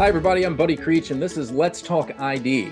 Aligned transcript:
Hi, 0.00 0.08
everybody. 0.08 0.44
I'm 0.44 0.56
Buddy 0.56 0.76
Creech, 0.76 1.10
and 1.10 1.20
this 1.20 1.36
is 1.36 1.50
Let's 1.50 1.82
Talk 1.82 2.18
ID. 2.18 2.70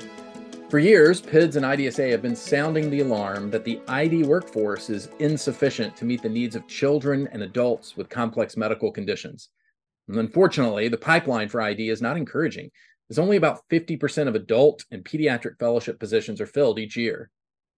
For 0.70 0.78
years, 0.78 1.20
PIDS 1.20 1.56
and 1.56 1.66
IDSA 1.66 2.10
have 2.10 2.22
been 2.22 2.34
sounding 2.34 2.88
the 2.88 3.00
alarm 3.00 3.50
that 3.50 3.66
the 3.66 3.82
ID 3.86 4.22
workforce 4.22 4.88
is 4.88 5.10
insufficient 5.18 5.94
to 5.98 6.06
meet 6.06 6.22
the 6.22 6.30
needs 6.30 6.56
of 6.56 6.66
children 6.66 7.28
and 7.30 7.42
adults 7.42 7.98
with 7.98 8.08
complex 8.08 8.56
medical 8.56 8.90
conditions. 8.90 9.50
And 10.08 10.16
unfortunately, 10.16 10.88
the 10.88 10.96
pipeline 10.96 11.50
for 11.50 11.60
ID 11.60 11.90
is 11.90 12.00
not 12.00 12.16
encouraging, 12.16 12.70
as 13.10 13.18
only 13.18 13.36
about 13.36 13.60
50% 13.70 14.26
of 14.26 14.34
adult 14.34 14.86
and 14.90 15.04
pediatric 15.04 15.58
fellowship 15.58 16.00
positions 16.00 16.40
are 16.40 16.46
filled 16.46 16.78
each 16.78 16.96
year. 16.96 17.28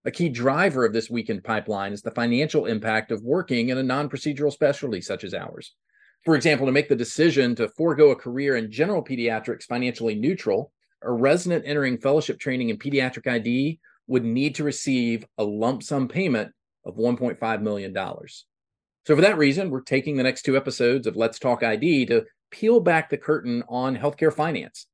A 0.05 0.12
key 0.12 0.28
driver 0.28 0.84
of 0.84 0.92
this 0.92 1.11
weakened 1.11 1.42
pipeline 1.42 1.92
is 1.92 2.03
the 2.03 2.12
financial 2.12 2.67
impact 2.67 3.11
of 3.11 3.25
working 3.25 3.70
in 3.70 3.78
a 3.78 3.83
non 3.83 4.09
procedural 4.09 4.53
specialty 4.53 5.01
such 5.01 5.25
as 5.25 5.34
ours. 5.34 5.75
For 6.24 6.37
example, 6.37 6.66
to 6.66 6.73
make 6.73 6.88
the 6.88 6.97
decision 6.97 7.55
to 7.56 7.69
forego 7.69 8.10
a 8.10 8.16
career 8.16 8.56
in 8.56 8.70
general 8.70 9.02
pediatrics 9.02 9.65
financially 9.65 10.15
neutral, 10.15 10.73
a 11.02 11.11
resident 11.11 11.65
entering 11.66 11.97
fellowship 11.97 12.38
training 12.38 12.69
in 12.69 12.77
pediatric 12.77 13.27
ID 13.27 13.80
would 14.06 14.25
need 14.25 14.55
to 14.56 14.64
receive 14.64 15.25
a 15.38 15.45
lump 15.45 15.83
sum 15.83 16.09
payment 16.09 16.52
of 16.84 16.97
$1.5 16.97 17.62
million. 17.62 17.95
So, 17.95 19.16
for 19.16 19.23
that 19.23 19.38
reason, 19.38 19.70
we're 19.70 19.80
taking 19.80 20.16
the 20.16 20.23
next 20.23 20.42
two 20.42 20.56
episodes 20.56 21.06
of 21.06 21.16
Let's 21.16 21.38
Talk 21.38 21.62
ID 21.62 22.06
to 22.06 22.27
peel 22.50 22.80
back 22.80 23.09
the 23.09 23.16
curtain 23.16 23.62
on 23.69 23.97
healthcare 23.97 24.34
finance. 24.34 24.87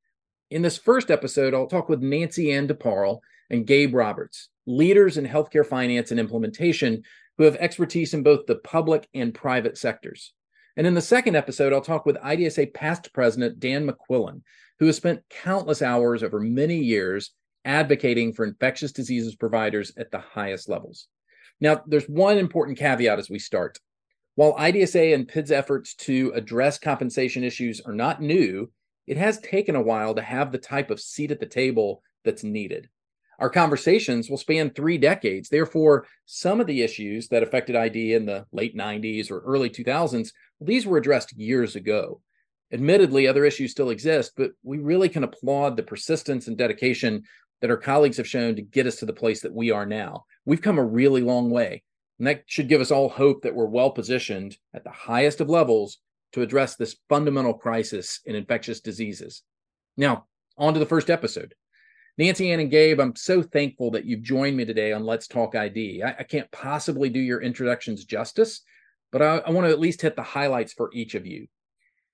In 0.50 0.62
this 0.62 0.78
first 0.78 1.10
episode, 1.10 1.54
I'll 1.54 1.66
talk 1.66 1.88
with 1.88 2.02
Nancy 2.02 2.52
Ann 2.52 2.68
DeParle 2.68 3.18
and 3.50 3.66
Gabe 3.66 3.94
Roberts, 3.94 4.48
leaders 4.66 5.16
in 5.16 5.26
healthcare 5.26 5.66
finance 5.66 6.12
and 6.12 6.20
implementation 6.20 7.02
who 7.36 7.44
have 7.44 7.56
expertise 7.56 8.14
in 8.14 8.22
both 8.22 8.46
the 8.46 8.56
public 8.56 9.08
and 9.12 9.34
private 9.34 9.76
sectors. 9.76 10.32
And 10.76 10.86
in 10.86 10.94
the 10.94 11.00
second 11.00 11.36
episode, 11.36 11.72
I'll 11.72 11.80
talk 11.80 12.04
with 12.04 12.16
IDSA 12.16 12.74
past 12.74 13.12
president 13.12 13.60
Dan 13.60 13.88
McQuillen, 13.88 14.42
who 14.78 14.86
has 14.86 14.96
spent 14.96 15.24
countless 15.30 15.80
hours 15.80 16.22
over 16.22 16.38
many 16.40 16.76
years 16.76 17.32
advocating 17.64 18.32
for 18.32 18.44
infectious 18.44 18.92
diseases 18.92 19.34
providers 19.34 19.92
at 19.96 20.10
the 20.10 20.18
highest 20.18 20.68
levels. 20.68 21.08
Now, 21.60 21.82
there's 21.86 22.08
one 22.08 22.36
important 22.36 22.78
caveat 22.78 23.18
as 23.18 23.30
we 23.30 23.38
start. 23.38 23.78
While 24.34 24.54
IDSA 24.56 25.14
and 25.14 25.26
PIDS' 25.26 25.50
efforts 25.50 25.94
to 25.94 26.32
address 26.34 26.78
compensation 26.78 27.42
issues 27.42 27.80
are 27.80 27.94
not 27.94 28.20
new, 28.20 28.70
it 29.06 29.16
has 29.16 29.38
taken 29.38 29.76
a 29.76 29.82
while 29.82 30.14
to 30.14 30.22
have 30.22 30.52
the 30.52 30.58
type 30.58 30.90
of 30.90 31.00
seat 31.00 31.30
at 31.30 31.40
the 31.40 31.46
table 31.46 32.02
that's 32.22 32.44
needed. 32.44 32.90
Our 33.38 33.50
conversations 33.50 34.30
will 34.30 34.38
span 34.38 34.70
three 34.70 34.98
decades. 34.98 35.48
Therefore, 35.48 36.06
some 36.24 36.60
of 36.60 36.66
the 36.66 36.82
issues 36.82 37.28
that 37.28 37.42
affected 37.42 37.76
ID 37.76 38.14
in 38.14 38.26
the 38.26 38.46
late 38.52 38.76
90s 38.76 39.30
or 39.30 39.40
early 39.40 39.70
2000s, 39.70 40.32
these 40.60 40.86
were 40.86 40.98
addressed 40.98 41.36
years 41.36 41.76
ago. 41.76 42.20
Admittedly, 42.72 43.28
other 43.28 43.44
issues 43.44 43.70
still 43.70 43.90
exist, 43.90 44.32
but 44.36 44.52
we 44.62 44.78
really 44.78 45.08
can 45.08 45.24
applaud 45.24 45.76
the 45.76 45.82
persistence 45.82 46.48
and 46.48 46.58
dedication 46.58 47.22
that 47.60 47.70
our 47.70 47.76
colleagues 47.76 48.16
have 48.16 48.28
shown 48.28 48.56
to 48.56 48.62
get 48.62 48.86
us 48.86 48.96
to 48.96 49.06
the 49.06 49.12
place 49.12 49.40
that 49.40 49.54
we 49.54 49.70
are 49.70 49.86
now. 49.86 50.24
We've 50.44 50.62
come 50.62 50.78
a 50.78 50.84
really 50.84 51.22
long 51.22 51.50
way, 51.50 51.82
and 52.18 52.26
that 52.26 52.44
should 52.46 52.68
give 52.68 52.80
us 52.80 52.90
all 52.90 53.08
hope 53.08 53.42
that 53.42 53.54
we're 53.54 53.66
well 53.66 53.90
positioned 53.90 54.56
at 54.74 54.84
the 54.84 54.90
highest 54.90 55.40
of 55.40 55.48
levels 55.48 55.98
to 56.32 56.42
address 56.42 56.76
this 56.76 56.96
fundamental 57.08 57.54
crisis 57.54 58.20
in 58.26 58.34
infectious 58.34 58.80
diseases. 58.80 59.42
Now, 59.96 60.26
on 60.58 60.74
to 60.74 60.80
the 60.80 60.86
first 60.86 61.10
episode. 61.10 61.54
Nancy 62.18 62.50
Ann 62.50 62.60
and 62.60 62.70
Gabe, 62.70 62.98
I'm 62.98 63.14
so 63.14 63.42
thankful 63.42 63.90
that 63.92 64.06
you've 64.06 64.22
joined 64.22 64.56
me 64.56 64.64
today 64.64 64.92
on 64.92 65.04
Let's 65.04 65.26
Talk 65.26 65.54
ID. 65.54 66.02
I, 66.02 66.16
I 66.18 66.22
can't 66.22 66.50
possibly 66.50 67.10
do 67.10 67.20
your 67.20 67.42
introductions 67.42 68.06
justice, 68.06 68.62
but 69.16 69.22
I, 69.22 69.48
I 69.48 69.50
want 69.50 69.66
to 69.66 69.72
at 69.72 69.80
least 69.80 70.02
hit 70.02 70.14
the 70.14 70.22
highlights 70.22 70.74
for 70.74 70.90
each 70.92 71.14
of 71.14 71.24
you. 71.24 71.46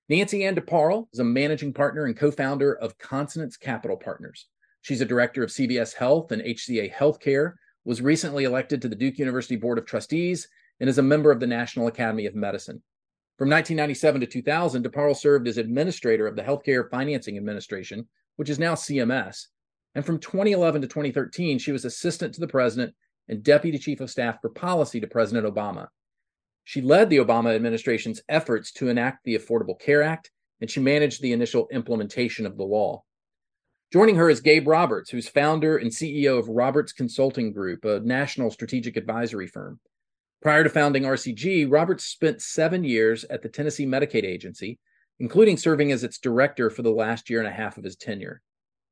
Nancy 0.07 0.45
Ann 0.45 0.55
DeParle 0.55 1.07
is 1.11 1.19
a 1.19 1.25
managing 1.25 1.73
partner 1.73 2.05
and 2.05 2.15
co 2.15 2.31
founder 2.31 2.75
of 2.75 2.97
Consonance 2.97 3.57
Capital 3.57 3.97
Partners. 3.97 4.47
She's 4.83 5.01
a 5.01 5.05
director 5.05 5.43
of 5.43 5.49
CVS 5.49 5.93
Health 5.95 6.31
and 6.31 6.41
HCA 6.41 6.93
Healthcare, 6.93 7.55
was 7.83 8.01
recently 8.01 8.45
elected 8.45 8.81
to 8.81 8.87
the 8.87 8.95
Duke 8.95 9.17
University 9.17 9.57
Board 9.57 9.79
of 9.79 9.85
Trustees, 9.85 10.47
and 10.79 10.89
is 10.89 10.97
a 10.97 11.03
member 11.03 11.29
of 11.29 11.41
the 11.41 11.45
National 11.45 11.87
Academy 11.87 12.25
of 12.25 12.35
Medicine. 12.35 12.81
From 13.37 13.49
1997 13.49 14.21
to 14.21 14.27
2000, 14.27 14.85
DeParle 14.85 15.17
served 15.17 15.49
as 15.49 15.57
administrator 15.57 16.25
of 16.25 16.37
the 16.37 16.41
Healthcare 16.41 16.89
Financing 16.89 17.35
Administration, 17.35 18.07
which 18.37 18.49
is 18.49 18.59
now 18.59 18.75
CMS, 18.75 19.47
and 19.93 20.05
from 20.05 20.19
2011 20.19 20.81
to 20.83 20.87
2013, 20.87 21.59
she 21.59 21.73
was 21.73 21.83
assistant 21.83 22.33
to 22.35 22.39
the 22.39 22.47
president 22.47 22.95
and 23.27 23.43
deputy 23.43 23.77
chief 23.77 23.99
of 23.99 24.09
staff 24.09 24.37
for 24.41 24.51
policy 24.51 25.01
to 25.01 25.07
President 25.07 25.45
Obama. 25.45 25.87
She 26.63 26.81
led 26.81 27.09
the 27.09 27.17
Obama 27.17 27.55
administration's 27.55 28.21
efforts 28.29 28.71
to 28.73 28.89
enact 28.89 29.23
the 29.23 29.37
Affordable 29.37 29.79
Care 29.79 30.01
Act, 30.01 30.31
and 30.61 30.69
she 30.69 30.79
managed 30.79 31.21
the 31.21 31.33
initial 31.33 31.67
implementation 31.71 32.45
of 32.45 32.57
the 32.57 32.63
law. 32.63 33.03
Joining 33.91 34.15
her 34.15 34.29
is 34.29 34.39
Gabe 34.39 34.67
Roberts, 34.67 35.11
who's 35.11 35.27
founder 35.27 35.77
and 35.77 35.91
CEO 35.91 36.39
of 36.39 36.47
Roberts 36.47 36.93
Consulting 36.93 37.51
Group, 37.51 37.85
a 37.85 37.99
national 37.99 38.49
strategic 38.49 38.97
advisory 38.97 39.45
firm. 39.45 39.79
Prior 40.41 40.63
to 40.63 40.69
founding 40.69 41.03
RCG, 41.03 41.71
Roberts 41.71 42.05
spent 42.05 42.41
seven 42.41 42.83
years 42.83 43.23
at 43.25 43.41
the 43.41 43.49
Tennessee 43.49 43.85
Medicaid 43.85 44.23
Agency, 44.23 44.79
including 45.19 45.57
serving 45.57 45.91
as 45.91 46.03
its 46.03 46.17
director 46.17 46.69
for 46.69 46.81
the 46.81 46.91
last 46.91 47.29
year 47.29 47.39
and 47.39 47.47
a 47.47 47.51
half 47.51 47.77
of 47.77 47.83
his 47.83 47.95
tenure. 47.95 48.41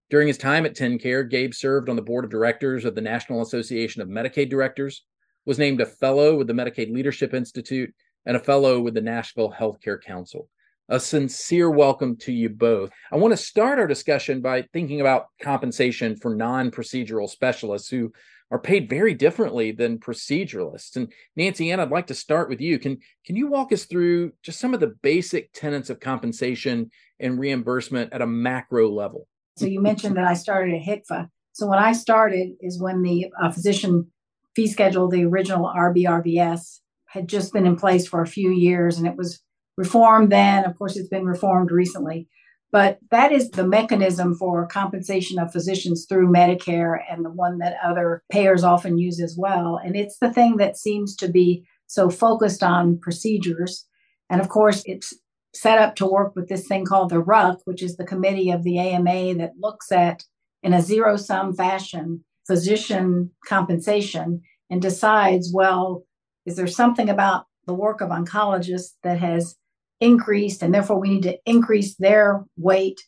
During 0.10 0.28
his 0.28 0.38
time 0.38 0.66
at 0.66 0.76
TennCare, 0.76 1.30
Gabe 1.30 1.54
served 1.54 1.90
on 1.90 1.96
the 1.96 2.02
board 2.02 2.26
of 2.26 2.32
directors 2.32 2.86
of 2.86 2.96
the 2.96 3.02
National 3.02 3.42
Association 3.42 4.02
of 4.02 4.08
Medicaid 4.08 4.50
Directors, 4.50 5.04
was 5.46 5.60
named 5.60 5.82
a 5.82 5.86
fellow 5.86 6.36
with 6.36 6.48
the 6.48 6.54
Medicaid 6.54 6.94
Leadership 6.94 7.34
Institute, 7.34 7.94
and 8.26 8.38
a 8.38 8.40
fellow 8.40 8.80
with 8.80 8.94
the 8.94 9.02
Nashville 9.02 9.52
Healthcare 9.52 10.02
Council. 10.02 10.48
A 10.90 11.00
sincere 11.00 11.70
welcome 11.70 12.18
to 12.18 12.32
you 12.32 12.50
both. 12.50 12.92
I 13.12 13.16
want 13.16 13.32
to 13.32 13.38
start 13.38 13.80
our 13.80 13.88
discussion 13.88 14.42
by 14.42 14.64
thinking 14.74 15.02
about 15.02 15.28
compensation 15.42 16.16
for 16.18 16.36
non 16.36 16.70
procedural 16.70 17.30
specialists 17.30 17.90
who 17.90 18.12
are 18.52 18.60
paid 18.60 18.90
very 18.90 19.14
differently 19.14 19.72
than 19.72 19.98
proceduralists. 19.98 20.98
And 20.98 21.12
Nancy 21.38 21.72
Ann, 21.72 21.80
I'd 21.80 21.90
like 21.90 22.08
to 22.08 22.14
start 22.14 22.50
with 22.50 22.60
you. 22.60 22.78
Can 22.78 22.98
can 23.26 23.38
you 23.38 23.48
walk 23.48 23.72
us 23.72 23.86
through 23.86 24.34
just 24.44 24.60
some 24.60 24.74
of 24.74 24.82
the 24.82 24.94
basic 25.02 25.54
tenets 25.54 25.90
of 25.90 26.02
compensation 26.02 26.92
and 27.20 27.40
reimbursement 27.40 28.12
at 28.12 28.22
a 28.22 28.28
macro 28.28 28.92
level? 28.92 29.28
So 29.58 29.66
you 29.66 29.82
mentioned 29.82 30.18
that 30.18 30.26
I 30.26 30.34
started 30.34 30.76
at 30.76 30.82
HCFA. 30.82 31.30
So 31.54 31.68
when 31.68 31.80
I 31.80 31.94
started 31.94 32.52
is 32.60 32.82
when 32.82 33.02
the 33.02 33.32
uh, 33.42 33.52
physician 33.52 34.12
fee 34.56 34.68
schedule, 34.68 35.10
the 35.10 35.26
original 35.26 35.72
RBRVS, 35.76 36.80
had 37.08 37.28
just 37.28 37.54
been 37.54 37.66
in 37.66 37.76
place 37.76 38.08
for 38.08 38.22
a 38.22 38.28
few 38.28 38.52
years, 38.52 38.98
and 38.98 39.08
it 39.08 39.18
was 39.18 39.42
reformed 39.78 40.32
then. 40.32 40.66
Of 40.66 40.78
course, 40.78 40.96
it's 40.98 41.10
been 41.10 41.26
reformed 41.26 41.72
recently. 41.72 42.28
But 42.72 43.00
that 43.10 43.34
is 43.34 43.50
the 43.50 43.68
mechanism 43.68 44.34
for 44.36 44.66
compensation 44.66 45.38
of 45.38 45.52
physicians 45.52 46.06
through 46.08 46.32
Medicare 46.32 47.00
and 47.10 47.26
the 47.26 47.30
one 47.30 47.58
that 47.58 47.76
other 47.84 48.24
payers 48.32 48.64
often 48.64 48.98
use 48.98 49.20
as 49.20 49.36
well. 49.38 49.78
And 49.84 49.96
it's 49.96 50.18
the 50.20 50.32
thing 50.32 50.56
that 50.58 50.78
seems 50.78 51.16
to 51.18 51.28
be 51.28 51.66
so 51.88 52.10
focused 52.10 52.64
on 52.64 52.98
procedures. 53.00 53.86
And 54.30 54.40
of 54.40 54.48
course, 54.48 54.84
it's 54.86 55.14
set 55.54 55.80
up 55.80 55.96
to 55.96 56.06
work 56.06 56.34
with 56.34 56.48
this 56.48 56.66
thing 56.66 56.86
called 56.86 57.10
the 57.10 57.22
RUC, 57.22 57.60
which 57.66 57.84
is 57.84 57.98
the 57.98 58.06
committee 58.06 58.52
of 58.52 58.64
the 58.64 58.80
AMA 58.80 59.36
that 59.36 59.58
looks 59.60 59.92
at, 59.92 60.24
in 60.64 60.74
a 60.74 60.82
zero 60.82 61.18
sum 61.18 61.54
fashion, 61.54 62.24
physician 62.52 63.32
compensation 63.48 64.42
and 64.70 64.82
decides, 64.82 65.54
well, 65.54 66.04
is 66.46 66.58
there 66.58 66.68
something 66.68 67.08
about 67.08 67.46
the 67.66 67.74
work 67.74 68.02
of 68.02 68.10
oncologists 68.10 68.92
that 69.04 69.20
has 69.20 69.56
increased 70.02 70.62
and 70.62 70.74
therefore 70.74 71.00
we 71.00 71.08
need 71.08 71.24
to 71.24 71.38
increase 71.46 71.96
their 71.96 72.44
weight? 72.58 73.00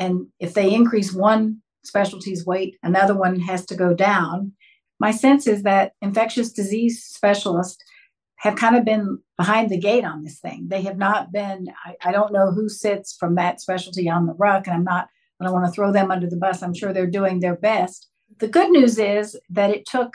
And 0.00 0.26
if 0.40 0.54
they 0.54 0.74
increase 0.74 1.14
one 1.14 1.62
specialty's 1.84 2.44
weight, 2.44 2.78
another 2.82 3.16
one 3.16 3.38
has 3.38 3.64
to 3.66 3.76
go 3.76 3.94
down. 3.94 4.54
My 4.98 5.12
sense 5.12 5.46
is 5.46 5.62
that 5.62 5.92
infectious 6.02 6.52
disease 6.52 7.04
specialists 7.04 7.80
have 8.38 8.56
kind 8.56 8.74
of 8.74 8.84
been 8.84 9.18
behind 9.36 9.70
the 9.70 9.78
gate 9.78 10.04
on 10.04 10.24
this 10.24 10.40
thing. 10.40 10.66
They 10.68 10.82
have 10.82 10.98
not 10.98 11.30
been, 11.30 11.68
I, 11.86 11.94
I, 12.08 12.10
don't 12.10 12.32
know 12.32 12.50
who 12.50 12.68
sits 12.68 13.14
from 13.20 13.36
that 13.36 13.60
specialty 13.60 14.10
on 14.10 14.26
the 14.26 14.34
RUC, 14.34 14.66
and 14.66 14.74
I'm 14.74 14.84
not, 14.84 15.08
I 15.40 15.44
don't 15.44 15.52
want 15.52 15.66
to 15.66 15.72
throw 15.72 15.92
them 15.92 16.10
under 16.10 16.26
the 16.26 16.36
bus. 16.36 16.62
I'm 16.62 16.74
sure 16.74 16.92
they're 16.92 17.06
doing 17.06 17.38
their 17.38 17.56
best. 17.56 18.10
The 18.38 18.48
good 18.48 18.70
news 18.70 18.98
is 18.98 19.38
that 19.50 19.70
it 19.70 19.86
took 19.86 20.14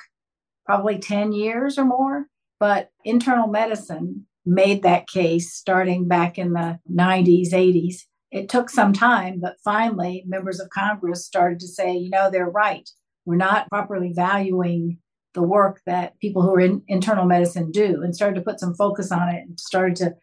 probably 0.66 0.98
10 0.98 1.32
years 1.32 1.78
or 1.78 1.86
more, 1.86 2.26
but 2.60 2.90
internal 3.04 3.48
medicine 3.48 4.26
made 4.46 4.84
that 4.84 5.08
case 5.08 5.54
starting 5.54 6.08
back 6.08 6.38
in 6.38 6.54
the 6.54 6.80
90s, 6.92 7.52
80s. 7.52 7.98
It 8.32 8.50
took 8.50 8.70
some 8.70 8.94
time, 8.94 9.40
but 9.40 9.58
finally, 9.64 10.24
members 10.28 10.60
of 10.60 10.70
Congress 10.70 11.26
started 11.26 11.60
to 11.60 11.68
say, 11.68 11.96
you 11.96 12.10
know, 12.10 12.30
they're 12.30 12.50
right. 12.50 12.90
We're 13.26 13.36
not 13.36 13.70
properly 13.70 14.12
valuing 14.14 15.00
the 15.34 15.44
work 15.44 15.82
that 15.86 16.20
people 16.20 16.42
who 16.42 16.56
are 16.56 16.60
in 16.60 16.82
internal 16.88 17.26
medicine 17.26 17.72
do 17.72 18.02
and 18.02 18.16
started 18.16 18.36
to 18.36 18.42
put 18.42 18.60
some 18.60 18.74
focus 18.76 19.12
on 19.12 19.30
it 19.30 19.44
and 19.48 19.60
started 19.60 19.96
to 19.98 20.16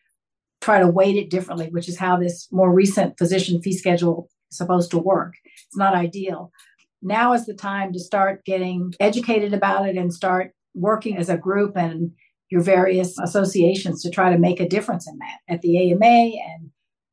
try 0.60 0.78
to 0.78 0.88
weight 0.88 1.16
it 1.16 1.30
differently, 1.30 1.68
which 1.70 1.88
is 1.88 1.98
how 1.98 2.16
this 2.16 2.48
more 2.50 2.72
recent 2.72 3.18
physician 3.18 3.60
fee 3.60 3.76
schedule 3.76 4.28
is 4.50 4.56
supposed 4.56 4.90
to 4.90 4.98
work. 4.98 5.34
It's 5.44 5.76
not 5.76 5.94
ideal. 5.94 6.52
Now 7.02 7.32
is 7.32 7.46
the 7.46 7.54
time 7.54 7.92
to 7.92 7.98
start 7.98 8.44
getting 8.44 8.94
educated 9.00 9.52
about 9.52 9.88
it 9.88 9.96
and 9.96 10.12
start 10.12 10.52
working 10.74 11.16
as 11.16 11.28
a 11.28 11.36
group 11.36 11.76
and 11.76 12.12
your 12.50 12.62
various 12.62 13.18
associations 13.18 14.02
to 14.02 14.10
try 14.10 14.30
to 14.30 14.38
make 14.38 14.60
a 14.60 14.68
difference 14.68 15.08
in 15.08 15.18
that 15.18 15.38
at 15.48 15.62
the 15.62 15.92
AMA 15.92 16.06
and 16.06 16.70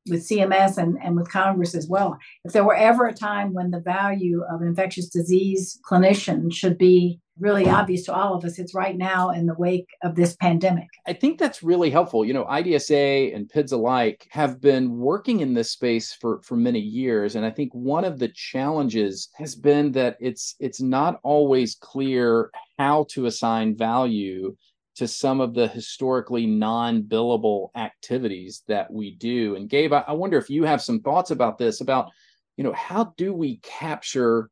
with 0.10 0.28
CMS 0.28 0.78
and, 0.78 0.98
and 1.04 1.16
with 1.16 1.32
Congress 1.32 1.76
as 1.76 1.88
well. 1.88 2.18
If 2.44 2.54
there 2.54 2.64
were 2.64 2.76
ever 2.76 3.08
a 3.08 3.14
time 3.14 3.54
when 3.54 3.72
the 3.72 3.80
value 3.80 4.44
of 4.52 4.62
an 4.62 4.68
infectious 4.68 5.10
disease 5.10 5.80
clinician 5.90 6.54
should 6.54 6.78
be 6.78 7.20
really 7.40 7.70
obvious 7.70 8.04
to 8.04 8.14
all 8.14 8.34
of 8.34 8.44
us, 8.44 8.60
it's 8.60 8.76
right 8.76 8.98
now 8.98 9.30
in 9.30 9.46
the 9.46 9.54
wake 9.54 9.88
of 10.04 10.16
this 10.16 10.36
pandemic. 10.36 10.88
I 11.08 11.14
think 11.14 11.40
that's 11.40 11.64
really 11.64 11.90
helpful. 11.90 12.26
You 12.26 12.34
know, 12.34 12.46
IDSA 12.46 13.36
and 13.36 13.50
PIDS 13.50 13.72
alike 13.72 14.28
have 14.32 14.60
been 14.60 14.98
working 14.98 15.40
in 15.40 15.54
this 15.54 15.72
space 15.72 16.14
for, 16.14 16.42
for 16.42 16.58
many 16.58 16.80
years. 16.80 17.36
And 17.36 17.46
I 17.46 17.52
think 17.52 17.74
one 17.74 18.04
of 18.04 18.20
the 18.20 18.28
challenges 18.30 19.30
has 19.36 19.56
been 19.56 19.92
that 19.94 20.18
it's 20.20 20.56
it's 20.60 20.82
not 20.82 21.20
always 21.24 21.76
clear 21.76 22.52
how 22.78 23.06
to 23.12 23.26
assign 23.26 23.76
value 23.76 24.56
to 25.00 25.08
some 25.08 25.40
of 25.40 25.54
the 25.54 25.66
historically 25.70 26.46
non-billable 26.46 27.70
activities 27.76 28.64
that 28.68 28.92
we 28.92 29.16
do. 29.16 29.56
And 29.56 29.70
Gabe, 29.70 29.94
I, 29.94 30.12
wonder 30.12 30.38
if 30.38 30.50
you 30.50 30.66
have 30.66 30.82
some 30.82 31.00
thoughts 31.00 31.32
about 31.32 31.58
this, 31.58 31.80
about 31.80 32.12
you 32.58 32.66
know, 32.66 32.74
how 32.74 33.14
do 33.16 33.34
we 33.34 33.58
capture 33.64 34.50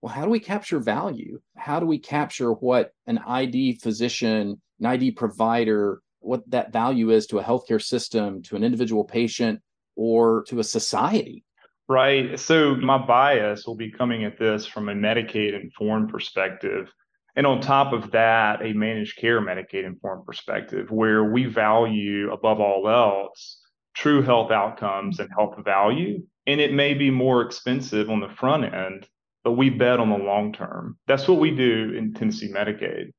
well, 0.00 0.12
how 0.12 0.24
do 0.24 0.30
we 0.30 0.40
capture 0.40 0.80
value? 0.80 1.40
How 1.58 1.78
do 1.78 1.84
we 1.84 1.98
capture 1.98 2.52
what 2.54 2.92
an 3.06 3.18
ID 3.18 3.74
physician, 3.74 4.60
an 4.80 4.86
ID 4.86 5.12
provider, 5.12 6.00
what 6.20 6.42
that 6.50 6.72
value 6.72 7.10
is 7.10 7.26
to 7.26 7.38
a 7.38 7.44
healthcare 7.44 7.82
system, 7.82 8.42
to 8.44 8.56
an 8.56 8.64
individual 8.64 9.04
patient, 9.04 9.60
or 9.94 10.42
to 10.48 10.58
a 10.58 10.64
society? 10.64 11.44
Right. 11.86 12.40
So 12.40 12.76
my 12.76 12.96
bias 12.96 13.66
will 13.66 13.76
be 13.76 13.90
coming 13.90 14.24
at 14.24 14.38
this 14.38 14.64
from 14.64 14.88
a 14.88 14.94
Medicaid 14.94 15.60
informed 15.60 16.08
perspective. 16.08 16.88
And 17.34 17.46
on 17.46 17.60
top 17.60 17.92
of 17.92 18.10
that, 18.10 18.62
a 18.62 18.72
managed 18.74 19.16
care 19.16 19.40
Medicaid 19.40 19.84
informed 19.84 20.26
perspective, 20.26 20.90
where 20.90 21.24
we 21.24 21.46
value 21.46 22.30
above 22.30 22.60
all 22.60 22.88
else 22.88 23.58
true 23.94 24.22
health 24.22 24.50
outcomes 24.50 25.20
and 25.20 25.30
health 25.36 25.54
value. 25.64 26.22
And 26.46 26.60
it 26.60 26.72
may 26.72 26.94
be 26.94 27.10
more 27.10 27.42
expensive 27.42 28.10
on 28.10 28.20
the 28.20 28.28
front 28.28 28.64
end, 28.64 29.06
but 29.44 29.52
we 29.52 29.70
bet 29.70 30.00
on 30.00 30.10
the 30.10 30.16
long 30.16 30.52
term. 30.52 30.98
That's 31.06 31.28
what 31.28 31.38
we 31.38 31.54
do 31.54 31.94
in 31.96 32.14
Tennessee 32.14 32.50
Medicaid. 32.50 33.12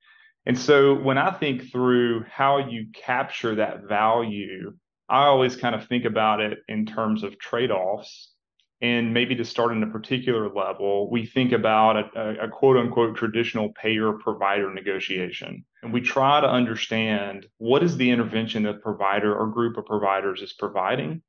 And 0.45 0.57
so 0.57 0.95
when 0.95 1.17
I 1.17 1.31
think 1.31 1.71
through 1.71 2.25
how 2.29 2.57
you 2.57 2.87
capture 2.93 3.55
that 3.55 3.83
value, 3.83 4.73
I 5.07 5.25
always 5.25 5.55
kind 5.55 5.75
of 5.75 5.87
think 5.87 6.05
about 6.05 6.41
it 6.41 6.59
in 6.67 6.85
terms 6.85 7.23
of 7.23 7.39
trade 7.39 7.71
offs 7.71 8.32
and 8.83 9.13
maybe 9.13 9.33
to 9.33 9.45
start 9.45 9.71
in 9.71 9.81
a 9.81 9.87
particular 9.87 10.53
level, 10.53 11.09
we 11.09 11.25
think 11.25 11.53
about 11.53 11.95
a, 11.95 12.43
a, 12.43 12.49
quote 12.49 12.75
unquote 12.75 13.15
traditional 13.15 13.69
payer 13.81 14.11
provider 14.11 14.71
negotiation. 14.73 15.63
And 15.81 15.93
we 15.93 16.01
try 16.01 16.41
to 16.41 16.49
understand 16.49 17.47
what 17.59 17.81
is 17.81 17.95
the 17.95 18.11
intervention 18.11 18.63
that 18.63 18.81
provider 18.81 19.33
or 19.33 19.47
group 19.47 19.77
of 19.77 19.85
providers 19.85 20.41
is 20.41 20.51
providing 20.51 21.21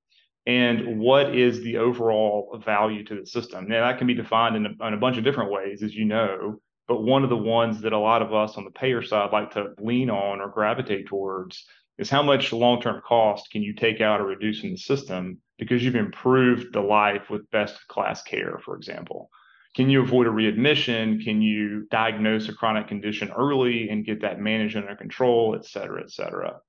and 0.46 0.98
what 0.98 1.36
is 1.36 1.62
the 1.62 1.78
overall 1.78 2.60
value 2.64 3.04
to 3.04 3.20
the 3.20 3.26
system. 3.26 3.68
Now, 3.68 3.88
that 3.88 3.98
can 3.98 4.08
be 4.08 4.14
defined 4.14 4.56
in 4.56 4.66
a, 4.66 4.86
in 4.88 4.94
a 4.94 4.98
bunch 4.98 5.16
of 5.16 5.22
different 5.22 5.52
ways, 5.52 5.84
as 5.84 5.94
you 5.94 6.06
know. 6.06 6.60
But 6.88 7.02
one 7.02 7.22
of 7.22 7.30
the 7.30 7.36
ones 7.36 7.80
that 7.82 7.92
a 7.92 7.98
lot 7.98 8.20
of 8.20 8.34
us 8.34 8.56
on 8.56 8.64
the 8.64 8.70
payer 8.72 9.00
side 9.00 9.30
like 9.32 9.52
to 9.52 9.74
lean 9.78 10.10
on 10.10 10.40
or 10.40 10.48
gravitate 10.48 11.06
towards 11.06 11.64
is 11.99 12.11
how 12.11 12.23
much 12.23 12.52
long 12.52 12.81
term 12.81 13.00
cost 13.06 13.50
can 13.50 13.62
you 13.62 13.75
take 13.75 14.00
out 14.00 14.20
or 14.20 14.26
reduce 14.26 14.64
in 14.64 14.70
the 14.70 14.76
system 14.76 15.38
because 15.58 15.85
you've 15.85 15.94
improved 15.94 16.73
the 16.73 16.81
life 16.81 17.31
with 17.31 17.50
best 17.50 17.87
class 17.88 18.23
care, 18.23 18.61
for 18.64 18.76
example? 18.76 19.31
Can 19.75 19.91
you 19.91 20.02
avoid 20.02 20.26
a 20.26 20.31
readmission? 20.31 21.20
Can 21.20 21.43
you 21.43 21.87
diagnose 21.91 22.49
a 22.49 22.55
chronic 22.55 22.87
condition 22.87 23.31
early 23.37 23.88
and 23.88 24.05
get 24.05 24.20
that 24.23 24.41
managed 24.41 24.76
under 24.76 24.94
control, 24.94 25.56
et 25.56 25.64
cetera, 25.64 26.02
et 26.02 26.11
cetera? 26.11 26.61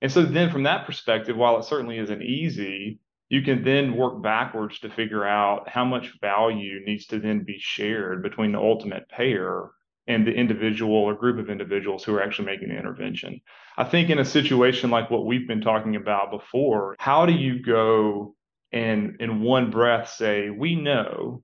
And 0.00 0.10
so 0.10 0.22
then 0.22 0.50
from 0.50 0.64
that 0.64 0.86
perspective, 0.86 1.36
while 1.36 1.58
it 1.58 1.64
certainly 1.64 1.98
isn't 1.98 2.22
easy, 2.22 3.00
you 3.28 3.42
can 3.42 3.64
then 3.64 3.96
work 3.96 4.22
backwards 4.22 4.78
to 4.80 4.90
figure 4.90 5.24
out 5.24 5.68
how 5.68 5.84
much 5.84 6.12
value 6.20 6.84
needs 6.84 7.06
to 7.06 7.18
then 7.18 7.44
be 7.44 7.56
shared 7.58 8.22
between 8.22 8.52
the 8.52 8.58
ultimate 8.58 9.08
payer 9.08 9.70
and 10.06 10.26
the 10.26 10.32
individual 10.32 10.96
or 10.96 11.14
group 11.14 11.38
of 11.38 11.48
individuals 11.48 12.02
who 12.04 12.14
are 12.14 12.22
actually 12.22 12.46
making 12.46 12.68
the 12.68 12.78
intervention. 12.78 13.40
I 13.76 13.84
think 13.84 14.10
in 14.10 14.18
a 14.18 14.24
situation 14.24 14.90
like 14.90 15.10
what 15.10 15.26
we've 15.26 15.46
been 15.46 15.60
talking 15.60 15.96
about 15.96 16.30
before, 16.30 16.96
how 16.98 17.26
do 17.26 17.32
you 17.32 17.62
go 17.62 18.34
and 18.72 19.16
in 19.20 19.42
one 19.42 19.70
breath 19.70 20.08
say, 20.08 20.50
we 20.50 20.74
know 20.74 21.42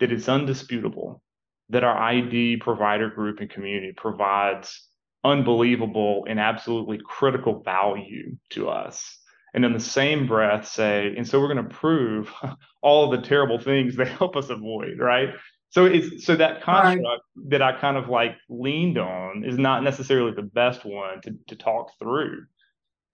that 0.00 0.12
it's 0.12 0.28
undisputable 0.28 1.22
that 1.70 1.84
our 1.84 1.96
ID 1.96 2.58
provider 2.58 3.08
group 3.08 3.40
and 3.40 3.48
community 3.48 3.92
provides 3.96 4.86
unbelievable 5.22 6.26
and 6.28 6.38
absolutely 6.38 6.98
critical 7.02 7.62
value 7.62 8.36
to 8.50 8.68
us. 8.68 9.18
And 9.54 9.64
in 9.64 9.72
the 9.72 9.80
same 9.80 10.26
breath, 10.26 10.66
say, 10.66 11.14
and 11.16 11.26
so 11.26 11.40
we're 11.40 11.52
going 11.54 11.68
to 11.68 11.74
prove 11.74 12.32
all 12.82 13.08
the 13.08 13.22
terrible 13.22 13.58
things 13.58 13.96
they 13.96 14.04
help 14.04 14.36
us 14.36 14.50
avoid, 14.50 14.98
right? 14.98 15.30
So 15.74 15.86
it's 15.86 16.24
so 16.24 16.36
that 16.36 16.62
construct 16.62 17.04
right. 17.04 17.50
that 17.50 17.60
I 17.60 17.72
kind 17.72 17.96
of 17.96 18.08
like 18.08 18.36
leaned 18.48 18.96
on 18.96 19.42
is 19.44 19.58
not 19.58 19.82
necessarily 19.82 20.30
the 20.30 20.42
best 20.42 20.84
one 20.84 21.20
to, 21.22 21.34
to 21.48 21.56
talk 21.56 21.90
through. 21.98 22.44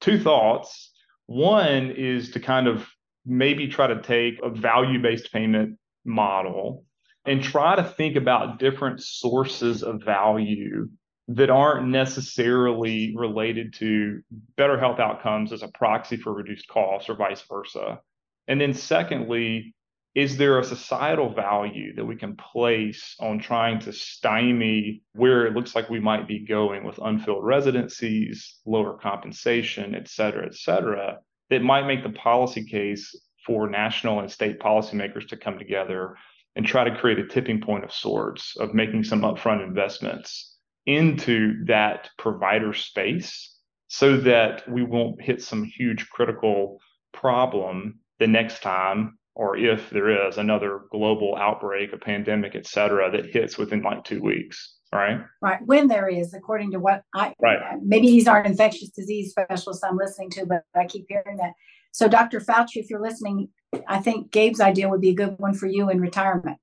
Two 0.02 0.20
thoughts. 0.20 0.92
One 1.24 1.90
is 1.90 2.32
to 2.32 2.40
kind 2.40 2.68
of 2.68 2.86
maybe 3.24 3.68
try 3.68 3.86
to 3.86 4.02
take 4.02 4.40
a 4.42 4.50
value-based 4.50 5.32
payment 5.32 5.78
model 6.04 6.84
and 7.24 7.42
try 7.42 7.76
to 7.76 7.82
think 7.82 8.16
about 8.16 8.58
different 8.58 9.02
sources 9.02 9.82
of 9.82 10.02
value 10.02 10.90
that 11.28 11.48
aren't 11.48 11.88
necessarily 11.88 13.14
related 13.16 13.72
to 13.74 14.20
better 14.58 14.78
health 14.78 15.00
outcomes 15.00 15.54
as 15.54 15.62
a 15.62 15.68
proxy 15.68 16.18
for 16.18 16.34
reduced 16.34 16.68
costs 16.68 17.08
or 17.08 17.14
vice 17.14 17.42
versa. 17.48 18.00
And 18.48 18.60
then 18.60 18.74
secondly, 18.74 19.74
is 20.14 20.36
there 20.36 20.58
a 20.58 20.64
societal 20.64 21.32
value 21.32 21.94
that 21.94 22.04
we 22.04 22.16
can 22.16 22.36
place 22.36 23.14
on 23.20 23.38
trying 23.38 23.78
to 23.78 23.92
stymie 23.92 25.02
where 25.12 25.46
it 25.46 25.54
looks 25.54 25.74
like 25.74 25.88
we 25.88 26.00
might 26.00 26.26
be 26.26 26.44
going 26.44 26.82
with 26.82 26.98
unfilled 26.98 27.44
residencies, 27.44 28.58
lower 28.66 28.98
compensation, 28.98 29.94
et 29.94 30.08
cetera, 30.08 30.44
et 30.46 30.54
cetera, 30.54 31.18
that 31.48 31.62
might 31.62 31.86
make 31.86 32.02
the 32.02 32.10
policy 32.10 32.64
case 32.64 33.14
for 33.46 33.68
national 33.70 34.20
and 34.20 34.30
state 34.30 34.58
policymakers 34.58 35.28
to 35.28 35.36
come 35.36 35.58
together 35.58 36.16
and 36.56 36.66
try 36.66 36.82
to 36.82 36.98
create 36.98 37.18
a 37.20 37.26
tipping 37.26 37.60
point 37.60 37.84
of 37.84 37.92
sorts 37.92 38.56
of 38.58 38.74
making 38.74 39.04
some 39.04 39.22
upfront 39.22 39.64
investments 39.64 40.56
into 40.87 41.64
that 41.66 42.11
provider 42.18 42.73
space 42.73 43.56
so 43.87 44.16
that 44.16 44.68
we 44.68 44.82
won't 44.82 45.23
hit 45.23 45.40
some 45.42 45.62
huge 45.62 46.08
critical 46.11 46.80
problem 47.12 48.00
the 48.18 48.26
next 48.26 48.61
time 48.62 49.18
or 49.40 49.56
if 49.56 49.88
there 49.88 50.28
is 50.28 50.37
another 50.37 50.82
global 50.90 51.35
outbreak, 51.35 51.94
a 51.94 51.97
pandemic, 51.97 52.54
et 52.54 52.66
cetera, 52.66 53.11
that 53.11 53.25
hits 53.25 53.56
within 53.56 53.80
like 53.80 54.04
two 54.04 54.20
weeks. 54.20 54.76
Right. 54.92 55.18
Right. 55.40 55.61
When 55.64 55.88
there 55.88 56.09
is, 56.09 56.35
according 56.35 56.73
to 56.73 56.78
what 56.78 57.04
I, 57.14 57.32
right. 57.40 57.78
maybe 57.80 58.09
these 58.09 58.28
aren't 58.28 58.47
infectious 58.47 58.90
disease 58.90 59.30
specialists 59.30 59.82
I'm 59.82 59.97
listening 59.97 60.28
to, 60.32 60.44
but 60.44 60.64
I 60.76 60.85
keep 60.85 61.06
hearing 61.09 61.38
that. 61.38 61.52
So, 61.90 62.06
Dr. 62.06 62.40
Fauci, 62.40 62.76
if 62.76 62.90
you're 62.90 63.00
listening, 63.00 63.49
I 63.88 64.00
think 64.00 64.30
Gabe's 64.30 64.61
idea 64.61 64.90
would 64.90 65.00
be 65.00 65.09
a 65.09 65.14
good 65.14 65.37
one 65.38 65.54
for 65.54 65.66
you 65.66 65.88
in 65.88 66.02
retirement 66.02 66.59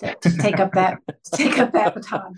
to, 0.00 0.16
to 0.16 0.36
take 0.36 0.58
up 0.58 0.72
that 0.72 0.98
take 1.32 1.58
up 1.60 1.72
that 1.74 1.94
baton. 1.94 2.34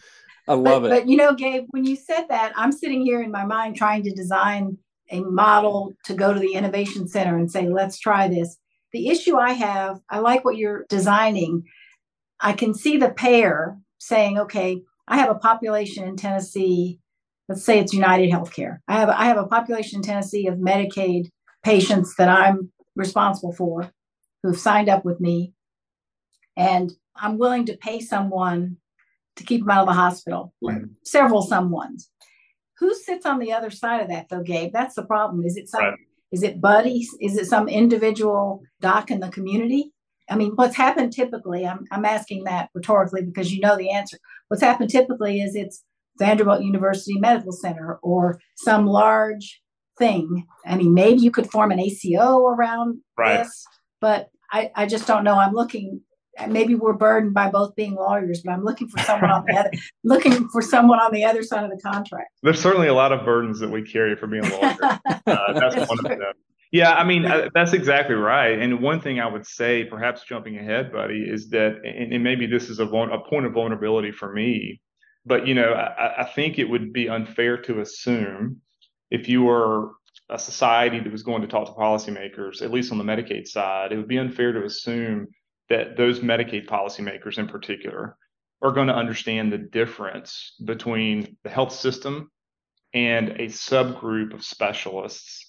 I 0.46 0.52
love 0.52 0.82
but, 0.82 0.88
it. 0.88 0.90
But 0.90 1.08
you 1.08 1.16
know, 1.16 1.34
Gabe, 1.34 1.64
when 1.70 1.86
you 1.86 1.96
said 1.96 2.26
that, 2.28 2.52
I'm 2.56 2.72
sitting 2.72 3.00
here 3.00 3.22
in 3.22 3.30
my 3.30 3.46
mind 3.46 3.76
trying 3.76 4.02
to 4.02 4.10
design 4.10 4.76
a 5.10 5.20
model 5.20 5.94
to 6.04 6.12
go 6.12 6.34
to 6.34 6.40
the 6.40 6.52
innovation 6.52 7.08
center 7.08 7.38
and 7.38 7.50
say, 7.50 7.68
let's 7.68 7.98
try 7.98 8.28
this. 8.28 8.58
The 8.92 9.08
issue 9.08 9.36
I 9.36 9.52
have, 9.52 10.00
I 10.08 10.18
like 10.18 10.44
what 10.44 10.56
you're 10.56 10.84
designing. 10.88 11.64
I 12.40 12.52
can 12.52 12.74
see 12.74 12.96
the 12.96 13.10
payer 13.10 13.76
saying, 13.98 14.38
okay, 14.38 14.82
I 15.06 15.18
have 15.18 15.30
a 15.30 15.34
population 15.34 16.04
in 16.04 16.16
Tennessee. 16.16 17.00
Let's 17.48 17.64
say 17.64 17.78
it's 17.78 17.94
United 17.94 18.30
Healthcare. 18.30 18.78
I 18.88 18.98
have 19.00 19.08
I 19.08 19.24
have 19.24 19.38
a 19.38 19.46
population 19.46 19.98
in 19.98 20.02
Tennessee 20.02 20.46
of 20.46 20.58
Medicaid 20.58 21.30
patients 21.64 22.14
that 22.16 22.28
I'm 22.28 22.70
responsible 22.94 23.52
for 23.52 23.90
who've 24.42 24.58
signed 24.58 24.88
up 24.88 25.04
with 25.04 25.20
me. 25.20 25.54
And 26.56 26.92
I'm 27.16 27.38
willing 27.38 27.66
to 27.66 27.76
pay 27.76 28.00
someone 28.00 28.76
to 29.36 29.44
keep 29.44 29.62
them 29.62 29.70
out 29.70 29.82
of 29.82 29.86
the 29.86 29.94
hospital, 29.94 30.52
mm-hmm. 30.62 30.86
several 31.04 31.46
someones. 31.46 32.08
Who 32.78 32.94
sits 32.94 33.26
on 33.26 33.38
the 33.38 33.52
other 33.52 33.70
side 33.70 34.02
of 34.02 34.08
that, 34.08 34.28
though, 34.28 34.42
Gabe? 34.42 34.72
That's 34.72 34.94
the 34.94 35.04
problem. 35.04 35.44
Is 35.44 35.56
it 35.56 35.68
some 35.68 35.82
right. 35.82 35.98
Is 36.32 36.42
it 36.42 36.60
Buddy's? 36.60 37.14
Is 37.20 37.36
it 37.36 37.46
some 37.46 37.68
individual 37.68 38.62
doc 38.80 39.10
in 39.10 39.20
the 39.20 39.28
community? 39.30 39.92
I 40.30 40.36
mean, 40.36 40.52
what's 40.56 40.76
happened 40.76 41.12
typically, 41.12 41.66
I'm, 41.66 41.84
I'm 41.90 42.04
asking 42.04 42.44
that 42.44 42.68
rhetorically 42.74 43.22
because 43.22 43.52
you 43.52 43.60
know 43.60 43.76
the 43.76 43.90
answer. 43.90 44.18
What's 44.48 44.62
happened 44.62 44.90
typically 44.90 45.40
is 45.40 45.54
it's 45.54 45.84
Vanderbilt 46.18 46.62
University 46.62 47.18
Medical 47.18 47.52
Center 47.52 47.98
or 48.02 48.40
some 48.56 48.86
large 48.86 49.60
thing. 49.98 50.46
I 50.66 50.76
mean, 50.76 50.92
maybe 50.92 51.20
you 51.20 51.30
could 51.30 51.50
form 51.50 51.70
an 51.70 51.80
ACO 51.80 52.46
around 52.46 53.00
right. 53.16 53.38
this, 53.38 53.64
but 54.00 54.28
I, 54.52 54.70
I 54.74 54.86
just 54.86 55.06
don't 55.06 55.24
know. 55.24 55.38
I'm 55.38 55.54
looking 55.54 56.00
maybe 56.46 56.74
we're 56.74 56.92
burdened 56.92 57.34
by 57.34 57.50
both 57.50 57.74
being 57.74 57.94
lawyers, 57.94 58.42
but 58.44 58.52
I'm 58.52 58.64
looking 58.64 58.88
for 58.88 59.02
someone 59.02 59.30
on 59.30 59.44
the 59.46 59.56
other 59.56 59.70
looking 60.04 60.48
for 60.48 60.62
someone 60.62 61.00
on 61.00 61.12
the 61.12 61.24
other 61.24 61.42
side 61.42 61.64
of 61.64 61.70
the 61.70 61.80
contract. 61.80 62.30
There's 62.42 62.60
certainly 62.60 62.88
a 62.88 62.94
lot 62.94 63.12
of 63.12 63.24
burdens 63.24 63.58
that 63.60 63.70
we 63.70 63.82
carry 63.82 64.16
for 64.16 64.26
being 64.26 64.44
a 64.44 64.48
lawyer. 64.48 64.76
Uh, 65.28 65.52
that's, 65.52 65.74
that's, 65.74 65.88
one 65.90 65.98
true. 65.98 66.12
of 66.12 66.18
them. 66.18 66.32
Yeah, 66.72 66.92
I 66.92 67.04
mean 67.04 67.26
uh, 67.26 67.48
that's 67.54 67.74
exactly 67.74 68.14
right. 68.14 68.58
And 68.58 68.80
one 68.80 69.00
thing 69.00 69.20
I 69.20 69.26
would 69.26 69.46
say, 69.46 69.84
perhaps 69.84 70.24
jumping 70.24 70.58
ahead, 70.58 70.90
buddy, 70.90 71.20
is 71.20 71.50
that, 71.50 71.80
and, 71.84 72.14
and 72.14 72.24
maybe 72.24 72.46
this 72.46 72.70
is 72.70 72.78
a, 72.78 72.86
a 72.86 73.28
point 73.28 73.46
of 73.46 73.52
vulnerability 73.52 74.10
for 74.10 74.32
me, 74.32 74.80
but 75.26 75.46
you 75.46 75.54
know, 75.54 75.72
I, 75.72 76.22
I 76.22 76.24
think 76.24 76.58
it 76.58 76.64
would 76.64 76.92
be 76.92 77.08
unfair 77.08 77.58
to 77.62 77.80
assume 77.80 78.62
if 79.10 79.28
you 79.28 79.42
were 79.42 79.90
a 80.30 80.38
society 80.38 81.00
that 81.00 81.12
was 81.12 81.22
going 81.22 81.42
to 81.42 81.48
talk 81.48 81.66
to 81.66 81.72
policymakers, 81.72 82.62
at 82.62 82.70
least 82.70 82.92
on 82.92 82.98
the 82.98 83.04
Medicaid 83.04 83.46
side, 83.46 83.92
it 83.92 83.96
would 83.96 84.08
be 84.08 84.18
unfair 84.18 84.52
to 84.52 84.64
assume 84.64 85.28
that 85.68 85.96
those 85.96 86.20
Medicaid 86.20 86.66
policymakers 86.66 87.38
in 87.38 87.48
particular 87.48 88.16
are 88.62 88.72
going 88.72 88.88
to 88.88 88.94
understand 88.94 89.52
the 89.52 89.58
difference 89.58 90.54
between 90.64 91.36
the 91.44 91.50
health 91.50 91.72
system 91.72 92.30
and 92.94 93.30
a 93.30 93.46
subgroup 93.46 94.34
of 94.34 94.44
specialists. 94.44 95.46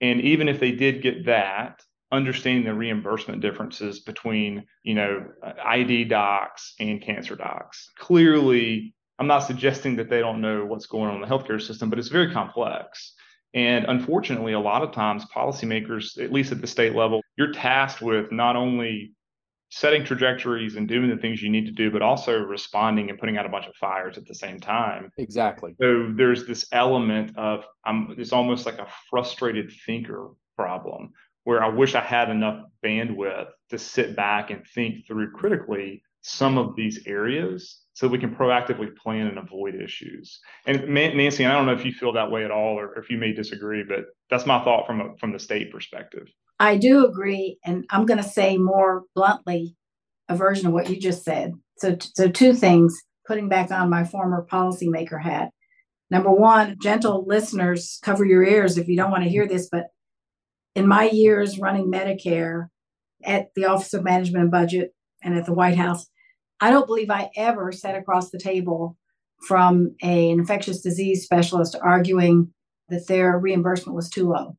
And 0.00 0.20
even 0.20 0.48
if 0.48 0.58
they 0.58 0.72
did 0.72 1.02
get 1.02 1.26
that, 1.26 1.80
understanding 2.10 2.64
the 2.64 2.74
reimbursement 2.74 3.42
differences 3.42 4.00
between, 4.00 4.64
you 4.82 4.94
know, 4.94 5.26
ID 5.64 6.04
docs 6.04 6.74
and 6.80 7.02
cancer 7.02 7.36
docs. 7.36 7.90
Clearly, 7.98 8.94
I'm 9.18 9.26
not 9.26 9.40
suggesting 9.40 9.96
that 9.96 10.08
they 10.08 10.20
don't 10.20 10.40
know 10.40 10.64
what's 10.64 10.86
going 10.86 11.10
on 11.10 11.16
in 11.16 11.20
the 11.20 11.26
healthcare 11.26 11.60
system, 11.60 11.90
but 11.90 11.98
it's 11.98 12.08
very 12.08 12.32
complex. 12.32 13.14
And 13.54 13.84
unfortunately, 13.86 14.52
a 14.52 14.60
lot 14.60 14.82
of 14.82 14.92
times 14.92 15.24
policymakers, 15.34 16.22
at 16.22 16.32
least 16.32 16.52
at 16.52 16.60
the 16.60 16.66
state 16.66 16.94
level, 16.94 17.20
you're 17.36 17.52
tasked 17.52 18.00
with 18.00 18.30
not 18.32 18.56
only 18.56 19.12
setting 19.70 20.04
trajectories 20.04 20.76
and 20.76 20.88
doing 20.88 21.10
the 21.10 21.16
things 21.16 21.42
you 21.42 21.50
need 21.50 21.66
to 21.66 21.72
do, 21.72 21.90
but 21.90 22.02
also 22.02 22.38
responding 22.38 23.10
and 23.10 23.18
putting 23.18 23.36
out 23.36 23.46
a 23.46 23.50
bunch 23.50 23.66
of 23.66 23.74
fires 23.74 24.16
at 24.16 24.26
the 24.26 24.34
same 24.34 24.58
time. 24.58 25.12
Exactly. 25.18 25.74
So 25.80 26.10
there's 26.14 26.46
this 26.46 26.66
element 26.72 27.36
of 27.36 27.64
I'm 27.84 28.14
it's 28.18 28.32
almost 28.32 28.66
like 28.66 28.78
a 28.78 28.88
frustrated 29.10 29.72
thinker 29.86 30.30
problem 30.56 31.12
where 31.44 31.62
I 31.62 31.68
wish 31.68 31.94
I 31.94 32.00
had 32.00 32.30
enough 32.30 32.64
bandwidth 32.84 33.48
to 33.70 33.78
sit 33.78 34.16
back 34.16 34.50
and 34.50 34.66
think 34.74 35.06
through 35.06 35.32
critically 35.32 36.02
some 36.20 36.58
of 36.58 36.76
these 36.76 37.06
areas 37.06 37.80
so 37.94 38.06
we 38.06 38.18
can 38.18 38.34
proactively 38.34 38.94
plan 38.96 39.26
and 39.26 39.38
avoid 39.38 39.74
issues. 39.74 40.40
And 40.66 40.88
Nancy, 40.88 41.46
I 41.46 41.52
don't 41.52 41.66
know 41.66 41.72
if 41.72 41.84
you 41.84 41.92
feel 41.92 42.12
that 42.12 42.30
way 42.30 42.44
at 42.44 42.50
all 42.50 42.78
or 42.78 42.98
if 42.98 43.10
you 43.10 43.18
may 43.18 43.32
disagree, 43.32 43.82
but 43.82 44.04
that's 44.30 44.46
my 44.46 44.62
thought 44.62 44.86
from 44.86 45.00
a, 45.00 45.16
from 45.16 45.32
the 45.32 45.38
state 45.38 45.72
perspective. 45.72 46.28
I 46.60 46.76
do 46.76 47.06
agree, 47.06 47.58
and 47.64 47.84
I'm 47.90 48.06
going 48.06 48.22
to 48.22 48.28
say 48.28 48.56
more 48.56 49.04
bluntly 49.14 49.76
a 50.28 50.36
version 50.36 50.66
of 50.66 50.72
what 50.72 50.90
you 50.90 50.98
just 50.98 51.24
said. 51.24 51.52
So, 51.78 51.96
so 52.00 52.28
two 52.28 52.54
things. 52.54 52.96
Putting 53.26 53.50
back 53.50 53.70
on 53.70 53.90
my 53.90 54.04
former 54.04 54.46
policymaker 54.50 55.22
hat. 55.22 55.50
Number 56.10 56.30
one, 56.30 56.76
gentle 56.80 57.26
listeners, 57.26 57.98
cover 58.02 58.24
your 58.24 58.42
ears 58.42 58.78
if 58.78 58.88
you 58.88 58.96
don't 58.96 59.10
want 59.10 59.24
to 59.24 59.28
hear 59.28 59.46
this. 59.46 59.68
But 59.70 59.88
in 60.74 60.88
my 60.88 61.10
years 61.10 61.58
running 61.58 61.92
Medicare 61.92 62.68
at 63.22 63.48
the 63.54 63.66
Office 63.66 63.92
of 63.92 64.02
Management 64.02 64.44
and 64.44 64.50
Budget 64.50 64.94
and 65.22 65.36
at 65.36 65.44
the 65.44 65.52
White 65.52 65.76
House, 65.76 66.06
I 66.60 66.70
don't 66.70 66.86
believe 66.86 67.10
I 67.10 67.28
ever 67.36 67.70
sat 67.70 67.96
across 67.96 68.30
the 68.30 68.38
table 68.38 68.96
from 69.46 69.94
a, 70.02 70.30
an 70.30 70.38
infectious 70.38 70.80
disease 70.80 71.24
specialist 71.24 71.76
arguing 71.80 72.52
that 72.88 73.06
their 73.08 73.38
reimbursement 73.38 73.94
was 73.94 74.08
too 74.08 74.28
low. 74.28 74.56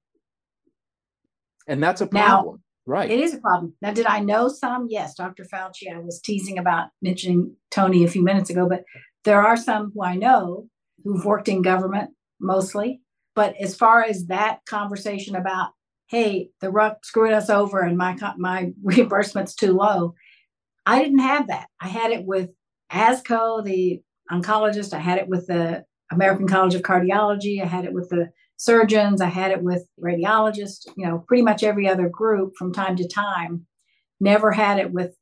And 1.70 1.82
that's 1.82 2.02
a 2.02 2.08
problem. 2.08 2.56
Now, 2.56 2.60
right. 2.88 3.10
It 3.10 3.20
is 3.20 3.36
a 3.36 3.38
problem. 3.38 3.74
Now, 3.82 3.94
did 3.94 4.08
I 4.08 4.20
know 4.20 4.50
some? 4.50 4.88
Yes, 4.90 5.14
Dr. 5.14 5.46
Fauci, 5.46 5.94
I 5.94 6.00
was 6.00 6.20
teasing 6.20 6.58
about 6.58 6.90
mentioning 7.02 7.56
Tony 7.70 8.04
a 8.04 8.10
few 8.10 8.24
minutes 8.24 8.50
ago, 8.50 8.68
but 8.68 8.84
there 9.24 9.42
are 9.42 9.56
some 9.56 9.92
who 9.94 10.04
I 10.04 10.16
know 10.16 10.68
who've 11.04 11.24
worked 11.24 11.48
in 11.48 11.62
government 11.62 12.10
mostly. 12.42 13.02
But 13.36 13.56
as 13.62 13.76
far 13.76 14.04
as 14.04 14.26
that 14.26 14.66
conversation 14.66 15.36
about, 15.36 15.70
hey, 16.08 16.50
the 16.60 16.72
RUC 16.72 16.96
screwed 17.04 17.34
us 17.34 17.50
over 17.50 17.82
and 17.82 17.98
my 17.98 18.18
my 18.38 18.72
reimbursement's 18.84 19.54
too 19.54 19.74
low, 19.74 20.16
I 20.88 21.04
didn't 21.04 21.20
have 21.20 21.48
that. 21.48 21.68
I 21.80 21.88
had 21.88 22.12
it 22.12 22.26
with 22.26 22.50
ASCO, 22.92 23.64
the 23.64 24.02
oncologist. 24.32 24.94
I 24.94 25.00
had 25.00 25.20
it 25.20 25.28
with 25.28 25.46
the 25.46 25.86
American 26.12 26.48
College 26.48 26.74
of 26.74 26.82
Cardiology. 26.82 27.62
I 27.62 27.68
had 27.68 27.86
it 27.86 27.94
with 27.94 28.10
the 28.10 28.32
surgeons. 28.60 29.22
I 29.22 29.28
had 29.28 29.52
it 29.52 29.64
with 29.64 29.88
radiologists. 30.00 30.86
You 30.96 31.08
know, 31.08 31.24
pretty 31.28 31.42
much 31.42 31.64
every 31.64 31.90
other 31.90 32.08
group 32.08 32.54
from 32.58 32.72
time 32.72 32.96
to 32.98 33.08
time. 33.08 33.66
Never 34.20 34.52
had 34.52 34.78
it 34.78 34.92
with. 34.92 35.16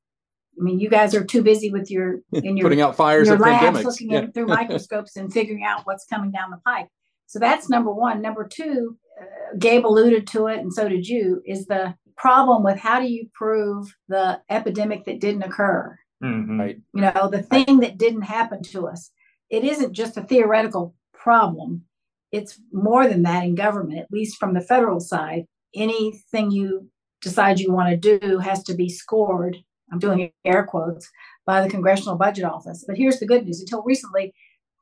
I 0.60 0.64
mean, 0.64 0.80
you 0.80 0.90
guys 0.90 1.14
are 1.14 1.24
too 1.24 1.44
busy 1.44 1.72
with 1.72 1.90
your 1.90 2.20
in 2.34 2.58
your 2.58 2.66
putting 2.66 2.82
out 2.82 2.98
fires 2.98 3.28
your 3.28 3.38
labs, 3.38 3.84
looking 3.84 4.12
yeah. 4.12 4.26
through 4.34 4.48
microscopes 4.48 5.16
and 5.16 5.32
figuring 5.32 5.64
out 5.64 5.86
what's 5.86 6.06
coming 6.06 6.32
down 6.32 6.52
the 6.52 6.58
pike. 6.66 6.88
So 7.28 7.40
that's 7.40 7.70
number 7.70 7.92
one. 7.92 8.22
Number 8.22 8.48
two, 8.48 8.98
uh, 9.22 9.58
Gabe 9.58 9.86
alluded 9.86 10.28
to 10.28 10.48
it, 10.48 10.60
and 10.60 10.74
so 10.74 10.90
did 10.90 11.08
you. 11.08 11.42
Is 11.46 11.68
the 11.68 11.96
problem 12.18 12.64
with 12.64 12.80
how 12.80 13.00
do 13.00 13.08
you 13.08 13.30
prove 13.34 13.96
the 14.08 14.42
epidemic 14.50 15.06
that 15.06 15.22
didn't 15.22 15.44
occur? 15.44 15.98
Mm-hmm. 16.24 16.60
Right. 16.60 16.78
You 16.94 17.02
know, 17.02 17.30
the 17.32 17.44
thing 17.44 17.82
that 17.82 18.00
didn't 18.00 18.24
happen 18.24 18.64
to 18.64 18.88
us. 18.88 19.12
It 19.50 19.64
isn't 19.64 19.94
just 19.94 20.18
a 20.18 20.24
theoretical 20.24 20.96
problem. 21.14 21.84
It's 22.32 22.60
more 22.72 23.08
than 23.08 23.24
that 23.24 23.44
in 23.44 23.56
government, 23.56 24.00
at 24.00 24.12
least 24.12 24.38
from 24.38 24.54
the 24.54 24.62
federal 24.62 25.00
side. 25.00 25.46
Anything 25.76 26.52
you 26.52 26.90
decide 27.22 27.60
you 27.60 27.72
want 27.72 27.90
to 27.90 28.20
do 28.20 28.40
has 28.40 28.64
to 28.64 28.74
be 28.74 28.90
scored. 28.90 29.58
I'm 29.92 30.00
doing 30.00 30.32
air 30.46 30.66
quotes 30.66 31.10
by 31.46 31.62
the 31.62 31.70
Congressional 31.70 32.18
Budget 32.18 32.46
Office. 32.46 32.84
But 32.86 32.98
here's 32.98 33.20
the 33.20 33.26
good 33.26 33.46
news 33.46 33.62
until 33.62 33.84
recently, 33.84 34.34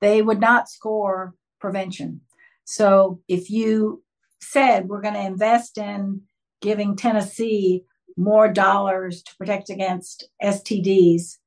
they 0.01 0.21
would 0.21 0.39
not 0.39 0.69
score 0.69 1.35
prevention. 1.59 2.21
So 2.65 3.21
if 3.27 3.49
you 3.49 4.03
said 4.41 4.87
we're 4.87 5.01
going 5.01 5.13
to 5.13 5.25
invest 5.25 5.77
in 5.77 6.21
giving 6.61 6.95
Tennessee 6.95 7.83
more 8.17 8.51
dollars 8.51 9.21
to 9.23 9.35
protect 9.37 9.69
against 9.69 10.29
STDs. 10.41 11.37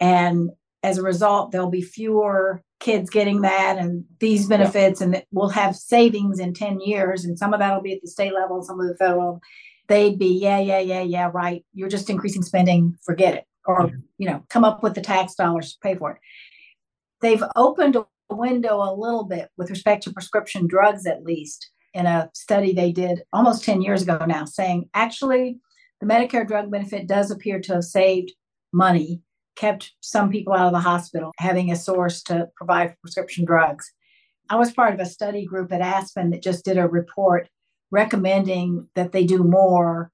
And 0.00 0.50
as 0.86 0.98
a 0.98 1.02
result, 1.02 1.50
there'll 1.50 1.68
be 1.68 1.82
fewer 1.82 2.62
kids 2.78 3.10
getting 3.10 3.40
that 3.40 3.76
and 3.76 4.04
these 4.20 4.46
benefits, 4.46 5.00
yeah. 5.00 5.06
and 5.06 5.22
we'll 5.32 5.48
have 5.48 5.74
savings 5.74 6.38
in 6.38 6.54
10 6.54 6.80
years. 6.80 7.24
And 7.24 7.36
some 7.36 7.52
of 7.52 7.58
that 7.58 7.74
will 7.74 7.82
be 7.82 7.94
at 7.94 8.02
the 8.02 8.08
state 8.08 8.32
level, 8.32 8.62
some 8.62 8.80
of 8.80 8.86
the 8.86 8.96
federal. 8.96 9.40
They'd 9.88 10.16
be, 10.16 10.38
yeah, 10.38 10.60
yeah, 10.60 10.78
yeah, 10.78 11.02
yeah, 11.02 11.30
right. 11.34 11.64
You're 11.74 11.88
just 11.88 12.08
increasing 12.08 12.42
spending, 12.42 12.96
forget 13.04 13.34
it. 13.34 13.44
Or, 13.66 13.86
mm-hmm. 13.86 13.96
you 14.18 14.28
know, 14.28 14.44
come 14.48 14.64
up 14.64 14.84
with 14.84 14.94
the 14.94 15.00
tax 15.00 15.34
dollars 15.34 15.72
to 15.72 15.78
pay 15.82 15.96
for 15.96 16.12
it. 16.12 16.18
They've 17.20 17.42
opened 17.56 17.96
a 17.96 18.06
window 18.30 18.76
a 18.76 18.94
little 18.94 19.24
bit 19.24 19.48
with 19.56 19.70
respect 19.70 20.04
to 20.04 20.12
prescription 20.12 20.68
drugs, 20.68 21.04
at 21.04 21.24
least, 21.24 21.68
in 21.94 22.06
a 22.06 22.30
study 22.32 22.72
they 22.72 22.92
did 22.92 23.22
almost 23.32 23.64
10 23.64 23.82
years 23.82 24.02
ago 24.02 24.24
now, 24.24 24.44
saying 24.44 24.88
actually 24.94 25.58
the 26.00 26.06
Medicare 26.06 26.46
drug 26.46 26.70
benefit 26.70 27.08
does 27.08 27.32
appear 27.32 27.58
to 27.62 27.74
have 27.74 27.84
saved 27.84 28.30
money, 28.72 29.22
kept 29.56 29.92
some 30.00 30.30
people 30.30 30.52
out 30.52 30.66
of 30.66 30.72
the 30.72 30.80
hospital, 30.80 31.32
having 31.38 31.70
a 31.70 31.76
source 31.76 32.22
to 32.24 32.48
provide 32.56 32.94
prescription 33.00 33.44
drugs. 33.44 33.90
I 34.48 34.56
was 34.56 34.72
part 34.72 34.94
of 34.94 35.00
a 35.00 35.06
study 35.06 35.44
group 35.44 35.72
at 35.72 35.80
Aspen 35.80 36.30
that 36.30 36.42
just 36.42 36.64
did 36.64 36.78
a 36.78 36.86
report 36.86 37.48
recommending 37.90 38.88
that 38.94 39.12
they 39.12 39.24
do 39.24 39.42
more 39.42 40.10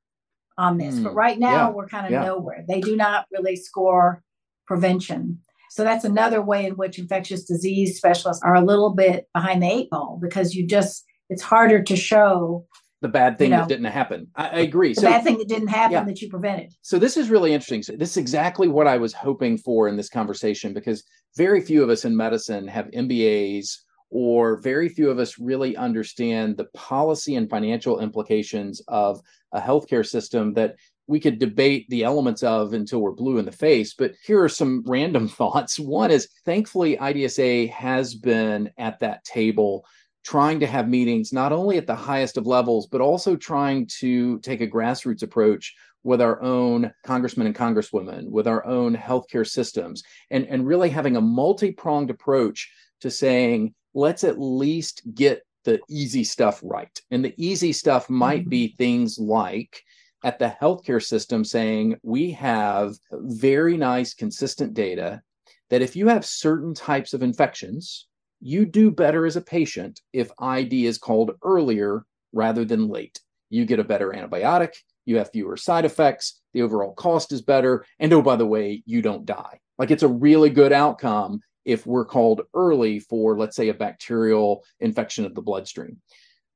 on 0.58 0.78
this. 0.78 0.96
Mm, 0.96 1.04
but 1.04 1.14
right 1.14 1.38
now, 1.38 1.68
yeah, 1.68 1.70
we're 1.70 1.88
kind 1.88 2.06
of 2.06 2.12
yeah. 2.12 2.24
nowhere. 2.24 2.64
They 2.68 2.80
do 2.80 2.96
not 2.96 3.26
really 3.32 3.56
score 3.56 4.22
prevention. 4.66 5.38
So 5.70 5.84
that's 5.84 6.04
another 6.04 6.42
way 6.42 6.66
in 6.66 6.74
which 6.74 6.98
infectious 6.98 7.44
disease 7.44 7.96
specialists 7.96 8.42
are 8.42 8.54
a 8.54 8.64
little 8.64 8.90
bit 8.90 9.26
behind 9.34 9.62
the 9.62 9.70
eight 9.70 9.90
ball 9.90 10.18
because 10.20 10.54
you 10.54 10.66
just 10.66 11.04
it's 11.30 11.42
harder 11.42 11.82
to 11.82 11.96
show 11.96 12.66
the 13.02 13.08
bad 13.08 13.36
thing 13.36 13.50
you 13.50 13.56
know, 13.56 13.62
that 13.62 13.68
didn't 13.68 13.86
happen. 13.86 14.28
I, 14.36 14.48
I 14.48 14.58
agree. 14.60 14.94
The 14.94 15.02
so, 15.02 15.08
bad 15.08 15.24
thing 15.24 15.36
that 15.38 15.48
didn't 15.48 15.68
happen 15.68 15.92
yeah. 15.92 16.04
that 16.04 16.22
you 16.22 16.30
prevented. 16.30 16.72
So 16.82 16.98
this 16.98 17.16
is 17.16 17.28
really 17.28 17.52
interesting. 17.52 17.82
So 17.82 17.94
this 17.94 18.12
is 18.12 18.16
exactly 18.16 18.68
what 18.68 18.86
I 18.86 18.96
was 18.96 19.12
hoping 19.12 19.58
for 19.58 19.88
in 19.88 19.96
this 19.96 20.08
conversation 20.08 20.72
because 20.72 21.04
very 21.36 21.60
few 21.60 21.82
of 21.82 21.90
us 21.90 22.04
in 22.04 22.16
medicine 22.16 22.66
have 22.68 22.86
MBAs 22.92 23.76
or 24.10 24.60
very 24.60 24.88
few 24.88 25.10
of 25.10 25.18
us 25.18 25.38
really 25.38 25.76
understand 25.76 26.56
the 26.56 26.66
policy 26.74 27.34
and 27.34 27.50
financial 27.50 27.98
implications 27.98 28.80
of 28.86 29.20
a 29.52 29.60
healthcare 29.60 30.06
system 30.06 30.54
that 30.54 30.76
we 31.08 31.18
could 31.18 31.40
debate 31.40 31.86
the 31.88 32.04
elements 32.04 32.44
of 32.44 32.72
until 32.72 33.00
we're 33.00 33.12
blue 33.12 33.38
in 33.38 33.44
the 33.44 33.52
face. 33.52 33.94
But 33.94 34.12
here 34.24 34.40
are 34.42 34.48
some 34.48 34.84
random 34.86 35.26
thoughts. 35.40 35.80
One 35.80 36.12
is 36.12 36.28
thankfully 36.44 36.96
IDSA 36.98 37.70
has 37.70 38.14
been 38.14 38.70
at 38.78 39.00
that 39.00 39.24
table 39.24 39.84
trying 40.24 40.60
to 40.60 40.66
have 40.66 40.88
meetings 40.88 41.32
not 41.32 41.52
only 41.52 41.76
at 41.76 41.86
the 41.86 41.94
highest 41.94 42.36
of 42.36 42.46
levels, 42.46 42.86
but 42.86 43.00
also 43.00 43.36
trying 43.36 43.86
to 43.98 44.38
take 44.40 44.60
a 44.60 44.66
grassroots 44.66 45.22
approach 45.22 45.74
with 46.04 46.20
our 46.20 46.42
own 46.42 46.92
congressmen 47.04 47.46
and 47.46 47.56
congresswomen, 47.56 48.28
with 48.28 48.46
our 48.46 48.64
own 48.66 48.96
healthcare 48.96 49.46
systems, 49.46 50.02
and, 50.30 50.46
and 50.46 50.66
really 50.66 50.90
having 50.90 51.16
a 51.16 51.20
multi 51.20 51.72
pronged 51.72 52.10
approach 52.10 52.70
to 53.00 53.10
saying, 53.10 53.74
let's 53.94 54.24
at 54.24 54.38
least 54.38 55.02
get 55.14 55.42
the 55.64 55.80
easy 55.88 56.24
stuff 56.24 56.60
right. 56.62 57.00
And 57.10 57.24
the 57.24 57.34
easy 57.36 57.72
stuff 57.72 58.10
might 58.10 58.42
mm-hmm. 58.42 58.50
be 58.50 58.74
things 58.76 59.18
like 59.18 59.82
at 60.24 60.38
the 60.38 60.54
healthcare 60.60 61.02
system 61.02 61.44
saying, 61.44 61.96
we 62.02 62.32
have 62.32 62.94
very 63.12 63.76
nice, 63.76 64.14
consistent 64.14 64.74
data 64.74 65.22
that 65.70 65.82
if 65.82 65.96
you 65.96 66.08
have 66.08 66.24
certain 66.24 66.74
types 66.74 67.12
of 67.12 67.22
infections, 67.22 68.06
you 68.42 68.66
do 68.66 68.90
better 68.90 69.24
as 69.24 69.36
a 69.36 69.40
patient 69.40 70.00
if 70.12 70.30
ID 70.38 70.86
is 70.86 70.98
called 70.98 71.30
earlier 71.44 72.04
rather 72.32 72.64
than 72.64 72.88
late. 72.88 73.20
you 73.50 73.66
get 73.66 73.78
a 73.78 73.84
better 73.84 74.10
antibiotic, 74.10 74.72
you 75.04 75.18
have 75.18 75.30
fewer 75.30 75.58
side 75.58 75.84
effects, 75.84 76.40
the 76.54 76.62
overall 76.62 76.94
cost 76.94 77.32
is 77.32 77.42
better, 77.42 77.84
and 77.98 78.12
oh, 78.12 78.22
by 78.22 78.34
the 78.34 78.46
way, 78.46 78.82
you 78.86 79.02
don't 79.02 79.26
die. 79.26 79.60
Like 79.78 79.90
it's 79.90 80.02
a 80.02 80.08
really 80.08 80.48
good 80.48 80.72
outcome 80.72 81.40
if 81.64 81.86
we're 81.86 82.06
called 82.06 82.42
early 82.54 82.98
for, 82.98 83.38
let's 83.38 83.54
say, 83.54 83.68
a 83.68 83.74
bacterial 83.74 84.64
infection 84.80 85.24
of 85.24 85.34
the 85.34 85.42
bloodstream. 85.42 86.00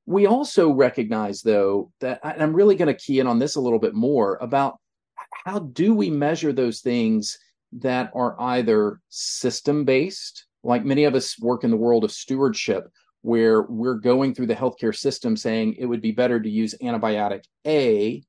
We 0.07 0.27
also 0.27 0.71
recognize, 0.71 1.43
though, 1.43 1.93
that 2.01 2.21
I'm 2.23 2.55
really 2.55 2.77
going 2.77 2.89
to 2.89 2.95
key 2.95 3.21
in 3.21 3.27
on 3.27 3.39
this 3.39 3.57
a 3.57 3.61
little 3.61 3.79
bit 3.79 3.95
more 3.95 4.39
about 4.41 4.79
how 5.45 5.59
do 5.59 5.95
we 5.95 6.11
measure 6.11 6.53
those 6.53 6.81
things 6.81 7.39
that 7.73 8.11
are 8.15 8.41
either 8.41 9.01
system 9.11 9.85
based, 9.85 10.46
like 10.67 10.85
many 10.85 11.05
of 11.05 11.15
us 11.15 11.39
work 11.39 11.65
in 11.65 11.71
the 11.71 11.77
world 11.77 12.05
of 12.05 12.11
stewardship, 12.11 12.89
where 13.23 13.63
we're 13.63 13.95
going 13.95 14.35
through 14.35 14.47
the 14.47 14.55
healthcare 14.55 14.95
system 14.95 15.37
saying 15.37 15.75
it 15.79 15.87
would 15.87 16.03
be 16.03 16.13
better 16.13 16.41
to 16.41 16.49
use 16.49 16.75
antibiotic 16.83 17.45
A 17.67 18.23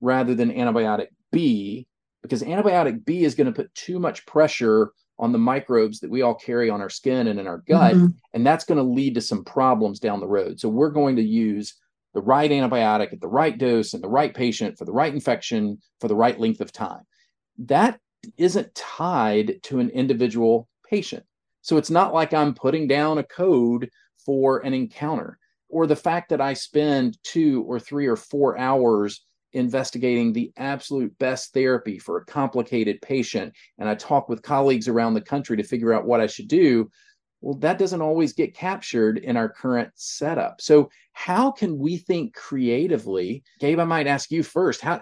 rather 0.00 0.34
than 0.34 0.50
antibiotic 0.52 1.08
B, 1.30 1.86
because 2.22 2.42
antibiotic 2.42 3.04
B 3.04 3.24
is 3.24 3.34
going 3.34 3.46
to 3.46 3.52
put 3.52 3.74
too 3.74 3.98
much 3.98 4.26
pressure 4.26 4.92
on 5.18 5.30
the 5.30 5.38
microbes 5.38 6.00
that 6.00 6.10
we 6.10 6.22
all 6.22 6.34
carry 6.34 6.68
on 6.68 6.80
our 6.80 6.90
skin 6.90 7.28
and 7.28 7.38
in 7.38 7.46
our 7.46 7.58
gut. 7.68 7.94
Mm-hmm. 7.94 8.06
And 8.32 8.46
that's 8.46 8.64
going 8.64 8.78
to 8.78 8.84
lead 8.84 9.14
to 9.14 9.20
some 9.20 9.44
problems 9.44 10.00
down 10.00 10.20
the 10.20 10.26
road. 10.26 10.58
So 10.58 10.68
we're 10.68 10.90
going 10.90 11.16
to 11.16 11.22
use 11.22 11.74
the 12.14 12.22
right 12.22 12.50
antibiotic 12.50 13.12
at 13.12 13.20
the 13.20 13.28
right 13.28 13.56
dose 13.56 13.94
and 13.94 14.02
the 14.02 14.08
right 14.08 14.34
patient 14.34 14.78
for 14.78 14.84
the 14.84 14.92
right 14.92 15.12
infection 15.12 15.78
for 16.00 16.08
the 16.08 16.16
right 16.16 16.38
length 16.40 16.60
of 16.60 16.72
time. 16.72 17.02
That 17.58 18.00
isn't 18.36 18.74
tied 18.74 19.62
to 19.64 19.78
an 19.80 19.90
individual 19.90 20.68
patient. 20.88 21.24
So 21.64 21.78
it's 21.78 21.90
not 21.90 22.12
like 22.12 22.34
I'm 22.34 22.54
putting 22.54 22.86
down 22.86 23.16
a 23.16 23.24
code 23.24 23.88
for 24.24 24.58
an 24.58 24.74
encounter 24.74 25.38
or 25.70 25.86
the 25.86 25.96
fact 25.96 26.28
that 26.28 26.40
I 26.42 26.52
spend 26.52 27.16
two 27.22 27.64
or 27.66 27.80
three 27.80 28.06
or 28.06 28.16
four 28.16 28.58
hours 28.58 29.24
investigating 29.54 30.32
the 30.32 30.52
absolute 30.58 31.16
best 31.18 31.54
therapy 31.54 31.98
for 31.98 32.18
a 32.18 32.24
complicated 32.26 33.00
patient 33.00 33.54
and 33.78 33.88
I 33.88 33.94
talk 33.94 34.28
with 34.28 34.42
colleagues 34.42 34.88
around 34.88 35.14
the 35.14 35.22
country 35.22 35.56
to 35.56 35.62
figure 35.62 35.94
out 35.94 36.04
what 36.04 36.20
I 36.20 36.26
should 36.26 36.48
do, 36.48 36.90
well, 37.40 37.56
that 37.60 37.78
doesn't 37.78 38.02
always 38.02 38.34
get 38.34 38.54
captured 38.54 39.16
in 39.18 39.38
our 39.38 39.48
current 39.48 39.90
setup. 39.94 40.60
So, 40.60 40.90
how 41.12 41.50
can 41.50 41.78
we 41.78 41.96
think 41.96 42.34
creatively? 42.34 43.42
Gabe, 43.58 43.78
I 43.78 43.84
might 43.84 44.06
ask 44.06 44.30
you 44.30 44.42
first. 44.42 44.80
How 44.80 45.00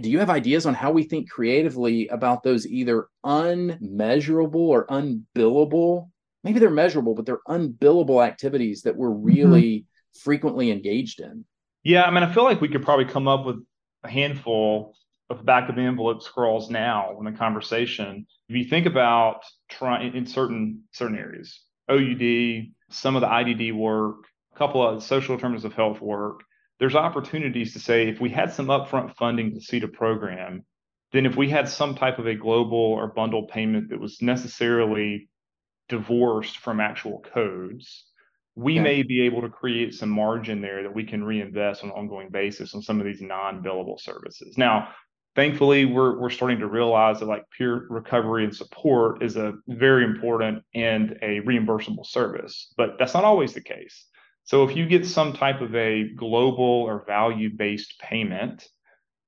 do 0.00 0.10
you 0.10 0.18
have 0.18 0.30
ideas 0.30 0.66
on 0.66 0.74
how 0.74 0.90
we 0.90 1.04
think 1.04 1.30
creatively 1.30 2.08
about 2.08 2.42
those 2.42 2.66
either 2.66 3.08
unmeasurable 3.24 4.68
or 4.68 4.86
unbillable? 4.86 6.10
Maybe 6.44 6.60
they're 6.60 6.70
measurable, 6.70 7.14
but 7.14 7.26
they're 7.26 7.40
unbillable 7.48 8.24
activities 8.24 8.82
that 8.82 8.96
we're 8.96 9.10
mm-hmm. 9.10 9.26
really 9.26 9.74
mm-hmm. 9.78 10.18
frequently 10.20 10.70
engaged 10.70 11.20
in. 11.20 11.44
Yeah, 11.84 12.04
I 12.04 12.10
mean, 12.10 12.22
I 12.22 12.32
feel 12.32 12.44
like 12.44 12.60
we 12.60 12.68
could 12.68 12.82
probably 12.82 13.06
come 13.06 13.28
up 13.28 13.46
with 13.46 13.56
a 14.04 14.08
handful 14.08 14.94
of 15.30 15.44
back 15.44 15.68
of 15.68 15.76
the 15.76 15.82
envelope 15.82 16.22
scrolls 16.22 16.70
now 16.70 17.16
in 17.18 17.24
the 17.24 17.32
conversation. 17.32 18.26
If 18.48 18.56
you 18.56 18.64
think 18.64 18.86
about 18.86 19.42
trying 19.68 20.14
in 20.14 20.26
certain 20.26 20.84
certain 20.92 21.18
areas, 21.18 21.60
OUD, 21.88 22.72
some 22.90 23.16
of 23.16 23.20
the 23.20 23.28
IDD 23.28 23.74
work, 23.74 24.24
a 24.54 24.58
couple 24.58 24.86
of 24.86 25.02
social 25.02 25.36
determinants 25.36 25.64
of 25.64 25.74
health 25.74 26.00
work, 26.00 26.42
there's 26.78 26.94
opportunities 26.94 27.72
to 27.72 27.80
say 27.80 28.08
if 28.08 28.20
we 28.20 28.30
had 28.30 28.52
some 28.52 28.66
upfront 28.66 29.16
funding 29.16 29.54
to 29.54 29.60
seed 29.60 29.84
a 29.84 29.88
program, 29.88 30.64
then 31.12 31.26
if 31.26 31.36
we 31.36 31.48
had 31.48 31.68
some 31.68 31.94
type 31.94 32.18
of 32.18 32.26
a 32.26 32.34
global 32.34 32.78
or 32.78 33.08
bundle 33.08 33.46
payment 33.46 33.90
that 33.90 34.00
was 34.00 34.22
necessarily 34.22 35.28
divorced 35.88 36.58
from 36.58 36.80
actual 36.80 37.20
codes, 37.32 38.04
we 38.54 38.74
okay. 38.74 38.82
may 38.82 39.02
be 39.02 39.22
able 39.22 39.40
to 39.40 39.48
create 39.48 39.94
some 39.94 40.10
margin 40.10 40.60
there 40.60 40.82
that 40.82 40.94
we 40.94 41.04
can 41.04 41.24
reinvest 41.24 41.82
on 41.82 41.90
an 41.90 41.96
ongoing 41.96 42.28
basis 42.30 42.74
on 42.74 42.82
some 42.82 43.00
of 43.00 43.06
these 43.06 43.22
non-billable 43.22 44.00
services. 44.00 44.58
Now, 44.58 44.88
thankfully, 45.34 45.84
we're 45.84 46.18
we're 46.18 46.30
starting 46.30 46.58
to 46.58 46.66
realize 46.66 47.20
that 47.20 47.26
like 47.26 47.44
peer 47.56 47.86
recovery 47.88 48.44
and 48.44 48.54
support 48.54 49.22
is 49.22 49.36
a 49.36 49.54
very 49.68 50.04
important 50.04 50.62
and 50.74 51.12
a 51.22 51.40
reimbursable 51.40 52.04
service, 52.04 52.72
but 52.76 52.96
that's 52.98 53.14
not 53.14 53.24
always 53.24 53.54
the 53.54 53.60
case. 53.60 54.06
So 54.48 54.64
if 54.64 54.74
you 54.74 54.86
get 54.86 55.04
some 55.04 55.34
type 55.34 55.60
of 55.60 55.74
a 55.74 56.08
global 56.16 56.64
or 56.64 57.04
value-based 57.06 57.98
payment 58.00 58.66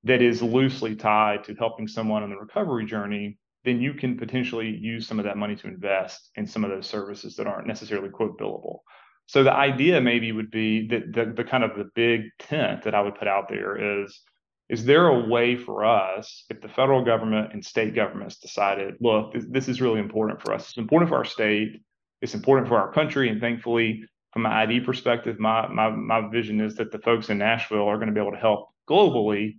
that 0.04 0.22
is 0.22 0.40
loosely 0.40 0.96
tied 0.96 1.44
to 1.44 1.54
helping 1.56 1.86
someone 1.86 2.22
on 2.22 2.30
the 2.30 2.38
recovery 2.38 2.86
journey, 2.86 3.36
then 3.66 3.82
you 3.82 3.92
can 3.92 4.16
potentially 4.16 4.70
use 4.70 5.06
some 5.06 5.18
of 5.18 5.26
that 5.26 5.36
money 5.36 5.56
to 5.56 5.66
invest 5.66 6.30
in 6.36 6.46
some 6.46 6.64
of 6.64 6.70
those 6.70 6.86
services 6.86 7.36
that 7.36 7.46
aren't 7.46 7.66
necessarily 7.66 8.08
quote 8.08 8.38
billable. 8.38 8.78
So 9.26 9.42
the 9.42 9.52
idea 9.52 10.00
maybe 10.00 10.32
would 10.32 10.50
be 10.50 10.88
that 10.88 11.12
the, 11.12 11.34
the 11.36 11.44
kind 11.44 11.64
of 11.64 11.76
the 11.76 11.90
big 11.94 12.22
tent 12.38 12.84
that 12.84 12.94
I 12.94 13.02
would 13.02 13.16
put 13.16 13.28
out 13.28 13.46
there 13.50 14.02
is 14.02 14.22
is 14.70 14.86
there 14.86 15.08
a 15.08 15.28
way 15.28 15.54
for 15.54 15.84
us 15.84 16.46
if 16.48 16.62
the 16.62 16.68
federal 16.70 17.04
government 17.04 17.52
and 17.52 17.62
state 17.62 17.94
governments 17.94 18.38
decided 18.38 18.94
look 19.00 19.34
this, 19.34 19.44
this, 19.50 19.68
is 19.68 19.82
really 19.82 20.00
important 20.00 20.40
for 20.40 20.54
us 20.54 20.68
it's 20.68 20.78
important 20.78 21.10
for 21.10 21.16
our 21.16 21.24
state 21.24 21.82
it's 22.22 22.34
important 22.34 22.68
for 22.68 22.78
our 22.78 22.92
country 22.92 23.28
and 23.28 23.40
thankfully 23.40 24.04
from 24.32 24.46
an 24.46 24.52
id 24.52 24.80
perspective 24.80 25.38
my 25.38 25.66
my, 25.68 25.90
my 25.90 26.28
vision 26.28 26.60
is 26.60 26.76
that 26.76 26.90
the 26.92 26.98
folks 26.98 27.30
in 27.30 27.38
nashville 27.38 27.88
are 27.88 27.96
going 27.96 28.08
to 28.08 28.14
be 28.14 28.20
able 28.20 28.32
to 28.32 28.38
help 28.38 28.68
globally 28.88 29.58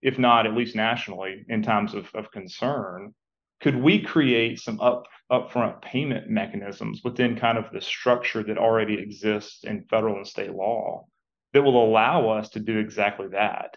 if 0.00 0.18
not 0.18 0.46
at 0.46 0.54
least 0.54 0.74
nationally 0.74 1.44
in 1.48 1.62
times 1.62 1.94
of, 1.94 2.08
of 2.14 2.30
concern 2.30 3.14
could 3.60 3.76
we 3.76 4.00
create 4.00 4.58
some 4.58 4.80
up 4.80 5.06
upfront 5.30 5.80
payment 5.80 6.28
mechanisms 6.28 7.00
within 7.02 7.38
kind 7.38 7.56
of 7.56 7.64
the 7.72 7.80
structure 7.80 8.42
that 8.42 8.58
already 8.58 8.98
exists 8.98 9.64
in 9.64 9.84
federal 9.84 10.16
and 10.16 10.26
state 10.26 10.52
law 10.52 11.06
that 11.52 11.62
will 11.62 11.82
allow 11.82 12.28
us 12.28 12.50
to 12.50 12.60
do 12.60 12.78
exactly 12.78 13.28
that. 13.28 13.76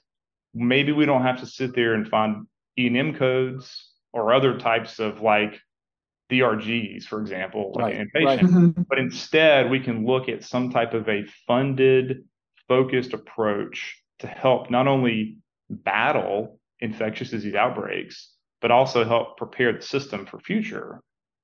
Maybe 0.53 0.91
we 0.91 1.05
don't 1.05 1.23
have 1.23 1.39
to 1.39 1.45
sit 1.45 1.75
there 1.75 1.93
and 1.93 2.07
find 2.07 2.47
E&M 2.77 3.15
codes 3.15 3.91
or 4.11 4.33
other 4.33 4.57
types 4.57 4.99
of 4.99 5.21
like 5.21 5.59
DRGs, 6.31 7.03
for 7.03 7.21
example, 7.21 7.73
like 7.75 7.95
right, 7.95 8.07
inpatient, 8.07 8.25
right. 8.25 8.39
Mm-hmm. 8.39 8.81
but 8.89 8.97
instead 8.97 9.69
we 9.69 9.79
can 9.79 10.05
look 10.05 10.27
at 10.27 10.43
some 10.43 10.71
type 10.71 10.93
of 10.93 11.07
a 11.07 11.25
funded, 11.45 12.25
focused 12.67 13.13
approach 13.13 14.01
to 14.19 14.27
help 14.27 14.71
not 14.71 14.87
only 14.87 15.37
battle 15.69 16.59
infectious 16.79 17.29
disease 17.29 17.55
outbreaks, 17.55 18.31
but 18.61 18.71
also 18.71 19.05
help 19.05 19.37
prepare 19.37 19.73
the 19.73 19.81
system 19.81 20.25
for 20.25 20.39
future 20.39 21.01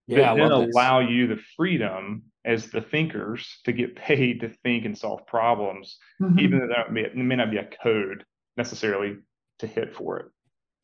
yeah, 0.08 0.34
but 0.34 0.38
then 0.38 0.52
allow 0.52 1.00
you 1.00 1.28
the 1.28 1.40
freedom 1.56 2.24
as 2.44 2.68
the 2.68 2.82
thinkers 2.82 3.60
to 3.66 3.72
get 3.72 3.96
paid 3.96 4.42
to 4.42 4.50
think 4.50 4.86
and 4.86 4.98
solve 4.98 5.26
problems, 5.28 5.98
mm-hmm. 6.22 6.40
even 6.40 6.60
though 6.60 6.68
there 6.68 6.92
may, 6.92 7.04
there 7.04 7.24
may, 7.24 7.36
not 7.36 7.52
be 7.52 7.58
a 7.58 7.70
code 7.84 8.26
necessarily 8.58 9.18
to 9.60 9.68
hit 9.68 9.96
for 9.96 10.20
it. 10.20 10.26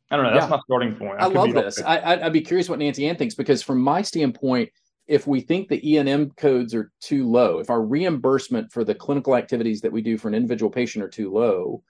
I 0.09 0.15
don't 0.15 0.25
know. 0.25 0.33
That's 0.33 0.45
yeah. 0.45 0.49
my 0.49 0.61
starting 0.65 0.95
point. 0.95 1.21
I, 1.21 1.25
I 1.25 1.27
love 1.27 1.53
this. 1.53 1.81
I, 1.81 2.15
would 2.23 2.33
be 2.33 2.41
curious 2.41 2.69
what 2.69 2.79
Nancy 2.79 3.07
Ann 3.07 3.17
thinks 3.17 3.35
because, 3.35 3.61
from 3.61 3.81
my 3.81 4.01
standpoint, 4.01 4.69
if 5.07 5.27
we 5.27 5.41
think 5.41 5.67
the 5.67 5.91
E&M 5.93 6.31
codes 6.31 6.73
are 6.73 6.91
too 7.01 7.29
low, 7.29 7.59
if 7.59 7.69
our 7.69 7.81
reimbursement 7.81 8.71
for 8.71 8.83
the 8.83 8.95
clinical 8.95 9.35
activities 9.35 9.81
that 9.81 9.91
we 9.91 10.01
do 10.01 10.17
for 10.17 10.27
an 10.27 10.35
individual 10.35 10.69
patient 10.69 11.03
are 11.03 11.09
too 11.09 11.31
low, 11.31 11.81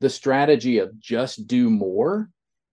the 0.00 0.10
strategy 0.10 0.78
of 0.78 0.98
just 0.98 1.46
do 1.46 1.70
more 1.70 2.30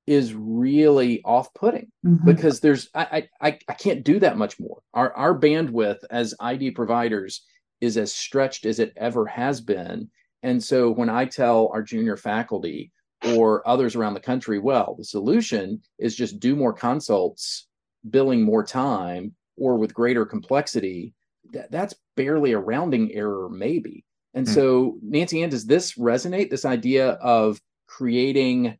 is 0.07 0.33
really 0.33 1.21
off-putting 1.23 1.91
mm-hmm. 2.05 2.25
because 2.25 2.59
there's 2.59 2.89
I, 2.95 3.27
I 3.39 3.59
I 3.67 3.73
can't 3.73 4.03
do 4.03 4.19
that 4.19 4.37
much 4.37 4.59
more. 4.59 4.81
Our 4.93 5.13
our 5.13 5.39
bandwidth 5.39 5.99
as 6.09 6.33
ID 6.39 6.71
providers 6.71 7.43
is 7.79 7.97
as 7.97 8.13
stretched 8.13 8.65
as 8.65 8.79
it 8.79 8.93
ever 8.97 9.25
has 9.27 9.61
been. 9.61 10.09
And 10.43 10.63
so 10.63 10.89
when 10.91 11.09
I 11.09 11.25
tell 11.25 11.69
our 11.73 11.83
junior 11.83 12.17
faculty 12.17 12.91
or 13.25 13.67
others 13.67 13.95
around 13.95 14.13
the 14.13 14.19
country, 14.19 14.59
well, 14.59 14.95
the 14.97 15.03
solution 15.03 15.81
is 15.99 16.15
just 16.15 16.39
do 16.39 16.55
more 16.55 16.73
consults, 16.73 17.67
billing 18.09 18.41
more 18.41 18.63
time, 18.63 19.35
or 19.57 19.77
with 19.77 19.93
greater 19.93 20.25
complexity, 20.25 21.13
that, 21.53 21.71
that's 21.71 21.95
barely 22.15 22.53
a 22.53 22.59
rounding 22.59 23.13
error, 23.13 23.49
maybe. 23.49 24.05
And 24.33 24.45
mm-hmm. 24.45 24.55
so, 24.55 24.97
Nancy 25.01 25.43
Ann, 25.43 25.49
does 25.49 25.65
this 25.65 25.93
resonate? 25.93 26.49
This 26.49 26.65
idea 26.65 27.11
of 27.13 27.61
creating 27.87 28.77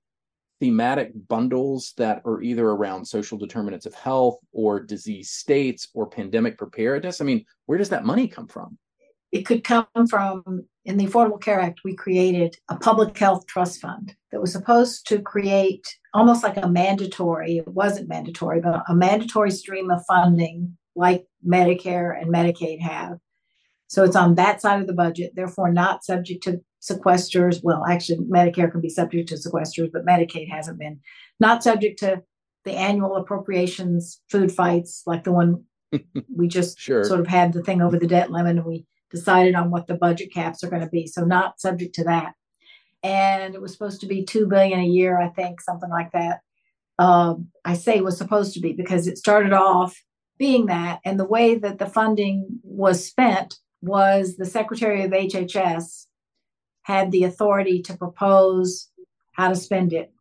thematic 0.62 1.12
bundles 1.28 1.94
that 1.98 2.22
are 2.24 2.42
either 2.42 2.66
around 2.66 3.04
social 3.04 3.38
determinants 3.38 3.86
of 3.86 3.96
health 3.96 4.38
or 4.54 4.80
disease 4.80 5.32
states 5.32 5.90
or 5.94 6.08
pandemic 6.08 6.58
preparedness? 6.58 7.20
I 7.20 7.26
mean, 7.26 7.46
where 7.66 7.78
does 7.78 7.90
that 7.90 8.06
money 8.06 8.28
come 8.28 8.48
from? 8.48 8.78
It 9.32 9.46
could 9.46 9.64
come 9.64 9.88
from, 10.10 10.66
in 10.86 10.98
the 10.98 11.06
Affordable 11.06 11.42
Care 11.42 11.60
Act, 11.60 11.82
we 11.84 11.96
created 11.96 12.58
a 12.70 12.76
public 12.76 13.18
health 13.18 13.46
trust 13.46 13.80
fund 13.80 14.16
that 14.32 14.42
was 14.42 14.52
supposed 14.52 15.08
to 15.08 15.22
create 15.22 15.86
almost 16.14 16.44
like 16.44 16.58
a 16.58 16.68
mandatory, 16.68 17.58
it 17.58 17.68
wasn't 17.68 18.10
mandatory, 18.10 18.60
but 18.62 18.84
a 18.88 18.96
mandatory 18.96 19.52
stream 19.52 19.92
of 19.92 20.04
funding 20.08 20.78
like 20.96 21.26
Medicare 21.48 22.20
and 22.20 22.34
Medicaid 22.34 22.82
have. 22.82 23.20
So 23.88 24.04
it's 24.04 24.16
on 24.16 24.36
that 24.36 24.62
side 24.62 24.82
of 24.82 24.88
the 24.88 24.94
budget, 24.94 25.34
therefore 25.36 25.72
not 25.72 26.04
subject 26.04 26.44
to 26.44 26.62
sequesters. 26.82 27.60
Well, 27.62 27.86
actually, 27.86 28.20
Medicare 28.20 28.72
can 28.72 28.82
be 28.82 28.90
subject 28.90 29.30
to 29.30 29.36
sequesters, 29.36 29.92
but 29.92 30.06
Medicaid 30.06 30.50
hasn't 30.50 30.80
been. 30.80 31.00
Not 31.40 31.64
subject 31.64 32.00
to 32.00 32.24
the 32.64 32.74
annual 32.74 33.16
appropriations 33.18 34.22
food 34.30 34.52
fights 34.52 35.04
like 35.06 35.24
the 35.24 35.32
one 35.32 35.64
we 36.36 36.48
just 36.48 36.80
sure. 36.80 37.04
sort 37.04 37.20
of 37.20 37.28
had 37.28 37.54
the 37.54 37.62
thing 37.62 37.82
over 37.82 37.98
the 37.98 38.08
debt 38.08 38.32
limit 38.32 38.58
and 38.58 38.66
we 38.66 38.86
decided 39.12 39.56
on 39.56 39.72
what 39.72 39.88
the 39.88 39.96
budget 39.96 40.34
caps 40.34 40.64
are 40.64 40.70
going 40.70 40.82
to 40.82 40.90
be. 40.90 41.08
So, 41.08 41.24
not 41.24 41.60
subject 41.60 41.96
to 41.96 42.04
that. 42.06 42.34
and 43.04 43.56
it 43.56 43.62
was 43.62 43.72
supposed 43.74 44.02
to 44.02 44.08
be 44.08 44.24
two 44.24 44.48
billion 44.48 44.80
a 44.80 44.86
year, 44.86 45.20
I 45.20 45.30
think, 45.30 45.60
something 45.62 45.90
like 45.90 46.12
that. 46.12 46.42
Um, 47.00 47.48
I 47.66 47.74
say 47.74 48.02
was 48.02 48.18
supposed 48.18 48.54
to 48.54 48.60
be 48.60 48.74
because 48.74 49.08
it 49.08 49.18
started 49.18 49.54
off 49.54 49.98
being 50.38 50.68
that, 50.68 51.00
and 51.06 51.20
the 51.20 51.26
way 51.26 51.56
that 51.56 51.80
the 51.80 51.88
funding 51.88 52.60
was 52.64 53.06
spent 53.06 53.58
was 53.82 54.36
the 54.38 54.46
Secretary 54.46 55.04
of 55.04 55.12
HHS 55.12 56.06
had 56.84 57.12
the 57.12 57.24
authority 57.24 57.82
to 57.84 57.98
propose 57.98 58.90
how 59.34 59.50
to 59.50 59.56
spend 59.56 59.94
it. 59.94 60.12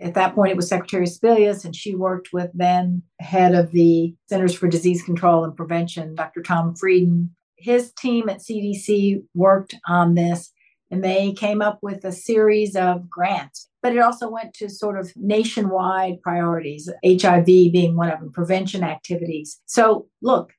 At 0.00 0.14
that 0.14 0.34
point, 0.34 0.50
it 0.50 0.56
was 0.56 0.68
Secretary 0.68 1.06
Sebelius, 1.06 1.64
and 1.64 1.74
she 1.74 1.94
worked 1.94 2.32
with 2.32 2.50
then 2.52 3.02
head 3.20 3.54
of 3.54 3.70
the 3.72 4.14
Centers 4.28 4.54
for 4.54 4.68
Disease 4.68 5.02
Control 5.02 5.44
and 5.44 5.56
Prevention, 5.56 6.14
Dr. 6.14 6.42
Tom 6.42 6.74
Frieden. 6.74 7.34
His 7.66 7.92
team 7.94 8.28
at 8.28 8.38
CDC 8.38 9.24
worked 9.34 9.74
on 9.88 10.14
this, 10.14 10.52
and 10.88 11.02
they 11.02 11.32
came 11.32 11.60
up 11.60 11.80
with 11.82 12.04
a 12.04 12.12
series 12.12 12.76
of 12.76 13.10
grants. 13.10 13.68
But 13.82 13.92
it 13.92 13.98
also 13.98 14.30
went 14.30 14.54
to 14.54 14.70
sort 14.70 14.96
of 14.96 15.12
nationwide 15.16 16.22
priorities, 16.22 16.88
HIV 17.04 17.46
being 17.46 17.96
one 17.96 18.08
of 18.08 18.20
them, 18.20 18.30
prevention 18.30 18.84
activities. 18.84 19.60
So, 19.66 20.06
look, 20.22 20.52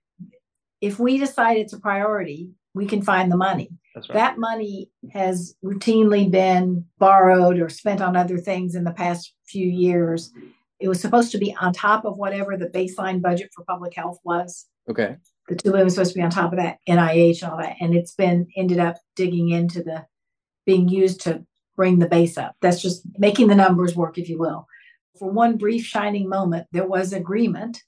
if 0.82 1.00
we 1.00 1.18
decide 1.18 1.56
it's 1.56 1.72
a 1.72 1.80
priority, 1.80 2.50
we 2.76 2.86
can 2.86 3.02
find 3.02 3.32
the 3.32 3.38
money. 3.38 3.70
Right. 3.96 4.12
That 4.12 4.38
money 4.38 4.92
has 5.14 5.56
routinely 5.64 6.30
been 6.30 6.84
borrowed 7.00 7.58
or 7.58 7.70
spent 7.70 8.02
on 8.02 8.18
other 8.18 8.38
things 8.38 8.76
in 8.76 8.84
the 8.84 8.92
past 8.92 9.34
few 9.48 9.66
years. 9.66 10.30
It 10.82 10.90
was 10.90 11.00
supposed 11.00 11.32
to 11.32 11.38
be 11.38 11.56
on 11.56 11.72
top 11.72 12.04
of 12.04 12.18
whatever 12.18 12.58
the 12.58 12.68
baseline 12.68 13.22
budget 13.22 13.52
for 13.56 13.64
public 13.64 13.96
health 13.96 14.20
was. 14.26 14.68
Okay. 14.90 15.16
The 15.48 15.56
two 15.56 15.70
billion 15.70 15.86
was 15.86 15.96
supposed 15.96 16.12
to 16.12 16.18
be 16.18 16.24
on 16.24 16.30
top 16.30 16.52
of 16.52 16.60
that, 16.60 16.78
NIH 16.88 17.42
and 17.42 17.52
all 17.52 17.58
that. 17.58 17.78
And 17.80 17.96
it's 17.96 18.14
been 18.14 18.48
ended 18.58 18.80
up 18.80 18.98
digging 19.16 19.50
into 19.50 19.82
the 19.82 20.06
being 20.66 20.90
used 20.90 21.22
to 21.22 21.46
bring 21.76 22.00
the 22.00 22.08
base 22.08 22.38
up. 22.38 22.56
That's 22.62 22.82
just 22.82 23.04
making 23.18 23.48
the 23.48 23.56
numbers 23.56 23.96
work, 23.96 24.18
if 24.18 24.28
you 24.28 24.38
will. 24.38 24.68
For 25.18 25.32
one 25.32 25.58
brief 25.58 25.86
shining 25.86 26.28
moment, 26.28 26.68
there 26.72 26.88
was 26.88 27.14
agreement 27.14 27.82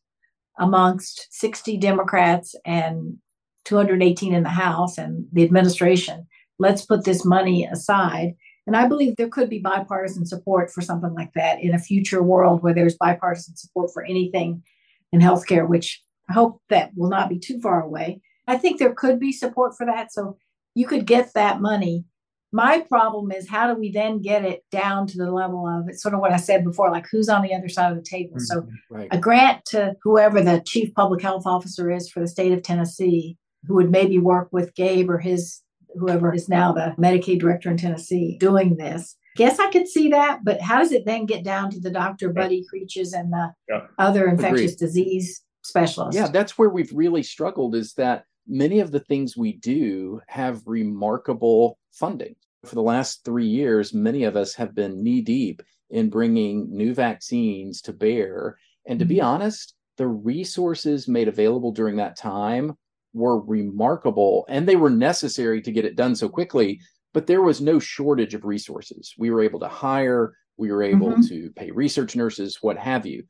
amongst 0.58 1.28
60 1.32 1.78
Democrats 1.78 2.56
and 2.66 3.18
218 3.66 4.34
in 4.34 4.44
the 4.44 4.50
House 4.50 4.98
and 4.98 5.26
the 5.34 5.44
administration. 5.44 6.28
Let's 6.60 6.86
put 6.86 7.04
this 7.04 7.26
money 7.26 7.66
aside. 7.66 8.36
And 8.68 8.76
I 8.76 8.88
believe 8.88 9.16
there 9.16 9.30
could 9.30 9.50
be 9.50 9.60
bipartisan 9.60 10.26
support 10.26 10.72
for 10.72 10.82
something 10.82 11.14
like 11.14 11.34
that 11.34 11.62
in 11.62 11.74
a 11.74 11.80
future 11.80 12.22
world 12.22 12.62
where 12.62 12.74
there's 12.74 12.98
bipartisan 12.98 13.56
support 13.56 13.92
for 13.94 14.04
anything 14.04 14.64
in 15.12 15.20
healthcare, 15.22 15.68
which 15.68 16.02
I 16.30 16.34
hope 16.34 16.62
that 16.70 16.92
will 16.96 17.10
not 17.10 17.30
be 17.30 17.40
too 17.40 17.60
far 17.60 17.82
away. 17.82 18.22
I 18.48 18.58
think 18.58 18.80
there 18.80 18.94
could 18.94 19.20
be 19.20 19.32
support 19.32 19.76
for 19.78 19.86
that. 19.86 20.12
So 20.12 20.38
you 20.76 20.88
could 20.88 21.06
get 21.06 21.34
that 21.34 21.62
money 21.62 22.06
my 22.52 22.80
problem 22.90 23.32
is 23.32 23.48
how 23.48 23.72
do 23.72 23.80
we 23.80 23.92
then 23.92 24.22
get 24.22 24.44
it 24.44 24.64
down 24.72 25.06
to 25.08 25.18
the 25.18 25.32
level 25.32 25.68
of 25.68 25.88
it's 25.88 26.02
sort 26.02 26.16
of 26.16 26.20
what 26.20 26.32
I 26.32 26.38
said 26.38 26.64
before, 26.64 26.90
like 26.92 27.06
who's 27.12 27.30
on 27.30 27.44
the 27.44 27.54
other 27.54 27.70
side 27.70 27.92
of 27.92 27.98
the 27.98 28.04
table. 28.04 28.38
Mm-hmm. 28.38 28.44
So 28.44 28.68
right. 28.90 29.08
a 29.12 29.20
grant 29.20 29.66
to 29.66 29.96
whoever 30.02 30.42
the 30.42 30.62
chief 30.66 30.94
public 30.96 31.22
health 31.22 31.46
officer 31.46 31.92
is 31.92 32.10
for 32.10 32.22
the 32.22 32.28
state 32.28 32.52
of 32.52 32.64
Tennessee, 32.64 33.38
who 33.68 33.76
would 33.76 33.92
maybe 33.92 34.18
work 34.18 34.50
with 34.52 34.74
Gabe 34.74 35.10
or 35.10 35.20
his 35.20 35.62
whoever 35.96 36.34
is 36.34 36.50
now 36.50 36.72
the 36.72 36.96
Medicaid 36.98 37.40
director 37.40 37.70
in 37.70 37.78
Tennessee 37.78 38.38
doing 38.40 38.78
this. 38.78 39.16
Guess 39.36 39.60
I 39.60 39.70
could 39.70 39.88
see 39.88 40.10
that, 40.10 40.40
but 40.44 40.60
how 40.60 40.80
does 40.80 40.92
it 40.92 41.06
then 41.06 41.26
get 41.26 41.44
down 41.44 41.70
to 41.72 41.80
the 41.80 41.92
Dr. 41.92 42.34
Buddy 42.34 42.66
Creeches 42.68 43.14
and 43.14 43.32
the 43.32 43.54
yeah. 43.70 43.82
other 43.98 44.28
infectious 44.28 44.74
Agreed. 44.74 44.88
disease 44.88 45.44
specialists? 45.64 46.16
Yeah, 46.16 46.28
that's 46.28 46.58
where 46.58 46.70
we've 46.70 46.92
really 46.94 47.24
struggled 47.24 47.76
is 47.76 47.94
that 47.94 48.26
many 48.48 48.80
of 48.80 48.92
the 48.92 49.00
things 49.00 49.38
we 49.38 49.54
do 49.54 50.22
have 50.28 50.62
remarkable 50.66 51.78
funding. 51.92 52.36
For 52.66 52.76
the 52.76 52.82
last 52.82 53.24
three 53.24 53.48
years, 53.48 53.94
many 53.94 54.24
of 54.24 54.36
us 54.36 54.54
have 54.56 54.76
been 54.76 55.04
knee 55.04 55.22
deep 55.22 55.62
in 55.90 56.10
bringing 56.10 56.70
new 56.70 56.94
vaccines 56.94 57.82
to 57.84 57.94
bear. 57.94 58.58
And 58.86 59.00
to 59.00 59.06
be 59.06 59.18
mm-hmm. 59.18 59.28
honest, 59.28 59.76
the 59.98 60.08
resources 60.08 61.08
made 61.08 61.28
available 61.28 61.72
during 61.72 61.98
that 61.98 62.18
time 62.18 62.78
were 63.14 63.40
remarkable 63.42 64.46
and 64.50 64.68
they 64.68 64.76
were 64.76 64.90
necessary 64.90 65.62
to 65.62 65.72
get 65.72 65.86
it 65.86 65.96
done 65.96 66.16
so 66.16 66.30
quickly. 66.30 66.80
But 67.14 67.28
there 67.28 67.42
was 67.42 67.60
no 67.60 67.80
shortage 67.80 68.34
of 68.34 68.46
resources. 68.46 69.14
We 69.18 69.32
were 69.32 69.42
able 69.42 69.60
to 69.62 69.68
hire, 69.68 70.34
we 70.58 70.72
were 70.72 70.84
able 70.84 71.12
mm-hmm. 71.12 71.22
to 71.28 71.52
pay 71.56 71.72
research 71.72 72.16
nurses, 72.16 72.60
what 72.62 72.78
have 72.78 73.06
you. 73.06 73.24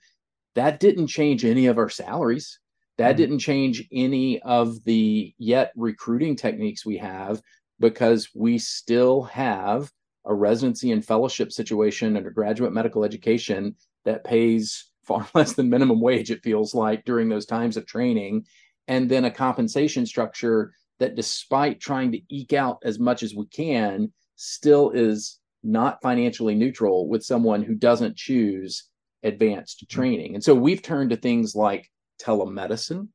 That 0.55 0.79
didn't 0.79 1.07
change 1.07 1.45
any 1.45 1.67
of 1.67 1.77
our 1.77 1.89
salaries. 1.89 2.59
That 2.97 3.11
mm-hmm. 3.11 3.17
didn't 3.17 3.39
change 3.39 3.87
any 3.91 4.41
of 4.41 4.83
the 4.83 5.33
yet 5.37 5.71
recruiting 5.75 6.35
techniques 6.35 6.85
we 6.85 6.97
have 6.97 7.41
because 7.79 8.29
we 8.35 8.57
still 8.57 9.23
have 9.23 9.91
a 10.25 10.33
residency 10.33 10.91
and 10.91 11.03
fellowship 11.03 11.51
situation 11.51 12.17
undergraduate 12.17 12.73
medical 12.73 13.03
education 13.03 13.75
that 14.05 14.23
pays 14.23 14.91
far 15.03 15.27
less 15.33 15.53
than 15.53 15.69
minimum 15.69 16.01
wage, 16.01 16.31
it 16.31 16.43
feels 16.43 16.75
like, 16.75 17.05
during 17.05 17.29
those 17.29 17.45
times 17.45 17.77
of 17.77 17.85
training. 17.85 18.45
And 18.87 19.09
then 19.09 19.25
a 19.25 19.31
compensation 19.31 20.05
structure 20.05 20.73
that, 20.99 21.15
despite 21.15 21.79
trying 21.79 22.11
to 22.11 22.21
eke 22.29 22.53
out 22.53 22.79
as 22.83 22.99
much 22.99 23.23
as 23.23 23.35
we 23.35 23.45
can, 23.47 24.11
still 24.35 24.91
is 24.91 25.39
not 25.63 26.01
financially 26.01 26.55
neutral 26.55 27.07
with 27.07 27.23
someone 27.23 27.63
who 27.63 27.75
doesn't 27.75 28.15
choose 28.15 28.88
advanced 29.23 29.89
training. 29.89 30.35
And 30.35 30.43
so 30.43 30.53
we've 30.55 30.81
turned 30.81 31.09
to 31.11 31.17
things 31.17 31.55
like 31.55 31.89
telemedicine, 32.21 33.07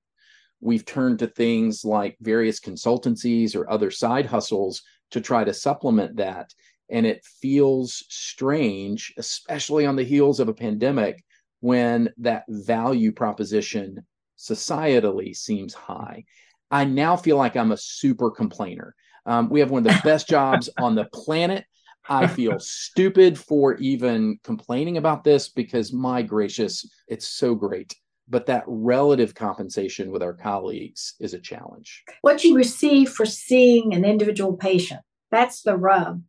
we've 0.60 0.84
turned 0.84 1.18
to 1.20 1.26
things 1.26 1.84
like 1.84 2.16
various 2.20 2.58
consultancies 2.60 3.54
or 3.54 3.70
other 3.70 3.90
side 3.90 4.26
hustles 4.26 4.82
to 5.10 5.20
try 5.20 5.44
to 5.44 5.54
supplement 5.54 6.16
that. 6.16 6.52
And 6.90 7.06
it 7.06 7.24
feels 7.40 8.04
strange, 8.08 9.12
especially 9.16 9.86
on 9.86 9.96
the 9.96 10.04
heels 10.04 10.40
of 10.40 10.48
a 10.48 10.54
pandemic, 10.54 11.22
when 11.60 12.12
that 12.18 12.44
value 12.48 13.12
proposition 13.12 14.04
societally 14.38 15.34
seems 15.34 15.72
high. 15.72 16.24
I 16.70 16.84
now 16.84 17.16
feel 17.16 17.36
like 17.36 17.56
I'm 17.56 17.72
a 17.72 17.76
super 17.76 18.30
complainer. 18.30 18.94
Um, 19.26 19.48
we 19.48 19.60
have 19.60 19.70
one 19.70 19.86
of 19.86 19.92
the 19.92 20.00
best 20.02 20.28
jobs 20.36 20.68
on 20.78 20.94
the 20.94 21.04
planet. 21.04 21.64
I 22.08 22.26
feel 22.38 22.58
stupid 22.58 23.38
for 23.38 23.74
even 23.74 24.38
complaining 24.42 24.96
about 24.96 25.24
this 25.24 25.48
because, 25.48 25.92
my 25.92 26.22
gracious, 26.22 26.88
it's 27.08 27.28
so 27.28 27.54
great 27.54 27.94
but 28.28 28.46
that 28.46 28.64
relative 28.66 29.34
compensation 29.34 30.10
with 30.10 30.22
our 30.22 30.32
colleagues 30.32 31.14
is 31.20 31.34
a 31.34 31.38
challenge. 31.38 32.02
What 32.22 32.42
you 32.44 32.56
receive 32.56 33.10
for 33.10 33.26
seeing 33.26 33.92
an 33.92 34.04
individual 34.04 34.56
patient, 34.56 35.02
that's 35.30 35.62
the 35.62 35.76
rub. 35.76 36.22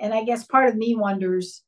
And 0.00 0.14
I 0.14 0.24
guess 0.24 0.46
part 0.46 0.68
of 0.68 0.76
me 0.76 0.94
wonders 0.94 1.62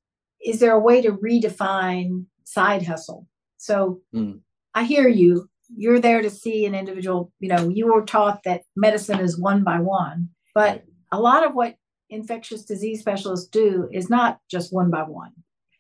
is 0.44 0.58
there 0.58 0.72
a 0.72 0.80
way 0.80 1.00
to 1.02 1.12
redefine 1.12 2.26
side 2.44 2.84
hustle? 2.84 3.28
So 3.58 4.00
mm. 4.14 4.40
I 4.74 4.84
hear 4.84 5.08
you. 5.08 5.48
You're 5.74 6.00
there 6.00 6.20
to 6.20 6.30
see 6.30 6.66
an 6.66 6.74
individual. 6.74 7.32
You 7.40 7.48
know, 7.48 7.68
you 7.68 7.92
were 7.92 8.04
taught 8.04 8.42
that 8.44 8.62
medicine 8.76 9.20
is 9.20 9.38
one 9.38 9.62
by 9.62 9.78
one, 9.78 10.30
but 10.54 10.70
right. 10.70 10.84
a 11.12 11.20
lot 11.20 11.46
of 11.46 11.54
what 11.54 11.76
infectious 12.12 12.64
disease 12.64 13.00
specialists 13.00 13.48
do 13.48 13.88
is 13.92 14.10
not 14.10 14.38
just 14.50 14.72
one 14.72 14.90
by 14.90 15.02
one. 15.02 15.32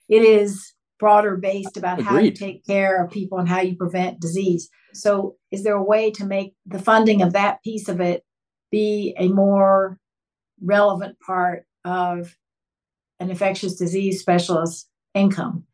It 0.08 0.22
is 0.22 0.72
broader 0.98 1.36
based 1.36 1.76
about 1.76 1.98
Agreed. 1.98 2.08
how 2.08 2.18
you 2.18 2.30
take 2.30 2.64
care 2.64 3.04
of 3.04 3.10
people 3.10 3.38
and 3.38 3.48
how 3.48 3.60
you 3.60 3.76
prevent 3.76 4.20
disease. 4.20 4.68
So, 4.94 5.36
is 5.50 5.64
there 5.64 5.76
a 5.76 5.82
way 5.82 6.10
to 6.12 6.24
make 6.24 6.54
the 6.66 6.78
funding 6.78 7.22
of 7.22 7.32
that 7.32 7.62
piece 7.62 7.88
of 7.88 8.00
it 8.00 8.24
be 8.70 9.14
a 9.18 9.28
more 9.28 9.98
relevant 10.62 11.18
part 11.20 11.64
of 11.84 12.36
an 13.20 13.30
infectious 13.30 13.74
disease 13.76 14.20
specialist 14.20 14.88
income? 15.14 15.64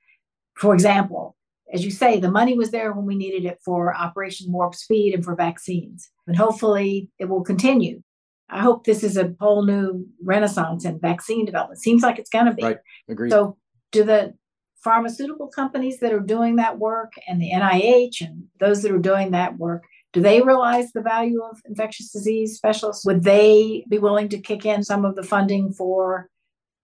For 0.55 0.75
example, 0.75 1.37
as 1.73 1.85
you 1.85 1.91
say, 1.91 2.19
the 2.19 2.31
money 2.31 2.57
was 2.57 2.71
there 2.71 2.93
when 2.93 3.05
we 3.05 3.17
needed 3.17 3.45
it 3.45 3.59
for 3.65 3.95
Operation 3.95 4.51
Warp 4.51 4.75
Speed 4.75 5.15
and 5.15 5.25
for 5.25 5.35
vaccines. 5.35 6.11
And 6.27 6.37
hopefully 6.37 7.11
it 7.19 7.27
will 7.27 7.45
continue. 7.45 8.03
I 8.51 8.61
hope 8.61 8.85
this 8.85 9.05
is 9.05 9.17
a 9.17 9.35
whole 9.41 9.65
new 9.65 10.07
renaissance 10.23 10.85
in 10.85 10.99
vaccine 10.99 11.45
development. 11.45 11.81
Seems 11.81 12.03
like 12.03 12.19
it's 12.19 12.31
going 12.31 12.47
to 12.47 12.55
be. 12.55 12.63
Right. 12.63 12.79
Agreed. 13.09 13.31
So, 13.31 13.57
do 13.93 14.05
the 14.05 14.35
pharmaceutical 14.83 15.49
companies 15.49 15.99
that 15.99 16.13
are 16.13 16.21
doing 16.21 16.57
that 16.57 16.79
work 16.79 17.13
and 17.27 17.41
the 17.41 17.51
NIH 17.51 18.21
and 18.21 18.45
those 18.61 18.83
that 18.83 18.93
are 18.93 18.99
doing 18.99 19.33
that 19.33 19.59
work, 19.59 19.85
do 20.13 20.21
they 20.21 20.41
realize 20.41 20.93
the 20.93 21.03
value 21.03 21.43
of 21.43 21.61
infectious 21.67 22.11
disease 22.11 22.57
specialists? 22.57 23.05
Would 23.05 23.25
they 23.25 23.85
be 23.89 23.99
willing 23.99 24.29
to 24.31 24.39
kick 24.39 24.65
in 24.65 24.83
some 24.83 25.05
of 25.05 25.17
the 25.17 25.23
funding 25.23 25.73
for 25.73 26.31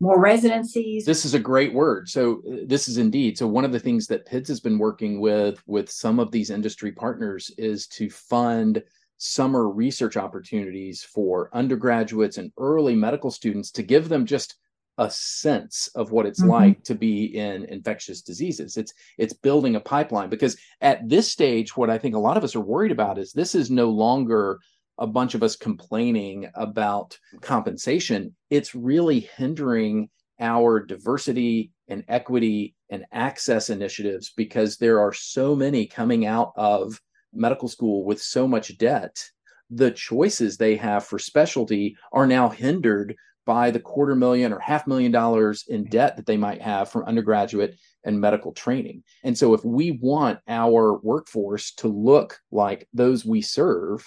more 0.01 0.21
residencies? 0.21 1.07
This 1.07 1.25
is 1.25 1.35
a 1.35 1.39
great 1.39 1.73
word. 1.73 2.09
So 2.09 2.43
uh, 2.51 2.57
this 2.67 2.89
is 2.89 2.99
indeed. 2.99 3.39
So 3.39 3.47
one 3.47 3.65
of 3.65 3.73
the 3.73 3.81
things 3.81 4.07
that 4.09 4.27
PIDS 4.27 4.49
has 4.49 4.61
been 4.61 4.79
working 4.79 5.21
with 5.21 5.63
with 5.67 5.91
some 5.91 6.21
of 6.21 6.31
these 6.31 6.51
industry 6.51 6.93
partners 6.93 7.51
is 7.57 7.87
to 7.89 8.11
fund 8.11 8.83
summer 9.19 9.69
research 9.69 10.17
opportunities 10.17 11.03
for 11.03 11.51
undergraduates 11.53 12.39
and 12.39 12.53
early 12.59 12.95
medical 12.95 13.31
students 13.31 13.71
to 13.71 13.83
give 13.83 14.09
them 14.09 14.27
just 14.27 14.57
a 14.99 15.11
sense 15.11 15.89
of 15.95 16.13
what 16.13 16.27
it's 16.27 16.41
mm-hmm. 16.41 16.51
like 16.51 16.85
to 16.85 16.95
be 16.95 17.37
in 17.37 17.65
infectious 17.65 18.23
diseases 18.23 18.77
it's 18.77 18.93
it's 19.19 19.33
building 19.33 19.77
a 19.77 19.81
pipeline 19.81 20.29
because 20.29 20.57
at 20.81 21.09
this 21.09 21.31
stage 21.31 21.77
what 21.77 21.91
i 21.91 21.99
think 21.99 22.15
a 22.15 22.19
lot 22.19 22.37
of 22.37 22.45
us 22.45 22.55
are 22.55 22.61
worried 22.61 22.93
about 22.93 23.19
is 23.19 23.33
this 23.33 23.55
is 23.55 23.71
no 23.71 23.91
longer 23.91 24.59
a 24.99 25.07
bunch 25.07 25.35
of 25.35 25.43
us 25.43 25.57
complaining 25.57 26.49
about 26.55 27.19
compensation 27.41 28.35
it's 28.51 28.75
really 28.75 29.21
hindering 29.37 30.09
our 30.41 30.81
diversity 30.81 31.73
and 31.89 32.05
equity 32.09 32.75
and 32.91 33.05
access 33.13 33.71
initiatives 33.71 34.33
because 34.37 34.77
there 34.77 35.01
are 35.01 35.13
so 35.13 35.57
many 35.57 35.87
coming 35.87 36.27
out 36.27 36.53
of 36.57 37.01
medical 37.35 37.69
school 37.69 38.05
with 38.05 38.21
so 38.21 38.47
much 38.49 38.77
debt 38.79 39.23
the 39.71 39.91
choices 39.91 40.57
they 40.57 40.77
have 40.77 41.05
for 41.05 41.19
specialty 41.19 41.97
are 42.13 42.27
now 42.27 42.49
hindered 42.49 43.17
by 43.47 43.71
the 43.71 43.81
quarter 43.81 44.15
million 44.15 44.53
or 44.53 44.59
half 44.59 44.87
million 44.87 45.13
dollars 45.13 45.65
in 45.69 45.85
debt 45.85 46.17
that 46.17 46.27
they 46.27 46.37
might 46.37 46.63
have 46.63 46.91
from 46.91 47.05
undergraduate 47.05 47.77
and 48.05 48.21
medical 48.21 48.53
training. 48.53 49.03
And 49.23 49.37
so, 49.37 49.53
if 49.55 49.65
we 49.65 49.93
want 49.93 50.39
our 50.49 50.99
workforce 50.99 51.73
to 51.75 51.89
look 51.89 52.41
like 52.51 52.89
those 52.93 53.25
we 53.25 53.43
serve, 53.43 54.07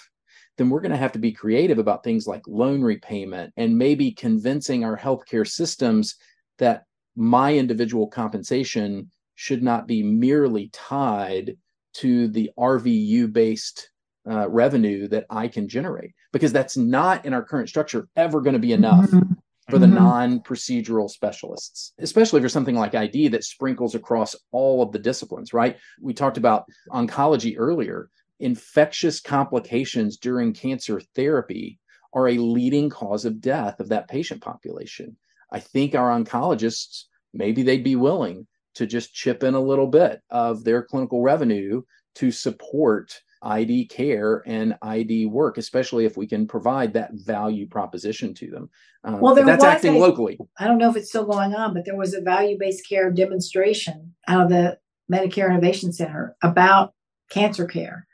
then 0.56 0.70
we're 0.70 0.80
going 0.80 0.92
to 0.92 0.96
have 0.96 1.12
to 1.12 1.20
be 1.20 1.32
creative 1.32 1.78
about 1.78 2.02
things 2.02 2.26
like 2.26 2.42
loan 2.48 2.82
repayment 2.82 3.52
and 3.56 3.78
maybe 3.78 4.10
convincing 4.10 4.84
our 4.84 4.96
healthcare 4.96 5.46
systems 5.46 6.16
that 6.58 6.84
my 7.14 7.54
individual 7.54 8.08
compensation 8.08 9.10
should 9.36 9.62
not 9.62 9.86
be 9.86 10.02
merely 10.02 10.68
tied 10.72 11.56
to 11.98 12.28
the 12.28 12.50
RVU 12.58 13.32
based 13.32 13.90
uh, 14.28 14.48
revenue 14.48 15.08
that 15.08 15.26
I 15.30 15.48
can 15.48 15.68
generate 15.68 16.12
because 16.32 16.52
that's 16.52 16.76
not 16.76 17.24
in 17.24 17.32
our 17.32 17.42
current 17.42 17.68
structure 17.68 18.08
ever 18.16 18.40
going 18.40 18.54
to 18.54 18.60
be 18.60 18.72
enough 18.72 19.06
mm-hmm. 19.06 19.32
for 19.70 19.78
the 19.78 19.86
mm-hmm. 19.86 19.94
non 19.94 20.40
procedural 20.40 21.10
specialists, 21.10 21.94
especially 21.98 22.40
for 22.40 22.48
something 22.48 22.76
like 22.76 22.94
ID 22.94 23.28
that 23.28 23.44
sprinkles 23.44 23.94
across 23.94 24.36
all 24.52 24.82
of 24.82 24.92
the 24.92 24.98
disciplines, 24.98 25.52
right? 25.52 25.76
We 26.00 26.14
talked 26.14 26.36
about 26.36 26.66
oncology 26.90 27.54
earlier. 27.56 28.10
Infectious 28.40 29.20
complications 29.20 30.18
during 30.18 30.52
cancer 30.52 31.00
therapy 31.16 31.78
are 32.12 32.28
a 32.28 32.38
leading 32.38 32.90
cause 32.90 33.24
of 33.24 33.40
death 33.40 33.80
of 33.80 33.88
that 33.88 34.08
patient 34.08 34.40
population. 34.40 35.16
I 35.50 35.60
think 35.60 35.94
our 35.94 36.10
oncologists, 36.10 37.04
maybe 37.32 37.62
they'd 37.62 37.82
be 37.82 37.96
willing 37.96 38.46
to 38.78 38.86
just 38.86 39.12
chip 39.12 39.42
in 39.42 39.54
a 39.54 39.60
little 39.60 39.88
bit 39.88 40.22
of 40.30 40.62
their 40.62 40.84
clinical 40.84 41.20
revenue 41.20 41.82
to 42.14 42.30
support 42.30 43.20
ID 43.42 43.86
care 43.86 44.42
and 44.46 44.76
ID 44.82 45.26
work, 45.26 45.58
especially 45.58 46.04
if 46.04 46.16
we 46.16 46.28
can 46.28 46.46
provide 46.46 46.92
that 46.92 47.10
value 47.14 47.66
proposition 47.66 48.34
to 48.34 48.50
them. 48.50 48.70
Um, 49.02 49.20
well, 49.20 49.34
that's 49.34 49.64
acting 49.64 49.96
a, 49.96 49.98
locally. 49.98 50.38
I 50.58 50.66
don't 50.66 50.78
know 50.78 50.90
if 50.90 50.96
it's 50.96 51.08
still 51.08 51.26
going 51.26 51.54
on, 51.54 51.74
but 51.74 51.84
there 51.84 51.96
was 51.96 52.14
a 52.14 52.20
value 52.20 52.56
based 52.58 52.88
care 52.88 53.10
demonstration 53.10 54.14
out 54.28 54.44
of 54.44 54.48
the 54.48 54.78
Medicare 55.12 55.50
Innovation 55.50 55.92
Center 55.92 56.36
about 56.40 56.94
cancer 57.30 57.66
care. 57.66 58.06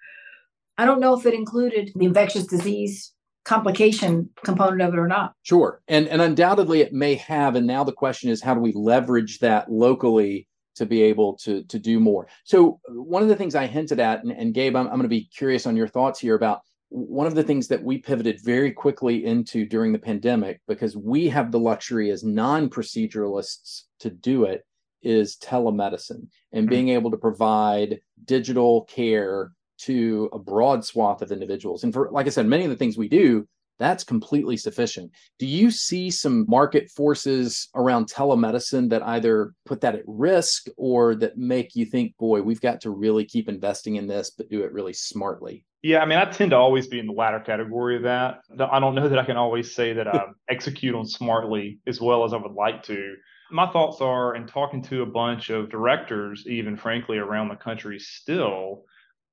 I 0.79 0.87
don't 0.87 1.00
know 1.00 1.18
if 1.18 1.27
it 1.27 1.35
included 1.35 1.92
the 1.94 2.07
infectious 2.07 2.46
disease 2.46 3.12
complication 3.44 4.31
component 4.42 4.81
of 4.81 4.94
it 4.94 4.98
or 4.98 5.07
not. 5.07 5.35
Sure. 5.42 5.83
And 5.88 6.09
and 6.09 6.22
undoubtedly 6.22 6.81
it 6.81 6.92
may 6.92 7.14
have. 7.16 7.55
And 7.55 7.66
now 7.66 7.85
the 7.85 7.92
question 7.92 8.31
is 8.31 8.42
how 8.42 8.55
do 8.55 8.61
we 8.61 8.72
leverage 8.72 9.38
that 9.40 9.70
locally 9.70 10.48
to 10.76 10.87
be 10.87 11.02
able 11.02 11.37
to 11.38 11.62
to 11.64 11.78
do 11.78 12.00
more. 12.00 12.26
So 12.44 12.80
one 12.88 13.22
of 13.22 13.28
the 13.28 13.37
things 13.37 13.54
I 13.54 13.66
hinted 13.66 14.00
at, 14.00 14.22
and, 14.22 14.32
and 14.32 14.54
Gabe, 14.54 14.76
I'm, 14.76 14.87
I'm 14.87 14.92
going 14.92 15.02
to 15.02 15.08
be 15.08 15.24
curious 15.24 15.66
on 15.66 15.76
your 15.76 15.88
thoughts 15.88 16.20
here 16.20 16.34
about 16.34 16.62
one 16.88 17.26
of 17.26 17.34
the 17.34 17.42
things 17.42 17.66
that 17.68 17.82
we 17.82 17.98
pivoted 17.98 18.40
very 18.44 18.70
quickly 18.70 19.24
into 19.24 19.66
during 19.66 19.92
the 19.92 19.98
pandemic 19.98 20.60
because 20.68 20.96
we 20.96 21.28
have 21.28 21.50
the 21.50 21.58
luxury 21.58 22.10
as 22.10 22.22
non-proceduralists 22.22 23.82
to 23.98 24.10
do 24.10 24.44
it 24.44 24.64
is 25.02 25.37
telemedicine 25.37 26.28
and 26.52 26.66
hmm. 26.66 26.70
being 26.70 26.88
able 26.90 27.10
to 27.10 27.16
provide 27.16 28.00
digital 28.24 28.84
care 28.84 29.52
to 29.76 30.30
a 30.32 30.38
broad 30.38 30.84
swath 30.84 31.20
of 31.20 31.32
individuals. 31.32 31.84
And 31.84 31.92
for 31.92 32.08
like 32.10 32.26
I 32.26 32.30
said, 32.30 32.46
many 32.46 32.64
of 32.64 32.70
the 32.70 32.76
things 32.76 32.96
we 32.96 33.08
do 33.08 33.46
that's 33.78 34.04
completely 34.04 34.56
sufficient. 34.56 35.10
Do 35.38 35.46
you 35.46 35.70
see 35.70 36.10
some 36.10 36.46
market 36.48 36.90
forces 36.90 37.68
around 37.74 38.10
telemedicine 38.10 38.88
that 38.90 39.02
either 39.02 39.52
put 39.66 39.80
that 39.80 39.94
at 39.94 40.02
risk 40.06 40.66
or 40.76 41.14
that 41.16 41.37
make 41.37 41.74
you 41.74 41.84
think, 41.84 42.16
boy, 42.16 42.42
we've 42.42 42.60
got 42.60 42.80
to 42.82 42.90
really 42.90 43.24
keep 43.24 43.48
investing 43.48 43.96
in 43.96 44.06
this, 44.06 44.30
but 44.30 44.48
do 44.48 44.62
it 44.62 44.72
really 44.72 44.92
smartly? 44.92 45.64
Yeah, 45.82 46.00
I 46.00 46.06
mean, 46.06 46.18
I 46.18 46.24
tend 46.24 46.52
to 46.52 46.56
always 46.56 46.87
be 46.87 46.98
in 46.98 47.06
the 47.06 47.12
latter 47.12 47.40
category 47.40 47.96
of 47.96 48.02
that. 48.04 48.40
I 48.58 48.80
don't 48.80 48.94
know 48.94 49.08
that 49.08 49.18
I 49.18 49.24
can 49.24 49.37
always 49.37 49.74
say 49.74 49.92
that 49.92 50.08
I 50.08 50.24
execute 50.48 50.94
on 50.94 51.06
smartly 51.06 51.78
as 51.87 52.00
well 52.00 52.24
as 52.24 52.32
I 52.32 52.38
would 52.38 52.52
like 52.52 52.82
to. 52.84 53.14
My 53.50 53.70
thoughts 53.70 54.00
are, 54.00 54.34
and 54.34 54.48
talking 54.48 54.82
to 54.84 55.02
a 55.02 55.06
bunch 55.06 55.50
of 55.50 55.68
directors, 55.68 56.46
even 56.46 56.76
frankly 56.76 57.18
around 57.18 57.48
the 57.48 57.56
country 57.56 57.98
still, 57.98 58.84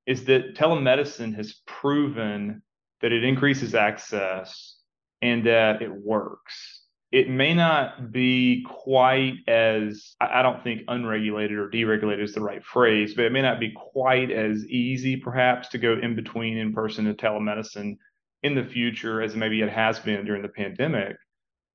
is 0.05 0.25
that 0.25 0.55
telemedicine 0.55 1.33
has 1.35 1.61
proven 1.65 2.61
that 3.01 3.11
it 3.11 3.23
increases 3.23 3.75
access 3.75 4.77
and 5.21 5.45
that 5.45 5.81
it 5.81 5.91
works. 5.91 6.79
It 7.11 7.29
may 7.29 7.53
not 7.53 8.13
be 8.13 8.65
quite 8.65 9.33
as, 9.47 10.15
I 10.21 10.41
don't 10.41 10.63
think 10.63 10.83
unregulated 10.87 11.57
or 11.57 11.69
deregulated 11.69 12.23
is 12.23 12.33
the 12.33 12.41
right 12.41 12.63
phrase, 12.63 13.13
but 13.13 13.25
it 13.25 13.33
may 13.33 13.41
not 13.41 13.59
be 13.59 13.71
quite 13.71 14.31
as 14.31 14.65
easy 14.67 15.17
perhaps 15.17 15.67
to 15.69 15.77
go 15.77 15.97
in 16.01 16.15
between 16.15 16.57
in 16.57 16.73
person 16.73 17.07
and 17.07 17.17
telemedicine 17.17 17.97
in 18.43 18.55
the 18.55 18.63
future 18.63 19.21
as 19.21 19.35
maybe 19.35 19.61
it 19.61 19.69
has 19.69 19.99
been 19.99 20.25
during 20.25 20.41
the 20.41 20.47
pandemic. 20.47 21.17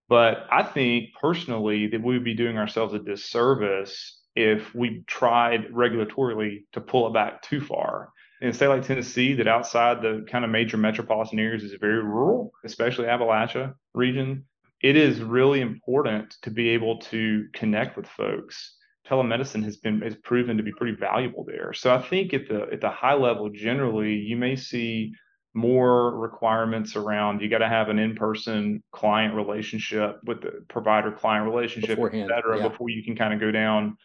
But 0.08 0.46
I 0.50 0.62
think 0.62 1.10
personally 1.20 1.88
that 1.88 2.02
we 2.02 2.14
would 2.14 2.24
be 2.24 2.34
doing 2.34 2.56
ourselves 2.56 2.94
a 2.94 2.98
disservice 2.98 4.22
if 4.34 4.74
we 4.74 5.02
tried 5.06 5.66
regulatorily 5.70 6.64
to 6.72 6.80
pull 6.80 7.08
it 7.08 7.12
back 7.12 7.42
too 7.42 7.60
far 7.60 8.10
in 8.40 8.48
a 8.48 8.52
state 8.52 8.68
like 8.68 8.86
Tennessee 8.86 9.34
that 9.34 9.48
outside 9.48 10.02
the 10.02 10.26
kind 10.30 10.44
of 10.44 10.50
major 10.50 10.76
metropolitan 10.76 11.38
areas 11.38 11.62
is 11.62 11.72
very 11.80 12.02
rural, 12.02 12.52
especially 12.64 13.06
Appalachia 13.06 13.74
region, 13.94 14.44
it 14.82 14.96
is 14.96 15.20
really 15.20 15.60
important 15.60 16.36
to 16.42 16.50
be 16.50 16.70
able 16.70 16.98
to 16.98 17.46
connect 17.54 17.96
with 17.96 18.06
folks. 18.06 18.76
Telemedicine 19.08 19.64
has 19.64 19.76
been 19.76 20.00
has 20.02 20.16
proven 20.16 20.56
to 20.56 20.62
be 20.62 20.72
pretty 20.72 20.96
valuable 20.96 21.44
there. 21.44 21.72
So 21.72 21.94
I 21.94 22.02
think 22.02 22.34
at 22.34 22.48
the 22.48 22.66
at 22.72 22.80
the 22.80 22.90
high 22.90 23.14
level 23.14 23.48
generally, 23.50 24.14
you 24.14 24.36
may 24.36 24.56
see 24.56 25.12
more 25.54 26.18
requirements 26.18 26.96
around 26.96 27.40
you 27.40 27.48
got 27.48 27.58
to 27.58 27.68
have 27.68 27.88
an 27.88 27.98
in-person 27.98 28.82
client 28.92 29.34
relationship 29.34 30.18
with 30.26 30.42
the 30.42 30.62
provider 30.68 31.10
client 31.10 31.46
relationship, 31.46 31.96
Beforehand, 31.96 32.30
et 32.30 32.34
cetera, 32.34 32.58
yeah. 32.58 32.68
before 32.68 32.90
you 32.90 33.02
can 33.02 33.16
kind 33.16 33.32
of 33.32 33.40
go 33.40 33.50
down 33.50 33.96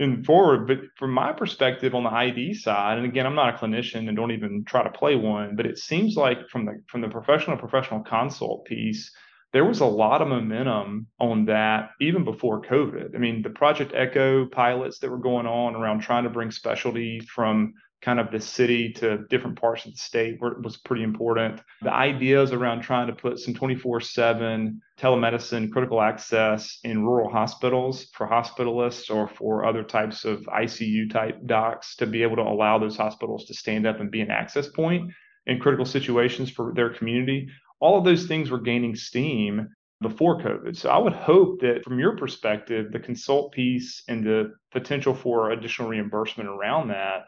and 0.00 0.24
forward. 0.24 0.66
But 0.66 0.78
from 0.96 1.12
my 1.12 1.32
perspective 1.32 1.94
on 1.94 2.02
the 2.02 2.10
ID 2.10 2.54
side, 2.54 2.98
and 2.98 3.06
again, 3.06 3.26
I'm 3.26 3.34
not 3.34 3.54
a 3.54 3.58
clinician 3.58 4.08
and 4.08 4.16
don't 4.16 4.32
even 4.32 4.64
try 4.64 4.82
to 4.82 4.90
play 4.90 5.14
one, 5.14 5.54
but 5.54 5.66
it 5.66 5.78
seems 5.78 6.16
like 6.16 6.48
from 6.48 6.64
the 6.64 6.82
from 6.88 7.02
the 7.02 7.08
professional 7.08 7.56
professional 7.56 8.00
consult 8.00 8.64
piece, 8.64 9.12
there 9.52 9.64
was 9.64 9.80
a 9.80 9.86
lot 9.86 10.22
of 10.22 10.28
momentum 10.28 11.06
on 11.20 11.44
that 11.46 11.90
even 12.00 12.24
before 12.24 12.62
COVID. 12.62 13.14
I 13.14 13.18
mean, 13.18 13.42
the 13.42 13.50
Project 13.50 13.92
Echo 13.94 14.46
pilots 14.46 14.98
that 14.98 15.10
were 15.10 15.18
going 15.18 15.46
on 15.46 15.76
around 15.76 16.00
trying 16.00 16.24
to 16.24 16.30
bring 16.30 16.50
specialty 16.50 17.20
from 17.20 17.74
kind 18.02 18.18
of 18.18 18.30
the 18.30 18.40
city 18.40 18.92
to 18.94 19.18
different 19.28 19.60
parts 19.60 19.84
of 19.84 19.92
the 19.92 19.98
state 19.98 20.38
was 20.40 20.78
pretty 20.78 21.02
important. 21.02 21.60
The 21.82 21.92
ideas 21.92 22.52
around 22.52 22.80
trying 22.80 23.08
to 23.08 23.12
put 23.12 23.38
some 23.38 23.54
24 23.54 24.00
7 24.00 24.80
telemedicine 24.98 25.70
critical 25.70 26.00
access 26.00 26.78
in 26.84 27.04
rural 27.04 27.30
hospitals 27.30 28.06
for 28.14 28.26
hospitalists 28.26 29.14
or 29.14 29.28
for 29.28 29.64
other 29.64 29.82
types 29.82 30.24
of 30.24 30.40
ICU 30.42 31.10
type 31.10 31.38
docs 31.46 31.96
to 31.96 32.06
be 32.06 32.22
able 32.22 32.36
to 32.36 32.42
allow 32.42 32.78
those 32.78 32.96
hospitals 32.96 33.44
to 33.46 33.54
stand 33.54 33.86
up 33.86 34.00
and 34.00 34.10
be 34.10 34.20
an 34.20 34.30
access 34.30 34.68
point 34.68 35.10
in 35.46 35.58
critical 35.58 35.86
situations 35.86 36.50
for 36.50 36.72
their 36.74 36.90
community. 36.90 37.48
All 37.80 37.98
of 37.98 38.04
those 38.04 38.26
things 38.26 38.50
were 38.50 38.60
gaining 38.60 38.94
steam 38.94 39.68
before 40.00 40.40
COVID. 40.40 40.76
So 40.76 40.88
I 40.88 40.98
would 40.98 41.12
hope 41.12 41.60
that 41.60 41.84
from 41.84 41.98
your 41.98 42.16
perspective, 42.16 42.92
the 42.92 42.98
consult 42.98 43.52
piece 43.52 44.02
and 44.08 44.24
the 44.24 44.54
potential 44.72 45.14
for 45.14 45.50
additional 45.50 45.88
reimbursement 45.88 46.48
around 46.48 46.88
that 46.88 47.24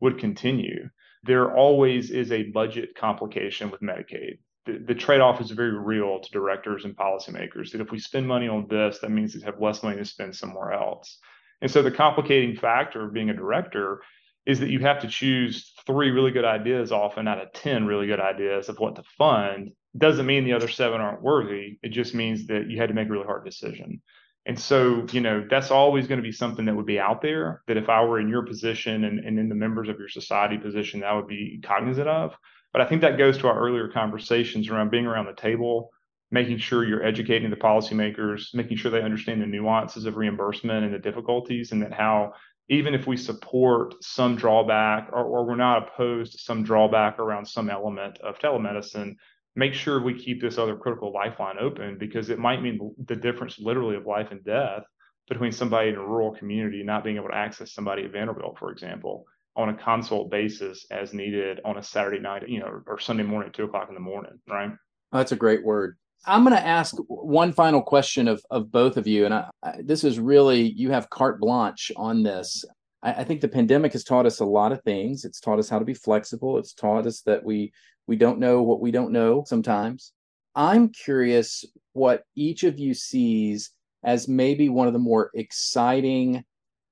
would 0.00 0.18
continue. 0.18 0.88
There 1.24 1.54
always 1.54 2.10
is 2.10 2.30
a 2.32 2.50
budget 2.50 2.94
complication 2.94 3.70
with 3.70 3.80
Medicaid. 3.80 4.38
The, 4.66 4.78
the 4.78 4.94
trade 4.94 5.20
off 5.20 5.40
is 5.40 5.50
very 5.50 5.78
real 5.78 6.20
to 6.20 6.30
directors 6.30 6.84
and 6.84 6.96
policymakers 6.96 7.72
that 7.72 7.80
if 7.80 7.90
we 7.90 7.98
spend 7.98 8.26
money 8.26 8.48
on 8.48 8.66
this, 8.68 8.98
that 9.00 9.10
means 9.10 9.34
we 9.34 9.42
have 9.42 9.60
less 9.60 9.82
money 9.82 9.96
to 9.96 10.04
spend 10.04 10.34
somewhere 10.34 10.72
else. 10.72 11.18
And 11.60 11.70
so 11.70 11.82
the 11.82 11.90
complicating 11.90 12.56
factor 12.56 13.04
of 13.04 13.14
being 13.14 13.30
a 13.30 13.34
director 13.34 14.02
is 14.44 14.60
that 14.60 14.70
you 14.70 14.78
have 14.80 15.00
to 15.00 15.08
choose 15.08 15.72
three 15.86 16.10
really 16.10 16.30
good 16.30 16.44
ideas 16.44 16.92
often 16.92 17.26
out 17.26 17.40
of 17.40 17.52
10 17.52 17.86
really 17.86 18.06
good 18.06 18.20
ideas 18.20 18.68
of 18.68 18.78
what 18.78 18.94
to 18.94 19.02
fund. 19.18 19.72
Doesn't 19.96 20.26
mean 20.26 20.44
the 20.44 20.52
other 20.52 20.68
seven 20.68 21.00
aren't 21.00 21.22
worthy. 21.22 21.78
It 21.82 21.88
just 21.88 22.14
means 22.14 22.46
that 22.46 22.70
you 22.70 22.78
had 22.78 22.88
to 22.88 22.94
make 22.94 23.08
a 23.08 23.10
really 23.10 23.24
hard 23.24 23.44
decision. 23.44 24.02
And 24.46 24.58
so, 24.58 25.04
you 25.10 25.20
know, 25.20 25.44
that's 25.50 25.72
always 25.72 26.06
going 26.06 26.18
to 26.18 26.22
be 26.22 26.30
something 26.30 26.64
that 26.66 26.76
would 26.76 26.86
be 26.86 27.00
out 27.00 27.20
there 27.20 27.62
that 27.66 27.76
if 27.76 27.88
I 27.88 28.04
were 28.04 28.20
in 28.20 28.28
your 28.28 28.46
position 28.46 29.02
and, 29.02 29.18
and 29.18 29.40
in 29.40 29.48
the 29.48 29.56
members 29.56 29.88
of 29.88 29.98
your 29.98 30.08
society 30.08 30.56
position, 30.56 31.02
I 31.02 31.14
would 31.14 31.26
be 31.26 31.60
cognizant 31.64 32.06
of. 32.06 32.32
But 32.72 32.80
I 32.80 32.86
think 32.86 33.00
that 33.00 33.18
goes 33.18 33.38
to 33.38 33.48
our 33.48 33.58
earlier 33.58 33.88
conversations 33.88 34.68
around 34.68 34.92
being 34.92 35.04
around 35.04 35.26
the 35.26 35.32
table, 35.32 35.90
making 36.30 36.58
sure 36.58 36.84
you're 36.84 37.04
educating 37.04 37.50
the 37.50 37.56
policymakers, 37.56 38.54
making 38.54 38.76
sure 38.76 38.92
they 38.92 39.02
understand 39.02 39.42
the 39.42 39.46
nuances 39.46 40.06
of 40.06 40.16
reimbursement 40.16 40.84
and 40.84 40.94
the 40.94 40.98
difficulties, 41.00 41.72
and 41.72 41.82
that 41.82 41.92
how 41.92 42.32
even 42.68 42.94
if 42.94 43.06
we 43.06 43.16
support 43.16 43.94
some 44.02 44.36
drawback 44.36 45.08
or, 45.12 45.24
or 45.24 45.44
we're 45.44 45.56
not 45.56 45.88
opposed 45.88 46.32
to 46.32 46.38
some 46.38 46.62
drawback 46.62 47.18
around 47.18 47.46
some 47.46 47.68
element 47.68 48.18
of 48.18 48.38
telemedicine, 48.38 49.16
make 49.56 49.72
sure 49.74 50.00
we 50.00 50.14
keep 50.14 50.40
this 50.40 50.58
other 50.58 50.76
critical 50.76 51.12
lifeline 51.12 51.56
open 51.58 51.96
because 51.98 52.30
it 52.30 52.38
might 52.38 52.62
mean 52.62 52.94
the 53.06 53.16
difference 53.16 53.58
literally 53.58 53.96
of 53.96 54.06
life 54.06 54.28
and 54.30 54.44
death 54.44 54.82
between 55.28 55.50
somebody 55.50 55.88
in 55.88 55.96
a 55.96 56.00
rural 56.00 56.32
community 56.32 56.82
not 56.84 57.02
being 57.02 57.16
able 57.16 57.28
to 57.28 57.34
access 57.34 57.72
somebody 57.72 58.04
at 58.04 58.12
Vanderbilt, 58.12 58.58
for 58.58 58.70
example, 58.70 59.24
on 59.56 59.70
a 59.70 59.74
consult 59.74 60.30
basis 60.30 60.86
as 60.90 61.14
needed 61.14 61.60
on 61.64 61.78
a 61.78 61.82
Saturday 61.82 62.20
night, 62.20 62.48
you 62.48 62.60
know, 62.60 62.82
or 62.86 63.00
Sunday 63.00 63.24
morning 63.24 63.48
at 63.48 63.54
two 63.54 63.64
o'clock 63.64 63.88
in 63.88 63.94
the 63.94 64.00
morning, 64.00 64.38
right? 64.46 64.70
That's 65.10 65.32
a 65.32 65.36
great 65.36 65.64
word. 65.64 65.96
I'm 66.26 66.44
going 66.44 66.56
to 66.56 66.66
ask 66.66 66.94
one 67.08 67.52
final 67.52 67.82
question 67.82 68.28
of, 68.28 68.42
of 68.50 68.70
both 68.70 68.96
of 68.96 69.06
you. 69.06 69.24
And 69.24 69.34
I, 69.34 69.50
I, 69.62 69.72
this 69.82 70.04
is 70.04 70.18
really, 70.18 70.72
you 70.72 70.90
have 70.90 71.08
carte 71.10 71.40
blanche 71.40 71.90
on 71.96 72.22
this. 72.22 72.64
I, 73.02 73.14
I 73.14 73.24
think 73.24 73.40
the 73.40 73.48
pandemic 73.48 73.92
has 73.92 74.04
taught 74.04 74.26
us 74.26 74.40
a 74.40 74.44
lot 74.44 74.72
of 74.72 74.82
things. 74.82 75.24
It's 75.24 75.40
taught 75.40 75.58
us 75.58 75.68
how 75.68 75.78
to 75.78 75.84
be 75.84 75.94
flexible. 75.94 76.58
It's 76.58 76.74
taught 76.74 77.06
us 77.06 77.22
that 77.22 77.44
we 77.44 77.72
we 78.06 78.16
don't 78.16 78.38
know 78.38 78.62
what 78.62 78.80
we 78.80 78.90
don't 78.90 79.12
know 79.12 79.44
sometimes. 79.46 80.12
I'm 80.54 80.88
curious 80.88 81.64
what 81.92 82.24
each 82.34 82.64
of 82.64 82.78
you 82.78 82.94
sees 82.94 83.70
as 84.04 84.28
maybe 84.28 84.68
one 84.68 84.86
of 84.86 84.92
the 84.92 84.98
more 84.98 85.30
exciting 85.34 86.44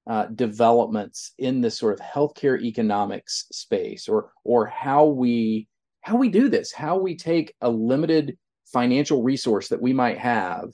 uh, 0.06 0.26
developments 0.26 1.32
in 1.38 1.60
this 1.60 1.78
sort 1.78 1.98
of 1.98 2.04
healthcare 2.04 2.60
economics 2.60 3.46
space, 3.52 4.08
or 4.08 4.32
or 4.44 4.66
how 4.66 5.06
we 5.06 5.68
how 6.02 6.16
we 6.16 6.28
do 6.28 6.48
this, 6.48 6.72
how 6.72 6.98
we 6.98 7.16
take 7.16 7.54
a 7.62 7.70
limited 7.70 8.36
financial 8.66 9.22
resource 9.22 9.68
that 9.68 9.80
we 9.80 9.92
might 9.94 10.18
have, 10.18 10.70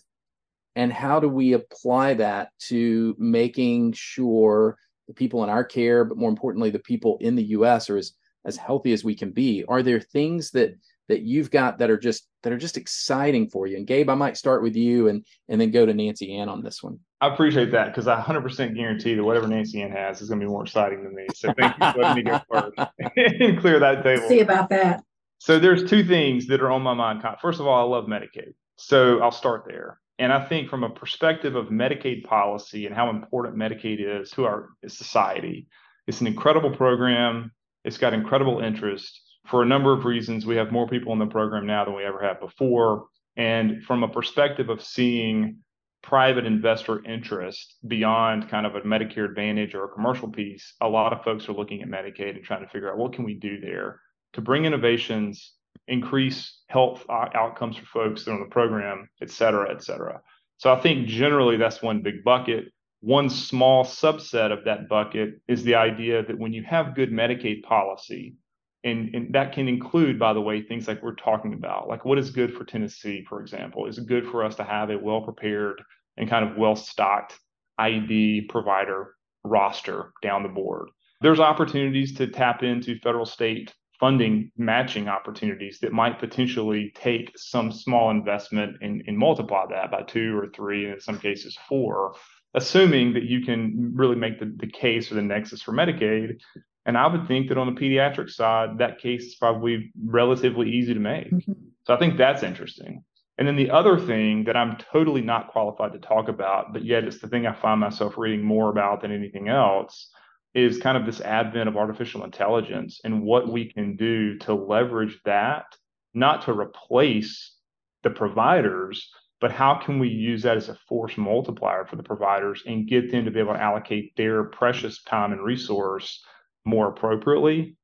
and 0.74 0.92
how 0.92 1.20
do 1.20 1.29
we 1.29 1.53
apply 1.53 2.14
that 2.14 2.50
to 2.59 3.14
making 3.18 3.92
sure 3.92 4.76
the 5.07 5.14
people 5.14 5.44
in 5.44 5.50
our 5.50 5.64
care, 5.64 6.05
but 6.05 6.18
more 6.18 6.31
importantly, 6.31 6.70
the 6.70 6.79
people 6.81 7.18
in 7.20 7.37
the 7.37 7.44
U.S. 7.50 7.90
are 7.90 7.98
as 7.98 8.12
as 8.44 8.57
healthy 8.57 8.92
as 8.92 9.05
we 9.05 9.14
can 9.14 9.31
be. 9.31 9.64
Are 9.68 9.83
there 9.83 10.00
things 10.00 10.50
that 10.53 10.74
that 11.11 11.22
you've 11.22 11.50
got 11.50 11.79
that 11.79 11.90
are 11.90 11.98
just 11.98 12.29
that 12.44 12.53
are 12.53 12.59
just 12.59 12.76
exciting 12.76 13.50
for 13.50 13.66
you. 13.66 13.76
And 13.76 13.87
Gabe, 13.87 14.09
I 14.09 14.14
might 14.14 14.37
start 14.37 14.62
with 14.62 14.76
you 14.76 15.09
and 15.09 15.26
and 15.48 15.61
then 15.61 15.72
go 15.72 15.85
to 15.85 15.92
Nancy 15.92 16.37
Ann 16.37 16.48
on 16.48 16.62
this 16.62 16.83
one. 16.85 17.00
I 17.20 17.35
appreciate 17.35 17.72
that 17.72 17.88
because 17.88 18.07
I 18.07 18.18
100% 18.18 18.74
guarantee 18.76 19.14
that 19.14 19.24
whatever 19.24 19.46
Nancy 19.46 19.83
Ann 19.83 19.90
has 19.90 20.22
is 20.22 20.29
going 20.29 20.40
to 20.40 20.46
be 20.46 20.50
more 20.50 20.62
exciting 20.62 21.03
than 21.03 21.14
me. 21.14 21.26
So 21.35 21.53
thank 21.59 21.76
you 21.79 21.92
for 21.92 21.98
letting 21.98 22.24
me 22.24 22.31
go 22.31 22.40
first 22.50 22.79
and 23.16 23.61
clear 23.61 23.81
that 23.81 24.05
table. 24.05 24.26
See 24.29 24.40
about 24.40 24.70
that. 24.70 25.03
So 25.38 25.59
there's 25.59 25.90
two 25.90 26.05
things 26.05 26.46
that 26.46 26.62
are 26.62 26.70
on 26.70 26.81
my 26.81 26.94
mind. 26.94 27.22
First 27.42 27.61
of 27.61 27.66
all, 27.66 27.79
I 27.79 27.96
love 27.96 28.07
Medicaid. 28.07 28.55
So 28.76 29.20
I'll 29.20 29.33
start 29.33 29.64
there. 29.66 29.98
And 30.18 30.33
I 30.33 30.46
think 30.46 30.68
from 30.68 30.85
a 30.85 30.90
perspective 30.90 31.57
of 31.57 31.66
Medicaid 31.66 32.24
policy 32.24 32.87
and 32.87 32.94
how 32.94 33.11
important 33.11 33.57
Medicaid 33.57 33.98
is 34.00 34.31
to 34.33 34.44
our 34.44 34.68
society, 34.87 35.66
it's 36.07 36.20
an 36.20 36.26
incredible 36.26 36.70
program. 36.70 37.53
It's 37.85 37.99
got 37.99 38.14
incredible 38.14 38.61
interest 38.61 39.21
for 39.47 39.62
a 39.62 39.66
number 39.66 39.93
of 39.93 40.05
reasons, 40.05 40.47
we 40.47 40.57
have 40.57 40.71
more 40.71 40.87
people 40.87 41.12
in 41.12 41.19
the 41.19 41.27
program 41.27 41.66
now 41.66 41.85
than 41.85 41.95
we 41.95 42.05
ever 42.05 42.23
have 42.23 42.40
before. 42.40 43.07
And 43.37 43.83
from 43.85 44.03
a 44.03 44.09
perspective 44.09 44.69
of 44.69 44.83
seeing 44.83 45.59
private 46.03 46.47
investor 46.47 47.05
interest 47.05 47.77
beyond 47.87 48.49
kind 48.49 48.66
of 48.66 48.75
a 48.75 48.81
Medicare 48.83 49.25
Advantage 49.25 49.75
or 49.75 49.85
a 49.85 49.88
commercial 49.88 50.29
piece, 50.29 50.75
a 50.81 50.88
lot 50.88 51.12
of 51.12 51.25
folks 51.25 51.49
are 51.49 51.53
looking 51.53 51.83
at 51.83 51.88
Medicaid 51.88 52.37
and 52.37 52.45
trying 52.45 52.62
to 52.62 52.69
figure 52.69 52.90
out 52.90 52.99
what 52.99 53.12
can 53.12 53.25
we 53.25 53.35
do 53.35 53.61
there 53.61 54.01
to 54.35 54.40
bring 54.40 54.64
innovations, 54.64 55.55
increase 55.88 56.62
health 56.69 57.05
outcomes 57.11 57.77
for 57.77 57.87
folks 57.87 58.25
that 58.25 58.31
are 58.31 58.35
on 58.35 58.40
the 58.40 58.47
program, 58.47 59.09
et 59.21 59.31
cetera, 59.31 59.71
et 59.71 59.83
cetera. 59.83 60.21
So 60.59 60.73
I 60.73 60.81
think 60.81 61.09
generally 61.09 61.57
that's 61.57 61.83
one 61.83 62.03
big 62.03 62.23
bucket. 62.25 62.66
One 63.01 63.31
small 63.31 63.85
subset 63.85 64.53
of 64.53 64.65
that 64.65 64.89
bucket 64.89 65.41
is 65.49 65.65
the 65.65 65.77
idea 65.77 66.25
that 66.25 66.39
when 66.39 66.53
you 66.53 66.63
have 66.65 66.95
good 66.95 67.11
Medicaid 67.11 67.63
policy, 67.63 68.37
and, 68.85 69.15
and 69.15 69.35
that 69.35 69.53
can 69.53 69.69
include, 69.69 70.19
by 70.19 70.33
the 70.33 70.41
way, 70.41 70.63
things 70.63 70.87
like 70.87 71.03
we're 71.03 71.15
talking 71.15 71.55
about, 71.55 71.89
like 71.89 72.05
what 72.05 72.19
is 72.19 72.31
good 72.31 72.55
for 72.55 72.65
Tennessee, 72.65 73.25
for 73.29 73.41
example. 73.41 73.87
Is 73.87 73.99
it 73.99 74.07
good 74.07 74.27
for 74.27 74.45
us 74.45 74.57
to 74.57 74.65
have 74.65 74.91
a 74.91 74.99
well 74.99 75.23
prepared 75.23 75.83
and 76.17 76.29
kind 76.29 76.49
of 76.49 76.57
well 76.57 76.77
stocked 76.77 77.39
ID 77.79 78.43
provider 78.49 79.15
roster 79.45 80.13
down 80.23 80.43
the 80.43 80.49
board? 80.49 80.89
There's 81.23 81.41
opportunities 81.41 82.15
to 82.17 82.27
tap 82.27 82.63
into 82.63 82.99
federal 83.01 83.27
state 83.27 83.75
funding 83.99 84.51
matching 84.57 85.09
opportunities 85.09 85.79
that 85.81 85.93
might 85.93 86.19
potentially 86.19 86.91
take 86.95 87.31
some 87.37 87.71
small 87.71 88.11
investment 88.11 88.77
and, 88.81 89.03
and 89.07 89.17
multiply 89.17 89.67
that 89.69 89.91
by 89.91 90.03
two 90.03 90.37
or 90.39 90.49
three, 90.57 90.85
and 90.87 90.95
in 90.95 91.01
some 91.01 91.19
cases 91.19 91.57
four, 91.69 92.15
assuming 92.55 93.15
that 93.15 93.25
you 93.25 93.45
can 93.45 93.93
really 93.95 94.17
make 94.17 94.39
the, 94.41 94.53
the 94.57 94.67
case 94.67 95.09
for 95.09 95.15
the 95.15 95.23
nexus 95.23 95.63
for 95.63 95.73
Medicaid 95.73 96.41
and 96.87 96.97
I 96.97 97.07
would 97.07 97.29
think 97.29 97.49
that 97.49 97.59
on 97.59 97.73
the 97.73 97.81
pediatric 97.81 98.31
side, 98.31 98.79
that 98.79 98.99
case 98.99 99.25
is 99.25 99.35
probably 99.35 99.93
relatively 100.03 100.71
easy 100.71 100.95
to 100.95 101.01
make. 101.01 101.31
Mm-hmm. 101.31 101.53
So 101.87 101.95
I 101.95 101.99
think 101.99 102.17
that's 102.17 102.43
interesting. 102.43 103.05
And 103.39 103.47
then 103.47 103.57
the 103.57 103.71
other 103.71 103.99
thing 103.99 104.45
that 104.45 104.57
I'm 104.57 104.77
totally 104.93 105.23
not 105.23 105.49
qualified 105.49 105.93
to 105.93 105.99
talk 105.99 106.29
about, 106.29 106.73
but 106.73 106.85
yet 106.85 107.05
it's 107.05 107.21
the 107.21 107.29
thing 107.29 107.47
I 107.47 107.55
find 107.55 107.81
myself 107.81 108.19
reading 108.19 108.45
more 108.45 108.71
about 108.71 109.03
than 109.03 109.13
anything 109.13 109.49
else, 109.49 110.11
is 110.53 110.79
kind 110.79 110.97
of 110.97 111.07
this 111.07 111.21
advent 111.21 111.69
of 111.69 111.77
artificial 111.77 112.25
intelligence 112.25 113.01
and 113.05 113.23
what 113.23 113.49
we 113.49 113.73
can 113.73 113.97
do 113.97 114.37
to 114.39 114.53
leverage 114.53 115.19
that, 115.25 115.65
not 116.13 116.45
to 116.47 116.53
replace 116.53 117.55
the 118.03 118.11
providers, 118.11 119.11
but 119.40 119.50
how 119.50 119.74
can 119.74 119.98
we 119.98 120.09
use 120.09 120.42
that 120.42 120.59
as 120.59 120.68
a 120.68 120.74
force 120.87 121.16
multiplier 121.16 121.87
for 121.87 121.96
the 121.96 122.03
providers 122.03 122.62
and 122.66 122.87
get 122.87 123.11
them 123.11 123.24
to 123.24 123.31
be 123.31 123.40
able 123.40 123.55
to 123.55 123.62
allocate 123.62 124.14
their 124.16 124.44
precious 124.44 125.03
time 125.03 125.33
and 125.33 125.42
resource 125.42 126.22
more 126.66 126.88
appropriately, 126.88 127.76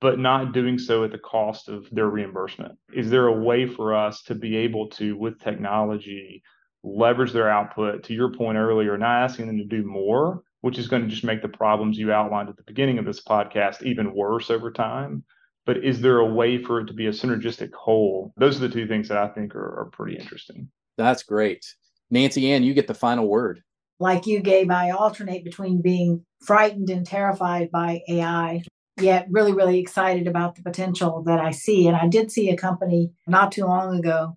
but 0.00 0.18
not 0.18 0.52
doing 0.52 0.76
so 0.76 1.04
at 1.04 1.12
the 1.12 1.18
cost 1.18 1.68
of 1.68 1.88
their 1.92 2.08
reimbursement? 2.08 2.76
Is 2.92 3.10
there 3.10 3.28
a 3.28 3.40
way 3.40 3.66
for 3.66 3.94
us 3.94 4.22
to 4.24 4.34
be 4.34 4.56
able 4.56 4.88
to, 4.90 5.16
with 5.16 5.40
technology, 5.40 6.42
leverage 6.82 7.32
their 7.32 7.48
output 7.48 8.02
to 8.04 8.14
your 8.14 8.32
point 8.32 8.58
earlier, 8.58 8.98
not 8.98 9.22
asking 9.22 9.46
them 9.46 9.58
to 9.58 9.64
do 9.64 9.84
more, 9.84 10.42
which 10.62 10.78
is 10.78 10.88
going 10.88 11.02
to 11.02 11.08
just 11.08 11.24
make 11.24 11.42
the 11.42 11.48
problems 11.48 11.96
you 11.96 12.12
outlined 12.12 12.48
at 12.48 12.56
the 12.56 12.64
beginning 12.64 12.98
of 12.98 13.04
this 13.04 13.22
podcast 13.22 13.82
even 13.84 14.14
worse 14.14 14.50
over 14.50 14.72
time? 14.72 15.22
But 15.64 15.84
is 15.84 16.00
there 16.00 16.18
a 16.18 16.26
way 16.26 16.60
for 16.60 16.80
it 16.80 16.86
to 16.86 16.92
be 16.92 17.06
a 17.06 17.10
synergistic 17.10 17.72
whole? 17.72 18.32
Those 18.36 18.56
are 18.56 18.66
the 18.66 18.74
two 18.74 18.88
things 18.88 19.08
that 19.08 19.18
I 19.18 19.28
think 19.28 19.54
are, 19.54 19.80
are 19.80 19.90
pretty 19.92 20.16
interesting. 20.16 20.70
That's 20.98 21.22
great. 21.22 21.64
Nancy 22.10 22.52
Ann, 22.52 22.62
you 22.62 22.74
get 22.74 22.86
the 22.86 22.94
final 22.94 23.26
word 23.26 23.62
like 24.00 24.26
you, 24.26 24.40
Gabe, 24.40 24.70
I 24.70 24.90
alternate 24.90 25.44
between 25.44 25.82
being 25.82 26.24
frightened 26.40 26.90
and 26.90 27.04
terrified 27.04 27.70
by 27.70 28.02
AI, 28.08 28.62
yet 29.00 29.26
really, 29.30 29.52
really 29.52 29.78
excited 29.78 30.26
about 30.26 30.54
the 30.54 30.62
potential 30.62 31.22
that 31.24 31.40
I 31.40 31.50
see. 31.50 31.88
And 31.88 31.96
I 31.96 32.06
did 32.06 32.30
see 32.30 32.50
a 32.50 32.56
company 32.56 33.10
not 33.26 33.52
too 33.52 33.64
long 33.64 33.98
ago 33.98 34.36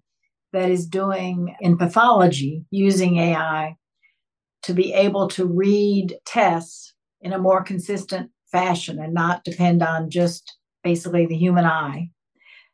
that 0.52 0.69
is 0.69 0.88
doing 0.88 1.56
in 1.62 1.78
pathology 1.78 2.65
using 2.71 3.17
AI 3.17 3.76
to 4.63 4.74
be 4.74 4.93
able 4.93 5.28
to 5.30 5.45
read 5.45 6.17
tests 6.26 6.93
in 7.21 7.34
a 7.34 7.39
more 7.39 7.63
consistent 7.63 8.32
fashion 8.52 9.00
and 9.00 9.13
not 9.13 9.43
depend 9.43 9.82
on 9.82 10.10
just 10.10 10.58
basically 10.84 11.26
the 11.26 11.38
human 11.38 11.65
eye. 11.65 12.10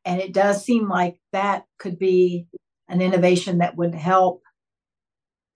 And 0.05 0.21
it 0.21 0.33
does 0.33 0.63
seem 0.63 0.87
like 0.87 1.17
that 1.33 1.65
could 1.77 1.99
be 1.99 2.47
an 2.89 3.01
innovation 3.01 3.57
that 3.59 3.75
would 3.77 3.95
help 3.95 4.41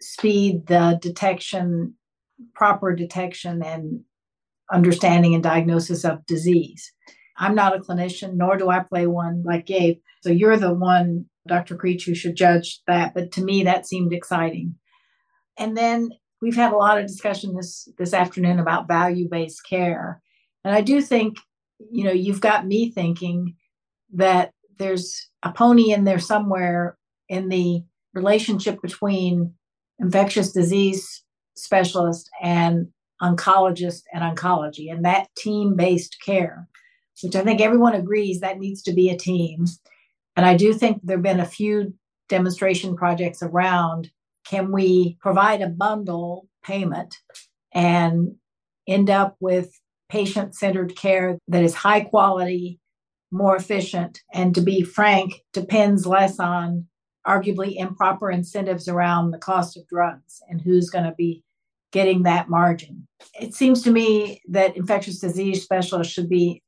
speed 0.02 0.68
the 0.68 0.98
detection, 1.02 1.96
proper 2.54 2.96
detection 2.96 3.64
and 3.64 4.02
understanding 4.72 5.34
and 5.34 5.44
diagnosis 5.44 6.04
of 6.04 6.26
disease. 6.26 6.92
I'm 7.38 7.56
not 7.56 7.76
a 7.76 7.80
clinician, 7.80 8.34
nor 8.36 8.58
do 8.58 8.70
I 8.70 8.80
play 8.80 9.08
one 9.08 9.44
like 9.46 9.66
Gabe. 9.66 9.98
So 10.22 10.30
you're 10.30 10.58
the 10.58 10.74
one, 10.74 11.26
Dr. 11.48 11.76
Creech, 11.76 12.06
who 12.06 12.16
should 12.16 12.36
judge 12.36 12.82
that. 12.88 13.14
But 13.14 13.32
to 13.34 13.44
me, 13.44 13.64
that 13.64 13.88
seemed 13.88 14.14
exciting. 14.14 14.76
And 15.58 15.76
then 15.76 16.10
we've 16.42 16.56
had 16.56 16.74
a 16.74 16.78
lot 16.78 17.00
of 17.00 17.08
discussion 17.08 17.56
this 17.56 17.88
this 17.98 18.14
afternoon 18.14 18.60
about 18.60 18.88
value-based 18.88 19.62
care. 19.68 20.22
And 20.64 20.76
I 20.76 20.82
do 20.82 21.02
think, 21.02 21.38
you 21.92 22.04
know, 22.04 22.12
you've 22.12 22.42
got 22.42 22.68
me 22.68 22.92
thinking 22.92 23.56
that 24.14 24.52
there's 24.78 25.30
a 25.44 25.52
pony 25.52 25.92
in 25.92 26.04
there 26.04 26.20
somewhere 26.20 26.98
in 27.32 27.48
the 27.48 27.82
relationship 28.14 28.82
between 28.82 29.54
infectious 30.00 30.52
disease 30.52 31.24
specialist 31.56 32.30
and 32.42 32.90
oncologist 33.22 34.02
and 34.14 34.22
oncology 34.22 34.92
and 34.92 35.06
that 35.06 35.28
team 35.38 35.76
based 35.76 36.18
care, 36.24 36.68
which 37.24 37.36
I 37.36 37.44
think 37.44 37.62
everyone 37.62 37.96
agrees 37.96 38.42
that 38.42 38.60
needs 38.60 38.82
to 38.84 38.94
be 38.94 39.10
a 39.10 39.18
team. 39.18 39.66
And 40.36 40.46
I 40.46 40.58
do 40.58 40.74
think 40.74 41.00
there 41.04 41.18
have 41.18 41.24
been 41.24 41.40
a 41.40 41.46
few 41.46 41.94
demonstration 42.28 42.96
projects 42.96 43.42
around 43.42 44.12
can 44.46 44.72
we 44.72 45.18
provide 45.22 45.62
a 45.62 45.70
bundle 45.70 46.50
payment 46.66 47.16
and 47.74 48.36
end 48.88 49.10
up 49.10 49.38
with 49.40 49.80
patient 50.10 50.54
centered 50.54 50.98
care 50.98 51.38
that 51.48 51.64
is 51.64 51.76
high 51.76 52.02
quality, 52.02 52.80
more 53.32 53.56
efficient, 53.56 54.20
and 54.34 54.54
to 54.56 54.62
be 54.62 54.82
frank, 54.82 55.36
depends 55.54 56.06
less 56.06 56.40
on 56.40 56.88
arguably 57.28 57.76
improper 57.78 58.32
incentives 58.32 58.88
around 58.88 59.32
the 59.32 59.38
cost 59.38 59.78
of 59.78 59.88
drugs 59.88 60.42
and 60.50 60.62
who's 60.62 60.90
going 60.90 61.06
to 61.06 61.14
be 61.18 61.44
getting 61.92 62.24
that 62.24 62.50
margin. 62.50 63.08
It 63.40 63.54
seems 63.54 63.82
to 63.84 63.92
me 63.92 64.42
that 64.50 64.76
infectious 64.78 65.20
disease 65.20 65.64
specialists 65.64 66.14
should 66.14 66.30
be 66.30 66.64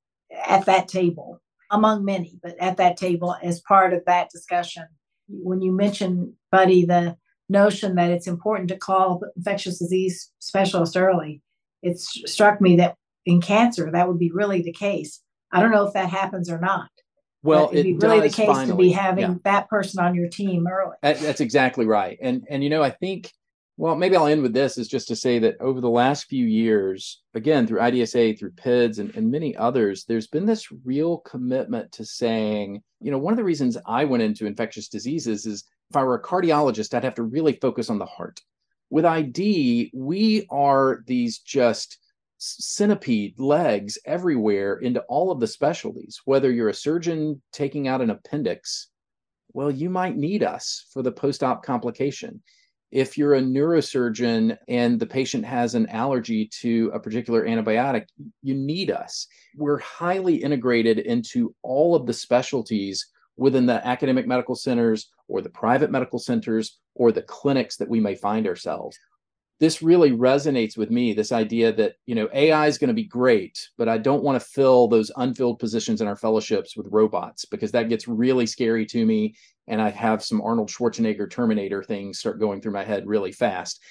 at 0.45 0.65
that 0.65 0.87
table. 0.87 1.41
among 1.73 2.05
many, 2.05 2.39
but 2.41 2.55
at 2.59 2.77
that 2.77 2.97
table 2.97 3.35
as 3.41 3.59
part 3.61 3.93
of 3.93 4.05
that 4.05 4.29
discussion. 4.29 4.85
When 5.27 5.61
you 5.61 5.71
mentioned, 5.71 6.33
Buddy, 6.51 6.85
the 6.85 7.17
notion 7.49 7.95
that 7.95 8.11
it's 8.11 8.27
important 8.27 8.69
to 8.69 8.77
call 8.77 9.21
infectious 9.35 9.79
disease 9.79 10.31
specialists 10.39 10.95
early, 10.95 11.41
it 11.81 11.99
struck 11.99 12.61
me 12.61 12.77
that 12.77 12.95
in 13.25 13.41
cancer, 13.41 13.89
that 13.91 14.07
would 14.07 14.19
be 14.19 14.31
really 14.31 14.61
the 14.61 14.71
case. 14.71 15.19
I 15.51 15.59
don't 15.59 15.71
know 15.71 15.87
if 15.87 15.93
that 15.93 16.09
happens 16.09 16.49
or 16.49 16.59
not. 16.59 16.89
Well, 17.43 17.69
it'd 17.71 17.83
be 17.83 17.93
really 17.95 18.27
the 18.27 18.33
case 18.33 18.47
finally. 18.47 18.67
to 18.67 18.75
be 18.75 18.91
having 18.91 19.23
yeah. 19.23 19.35
that 19.43 19.69
person 19.69 20.03
on 20.03 20.15
your 20.15 20.29
team 20.29 20.65
early. 20.65 20.95
That's 21.01 21.41
exactly 21.41 21.85
right. 21.85 22.17
And 22.21 22.45
and 22.49 22.63
you 22.63 22.69
know, 22.69 22.81
I 22.81 22.89
think 22.89 23.31
well, 23.75 23.95
maybe 23.95 24.15
I'll 24.15 24.27
end 24.27 24.43
with 24.43 24.53
this 24.53 24.77
is 24.77 24.87
just 24.87 25.07
to 25.07 25.15
say 25.15 25.39
that 25.39 25.59
over 25.59 25.81
the 25.81 25.89
last 25.89 26.25
few 26.25 26.45
years, 26.45 27.23
again, 27.33 27.65
through 27.65 27.79
IDSA, 27.79 28.37
through 28.37 28.51
PIDS, 28.51 28.99
and, 28.99 29.15
and 29.15 29.31
many 29.31 29.55
others, 29.55 30.05
there's 30.05 30.27
been 30.27 30.45
this 30.45 30.67
real 30.85 31.17
commitment 31.19 31.91
to 31.93 32.05
saying, 32.05 32.83
you 33.01 33.09
know, 33.09 33.17
one 33.17 33.33
of 33.33 33.37
the 33.37 33.43
reasons 33.43 33.77
I 33.87 34.05
went 34.05 34.21
into 34.21 34.45
infectious 34.45 34.89
diseases 34.89 35.47
is 35.47 35.63
if 35.89 35.95
I 35.95 36.03
were 36.03 36.15
a 36.15 36.21
cardiologist, 36.21 36.93
I'd 36.93 37.03
have 37.03 37.15
to 37.15 37.23
really 37.23 37.53
focus 37.53 37.89
on 37.89 37.97
the 37.97 38.05
heart. 38.05 38.39
With 38.91 39.05
ID, 39.05 39.89
we 39.93 40.45
are 40.51 41.03
these 41.07 41.39
just 41.39 41.97
centipede 42.43 43.39
legs 43.39 43.97
everywhere 44.05 44.77
into 44.77 45.01
all 45.03 45.31
of 45.31 45.39
the 45.39 45.47
specialties. 45.47 46.21
Whether 46.25 46.51
you're 46.51 46.69
a 46.69 46.73
surgeon 46.73 47.41
taking 47.51 47.87
out 47.87 48.01
an 48.01 48.09
appendix, 48.09 48.89
well, 49.53 49.71
you 49.71 49.89
might 49.89 50.17
need 50.17 50.43
us 50.43 50.85
for 50.91 51.01
the 51.01 51.11
post 51.11 51.43
op 51.43 51.63
complication 51.63 52.41
if 52.93 53.17
you're 53.17 53.33
a 53.33 53.41
neurosurgeon 53.41 54.55
and 54.67 54.99
the 54.99 55.05
patient 55.07 55.43
has 55.43 55.73
an 55.73 55.87
allergy 55.87 56.47
to 56.61 56.91
a 56.93 56.99
particular 56.99 57.43
antibiotic, 57.43 58.05
you 58.43 58.53
need 58.53 58.91
us. 58.91 59.25
We're 59.57 59.79
highly 59.79 60.35
integrated 60.35 60.99
into 60.99 61.55
all 61.63 61.95
of 61.95 62.05
the 62.05 62.13
specialties 62.13 63.07
within 63.35 63.65
the 63.65 63.85
academic 63.85 64.27
medical 64.27 64.53
centers 64.53 65.09
or 65.27 65.41
the 65.41 65.49
private 65.49 65.89
medical 65.89 66.19
centers 66.19 66.77
or 66.93 67.11
the 67.11 67.23
clinics 67.23 67.77
that 67.77 67.89
we 67.89 67.99
may 67.99 68.13
find 68.13 68.45
ourselves 68.45 68.95
this 69.63 69.81
really 69.81 70.11
resonates 70.11 70.77
with 70.77 70.91
me 70.91 71.13
this 71.13 71.31
idea 71.31 71.71
that 71.71 71.93
you 72.05 72.15
know 72.15 72.27
ai 72.33 72.67
is 72.67 72.77
going 72.77 72.89
to 72.89 72.93
be 72.93 73.05
great 73.05 73.69
but 73.77 73.87
i 73.87 73.97
don't 73.97 74.21
want 74.21 74.37
to 74.39 74.45
fill 74.45 74.89
those 74.89 75.09
unfilled 75.15 75.57
positions 75.57 76.01
in 76.01 76.07
our 76.07 76.17
fellowships 76.17 76.75
with 76.75 76.85
robots 76.91 77.45
because 77.45 77.71
that 77.71 77.87
gets 77.87 78.05
really 78.05 78.45
scary 78.45 78.85
to 78.85 79.05
me 79.05 79.33
and 79.67 79.81
i 79.81 79.89
have 79.89 80.21
some 80.21 80.41
arnold 80.41 80.69
schwarzenegger 80.69 81.31
terminator 81.31 81.81
things 81.81 82.19
start 82.19 82.41
going 82.41 82.59
through 82.59 82.73
my 82.73 82.83
head 82.83 83.07
really 83.07 83.31
fast 83.31 83.81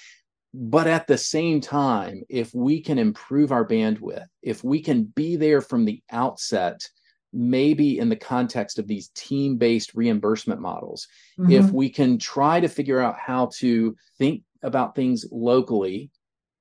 but 0.53 0.85
at 0.85 1.07
the 1.07 1.17
same 1.17 1.59
time 1.59 2.21
if 2.29 2.53
we 2.53 2.79
can 2.79 2.99
improve 2.99 3.51
our 3.51 3.67
bandwidth 3.67 4.27
if 4.43 4.63
we 4.63 4.79
can 4.79 5.03
be 5.03 5.35
there 5.35 5.59
from 5.59 5.85
the 5.85 6.03
outset 6.11 6.87
maybe 7.35 7.97
in 7.97 8.09
the 8.09 8.15
context 8.15 8.77
of 8.77 8.87
these 8.87 9.09
team 9.15 9.57
based 9.57 9.95
reimbursement 9.95 10.61
models 10.61 11.07
mm-hmm. 11.39 11.51
if 11.51 11.71
we 11.71 11.89
can 11.89 12.19
try 12.19 12.59
to 12.59 12.67
figure 12.67 12.99
out 12.99 13.17
how 13.17 13.49
to 13.55 13.95
think 14.19 14.43
about 14.63 14.95
things 14.95 15.25
locally 15.31 16.11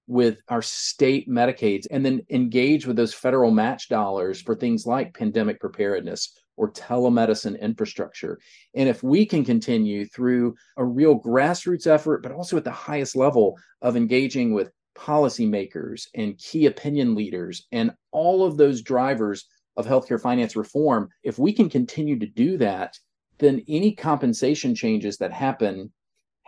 with 0.06 0.40
our 0.48 0.62
state 0.62 1.28
Medicaids 1.28 1.86
and 1.90 2.04
then 2.04 2.22
engage 2.30 2.86
with 2.86 2.96
those 2.96 3.14
federal 3.14 3.50
match 3.50 3.88
dollars 3.88 4.40
for 4.40 4.54
things 4.54 4.86
like 4.86 5.14
pandemic 5.14 5.60
preparedness 5.60 6.36
or 6.56 6.70
telemedicine 6.72 7.58
infrastructure. 7.60 8.38
And 8.74 8.88
if 8.88 9.02
we 9.02 9.24
can 9.24 9.44
continue 9.44 10.04
through 10.06 10.54
a 10.76 10.84
real 10.84 11.18
grassroots 11.18 11.86
effort, 11.86 12.22
but 12.22 12.32
also 12.32 12.56
at 12.56 12.64
the 12.64 12.70
highest 12.70 13.16
level 13.16 13.56
of 13.80 13.96
engaging 13.96 14.52
with 14.52 14.70
policymakers 14.96 16.08
and 16.14 16.36
key 16.36 16.66
opinion 16.66 17.14
leaders 17.14 17.66
and 17.72 17.92
all 18.10 18.44
of 18.44 18.56
those 18.56 18.82
drivers 18.82 19.46
of 19.76 19.86
healthcare 19.86 20.20
finance 20.20 20.54
reform, 20.54 21.08
if 21.22 21.38
we 21.38 21.52
can 21.52 21.70
continue 21.70 22.18
to 22.18 22.26
do 22.26 22.58
that, 22.58 22.98
then 23.38 23.62
any 23.68 23.94
compensation 23.94 24.74
changes 24.74 25.16
that 25.16 25.32
happen 25.32 25.90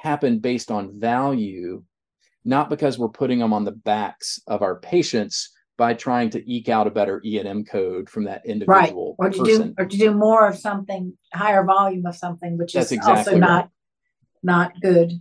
happen 0.04 0.38
based 0.38 0.70
on 0.70 1.00
value, 1.00 1.82
not 2.44 2.68
because 2.68 2.98
we're 2.98 3.08
putting 3.08 3.38
them 3.38 3.52
on 3.52 3.64
the 3.64 3.72
backs 3.72 4.38
of 4.46 4.62
our 4.62 4.76
patients 4.76 5.50
by 5.76 5.94
trying 5.94 6.30
to 6.30 6.52
eke 6.52 6.68
out 6.68 6.86
a 6.86 6.90
better 6.90 7.20
E&M 7.24 7.64
code 7.64 8.08
from 8.08 8.24
that 8.24 8.46
individual 8.46 9.16
right. 9.18 9.26
or 9.26 9.30
to 9.30 9.38
person. 9.38 9.68
do 9.68 9.74
or 9.78 9.86
to 9.86 9.96
do 9.96 10.12
more 10.12 10.46
of 10.46 10.56
something, 10.56 11.16
higher 11.32 11.64
volume 11.64 12.06
of 12.06 12.14
something, 12.14 12.56
which 12.56 12.74
That's 12.74 12.86
is 12.86 12.92
exactly 12.92 13.34
also 13.34 13.38
not 13.38 13.64
right. 13.64 13.70
not 14.42 14.80
good. 14.80 15.20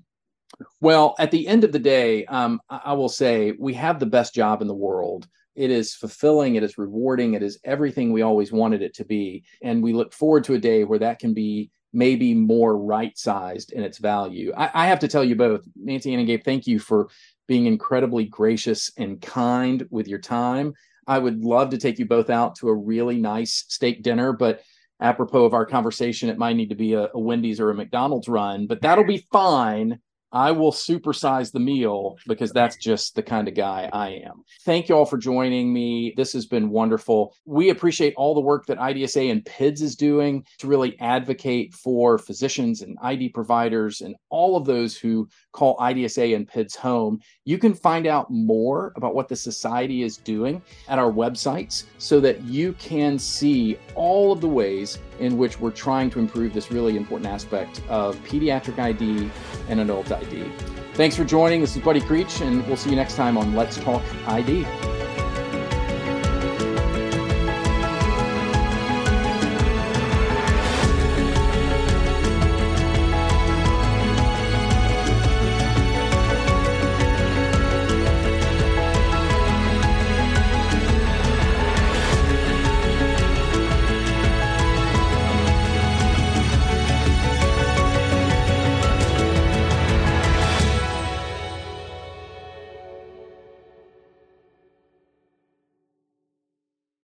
Well, 0.82 1.16
at 1.18 1.32
the 1.32 1.48
end 1.48 1.64
of 1.64 1.72
the 1.72 1.80
day, 1.80 2.26
um, 2.26 2.62
I 2.70 2.94
will 2.94 3.10
say 3.10 3.54
we 3.58 3.74
have 3.74 4.00
the 4.00 4.06
best 4.06 4.36
job 4.36 4.62
in 4.62 4.68
the 4.68 4.76
world. 4.76 5.28
It 5.56 5.72
is 5.72 5.96
fulfilling, 5.96 6.56
it 6.56 6.64
is 6.64 6.78
rewarding, 6.78 7.34
it 7.34 7.42
is 7.42 7.60
everything 7.64 8.12
we 8.12 8.22
always 8.22 8.52
wanted 8.52 8.82
it 8.82 8.94
to 8.96 9.06
be. 9.06 9.44
And 9.64 9.82
we 9.82 9.94
look 9.94 10.14
forward 10.14 10.44
to 10.46 10.56
a 10.56 10.60
day 10.60 10.84
where 10.84 11.00
that 11.00 11.20
can 11.20 11.34
be 11.34 11.72
maybe 11.94 12.34
more 12.34 12.78
right 12.78 13.18
sized 13.18 13.72
in 13.72 13.84
its 13.84 14.00
value. 14.00 14.52
I, 14.58 14.72
I, 14.74 14.88
have 14.88 15.00
to 15.00 15.08
tell 15.08 15.24
you 15.24 15.36
both, 15.36 15.62
Nancy 15.76 16.14
and 16.14 16.26
Gabe, 16.26 16.44
thank 16.44 16.66
you 16.66 16.80
for 16.80 17.10
being 17.48 17.68
incredibly 17.68 18.26
gracious 18.26 18.92
and 18.98 19.22
kind 19.22 19.86
with 19.92 20.08
your 20.08 20.20
time. 20.20 20.74
I 21.06 21.20
would 21.20 21.44
love 21.44 21.70
to 21.70 21.78
take 21.78 22.00
you 22.00 22.06
both 22.06 22.30
out 22.30 22.56
to 22.56 22.70
a 22.70 22.76
really 22.76 23.20
nice 23.20 23.66
steak 23.68 24.02
dinner, 24.02 24.34
but 24.34 24.62
apropos 25.00 25.46
of 25.46 25.54
our 25.54 25.66
conversation, 25.66 26.30
it 26.30 26.38
might 26.38 26.56
need 26.56 26.70
to 26.70 26.76
be 26.76 26.94
a, 26.94 27.10
a 27.14 27.20
Wendy's 27.20 27.60
or 27.60 27.70
a 27.70 27.76
McDonald's 27.76 28.28
run, 28.28 28.68
but 28.68 28.82
that'll 28.82 29.06
be 29.06 29.28
fine 29.32 30.00
I 30.34 30.52
will 30.52 30.72
supersize 30.72 31.52
the 31.52 31.60
meal 31.60 32.18
because 32.28 32.52
that's 32.52 32.76
just 32.76 33.14
the 33.14 33.22
kind 33.22 33.48
of 33.48 33.54
guy 33.54 33.88
I 33.94 34.10
am. 34.26 34.44
Thank 34.66 34.90
you 34.90 34.96
all 34.96 35.06
for 35.06 35.18
joining 35.18 35.72
me. 35.72 36.12
This 36.18 36.34
has 36.34 36.48
been 36.48 36.70
wonderful. 36.70 37.36
We 37.46 37.70
appreciate 37.70 38.16
all 38.18 38.34
the 38.34 38.42
work 38.42 38.66
that 38.66 38.80
IDSA 38.80 39.30
and 39.30 39.46
PIDS 39.46 39.82
is 39.84 39.96
doing 39.96 40.44
to 40.58 40.68
really 40.68 41.00
advocate 41.00 41.76
for 41.76 42.18
physicians 42.18 42.82
and 42.82 42.98
ID 43.04 43.30
providers 43.30 44.02
and 44.02 44.16
all 44.32 44.58
of 44.58 44.66
those 44.66 44.98
who 44.98 45.30
call 45.52 45.78
IDSA 45.78 46.36
and 46.36 46.48
PIDS 46.48 46.76
home. 46.76 47.20
You 47.46 47.60
can 47.60 47.76
find 47.76 48.08
out 48.08 48.32
more 48.32 48.92
about 48.96 49.14
what 49.14 49.28
the 49.28 49.36
society 49.36 50.02
is 50.02 50.18
doing 50.18 50.64
at 50.88 50.98
our 50.98 51.12
websites 51.12 51.84
so 52.00 52.20
that 52.22 52.42
you 52.42 52.74
can 52.74 53.20
see 53.20 53.78
all 53.94 54.32
of 54.32 54.42
the 54.42 54.50
ways 54.50 54.98
in 55.20 55.38
which 55.38 55.60
we're 55.60 55.72
trying 55.72 56.10
to 56.10 56.20
improve 56.20 56.54
this 56.54 56.72
really 56.72 56.98
important 56.98 57.30
aspect 57.30 57.82
of 57.88 58.16
pediatric 58.24 58.80
ID 58.80 59.30
and 59.70 59.80
adult 59.80 60.12
ID. 60.24 60.50
Thanks 60.94 61.16
for 61.16 61.24
joining. 61.24 61.62
This 61.62 61.76
is 61.76 61.82
Buddy 61.82 62.02
Creech, 62.02 62.42
and 62.42 62.66
we'll 62.68 62.78
see 62.78 62.90
you 62.90 62.96
next 62.96 63.16
time 63.16 63.38
on 63.38 63.56
Let's 63.56 63.78
Talk 63.78 64.04
ID. 64.28 64.66